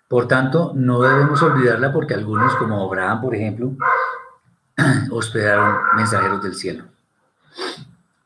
[0.08, 3.72] Por tanto, no debemos olvidarla porque algunos, como Abraham, por ejemplo,
[5.10, 6.84] hospedaron mensajeros del cielo.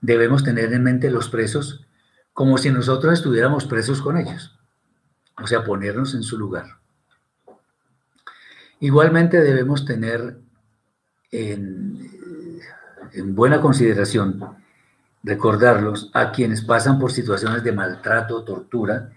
[0.00, 1.83] Debemos tener en mente los presos
[2.34, 4.58] como si nosotros estuviéramos presos con ellos,
[5.42, 6.66] o sea, ponernos en su lugar.
[8.80, 10.36] Igualmente debemos tener
[11.30, 12.10] en,
[13.12, 14.40] en buena consideración
[15.22, 19.10] recordarlos a quienes pasan por situaciones de maltrato, tortura,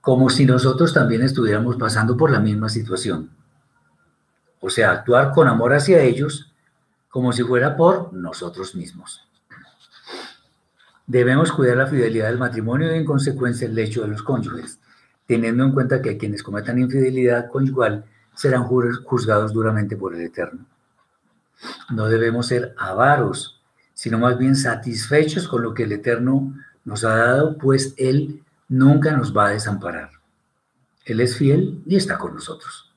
[0.00, 3.30] como si nosotros también estuviéramos pasando por la misma situación.
[4.60, 6.52] O sea, actuar con amor hacia ellos
[7.08, 9.28] como si fuera por nosotros mismos.
[11.06, 14.78] Debemos cuidar la fidelidad del matrimonio y en consecuencia el hecho de los cónyuges,
[15.26, 18.04] teniendo en cuenta que quienes cometan infidelidad conyugal
[18.34, 20.64] serán juzgados duramente por el Eterno.
[21.90, 23.60] No debemos ser avaros,
[23.94, 26.54] sino más bien satisfechos con lo que el Eterno
[26.84, 30.10] nos ha dado, pues Él nunca nos va a desamparar.
[31.04, 32.92] Él es fiel y está con nosotros.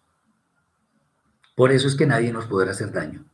[1.55, 3.25] Por eso es que nadie nos podrá hacer daño.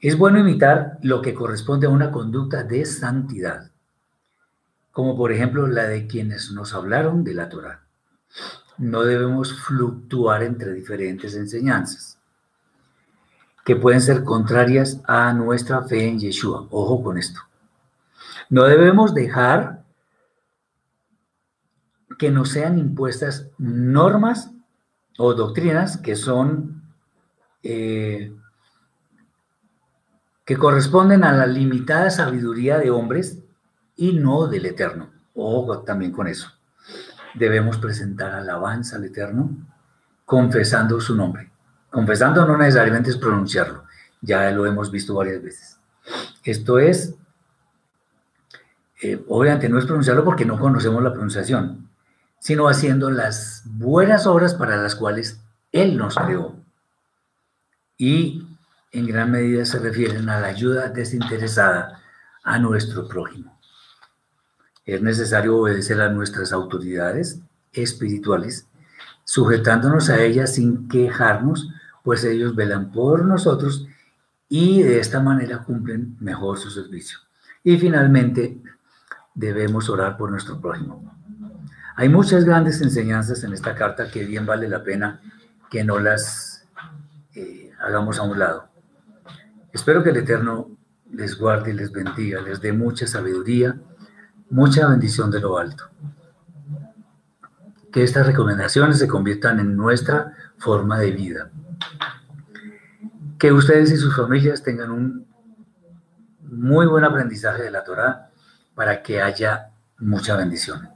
[0.00, 3.70] Es bueno imitar lo que corresponde a una conducta de santidad,
[4.92, 7.82] como por ejemplo la de quienes nos hablaron de la Torah.
[8.78, 12.18] No debemos fluctuar entre diferentes enseñanzas
[13.68, 16.66] que pueden ser contrarias a nuestra fe en Yeshua.
[16.70, 17.40] Ojo con esto.
[18.48, 19.84] No debemos dejar
[22.18, 24.52] que nos sean impuestas normas
[25.18, 26.82] o doctrinas que son
[27.62, 28.34] eh,
[30.46, 33.44] que corresponden a la limitada sabiduría de hombres
[33.98, 35.10] y no del Eterno.
[35.34, 36.50] Ojo también con eso.
[37.34, 39.50] Debemos presentar alabanza al Eterno
[40.24, 41.50] confesando su nombre.
[41.90, 43.84] Confesando no necesariamente es pronunciarlo,
[44.20, 45.78] ya lo hemos visto varias veces.
[46.44, 47.14] Esto es,
[49.02, 51.88] eh, obviamente no es pronunciarlo porque no conocemos la pronunciación,
[52.38, 55.40] sino haciendo las buenas obras para las cuales
[55.72, 56.56] Él nos creó.
[57.96, 58.46] Y
[58.92, 62.00] en gran medida se refieren a la ayuda desinteresada
[62.44, 63.57] a nuestro prójimo.
[64.88, 67.42] Es necesario obedecer a nuestras autoridades
[67.74, 68.66] espirituales,
[69.22, 71.68] sujetándonos a ellas sin quejarnos
[72.02, 73.86] pues ellos velan por nosotros
[74.48, 77.18] y de esta manera cumplen mejor su servicio.
[77.62, 78.62] Y finalmente,
[79.34, 81.04] debemos orar por nuestro prójimo.
[81.96, 85.20] Hay muchas grandes enseñanzas en esta carta que bien vale la pena
[85.70, 86.66] que no las
[87.34, 88.70] eh, hagamos a un lado.
[89.70, 90.70] Espero que el Eterno
[91.12, 93.78] les guarde y les bendiga, les dé mucha sabiduría,
[94.50, 95.84] mucha bendición de lo alto.
[97.92, 101.50] Que estas recomendaciones se conviertan en nuestra forma de vida
[103.38, 105.26] que ustedes y sus familias tengan un
[106.42, 108.30] muy buen aprendizaje de la Torah
[108.74, 110.88] para que haya mucha bendición.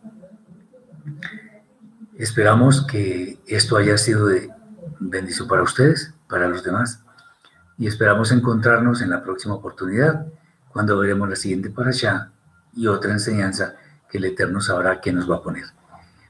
[2.19, 4.51] Esperamos que esto haya sido de
[4.99, 7.03] bendición para ustedes, para los demás,
[7.79, 10.27] y esperamos encontrarnos en la próxima oportunidad
[10.69, 12.32] cuando veremos la siguiente para allá
[12.75, 13.75] y otra enseñanza
[14.09, 15.65] que el Eterno sabrá que nos va a poner.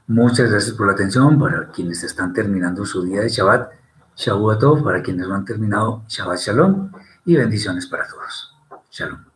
[0.07, 3.71] Muchas gracias por la atención para quienes están terminando su día de Shabbat
[4.15, 6.91] Shavuot para quienes no han terminado, Shabbat Shalom
[7.25, 8.55] y bendiciones para todos.
[8.91, 9.32] Shalom.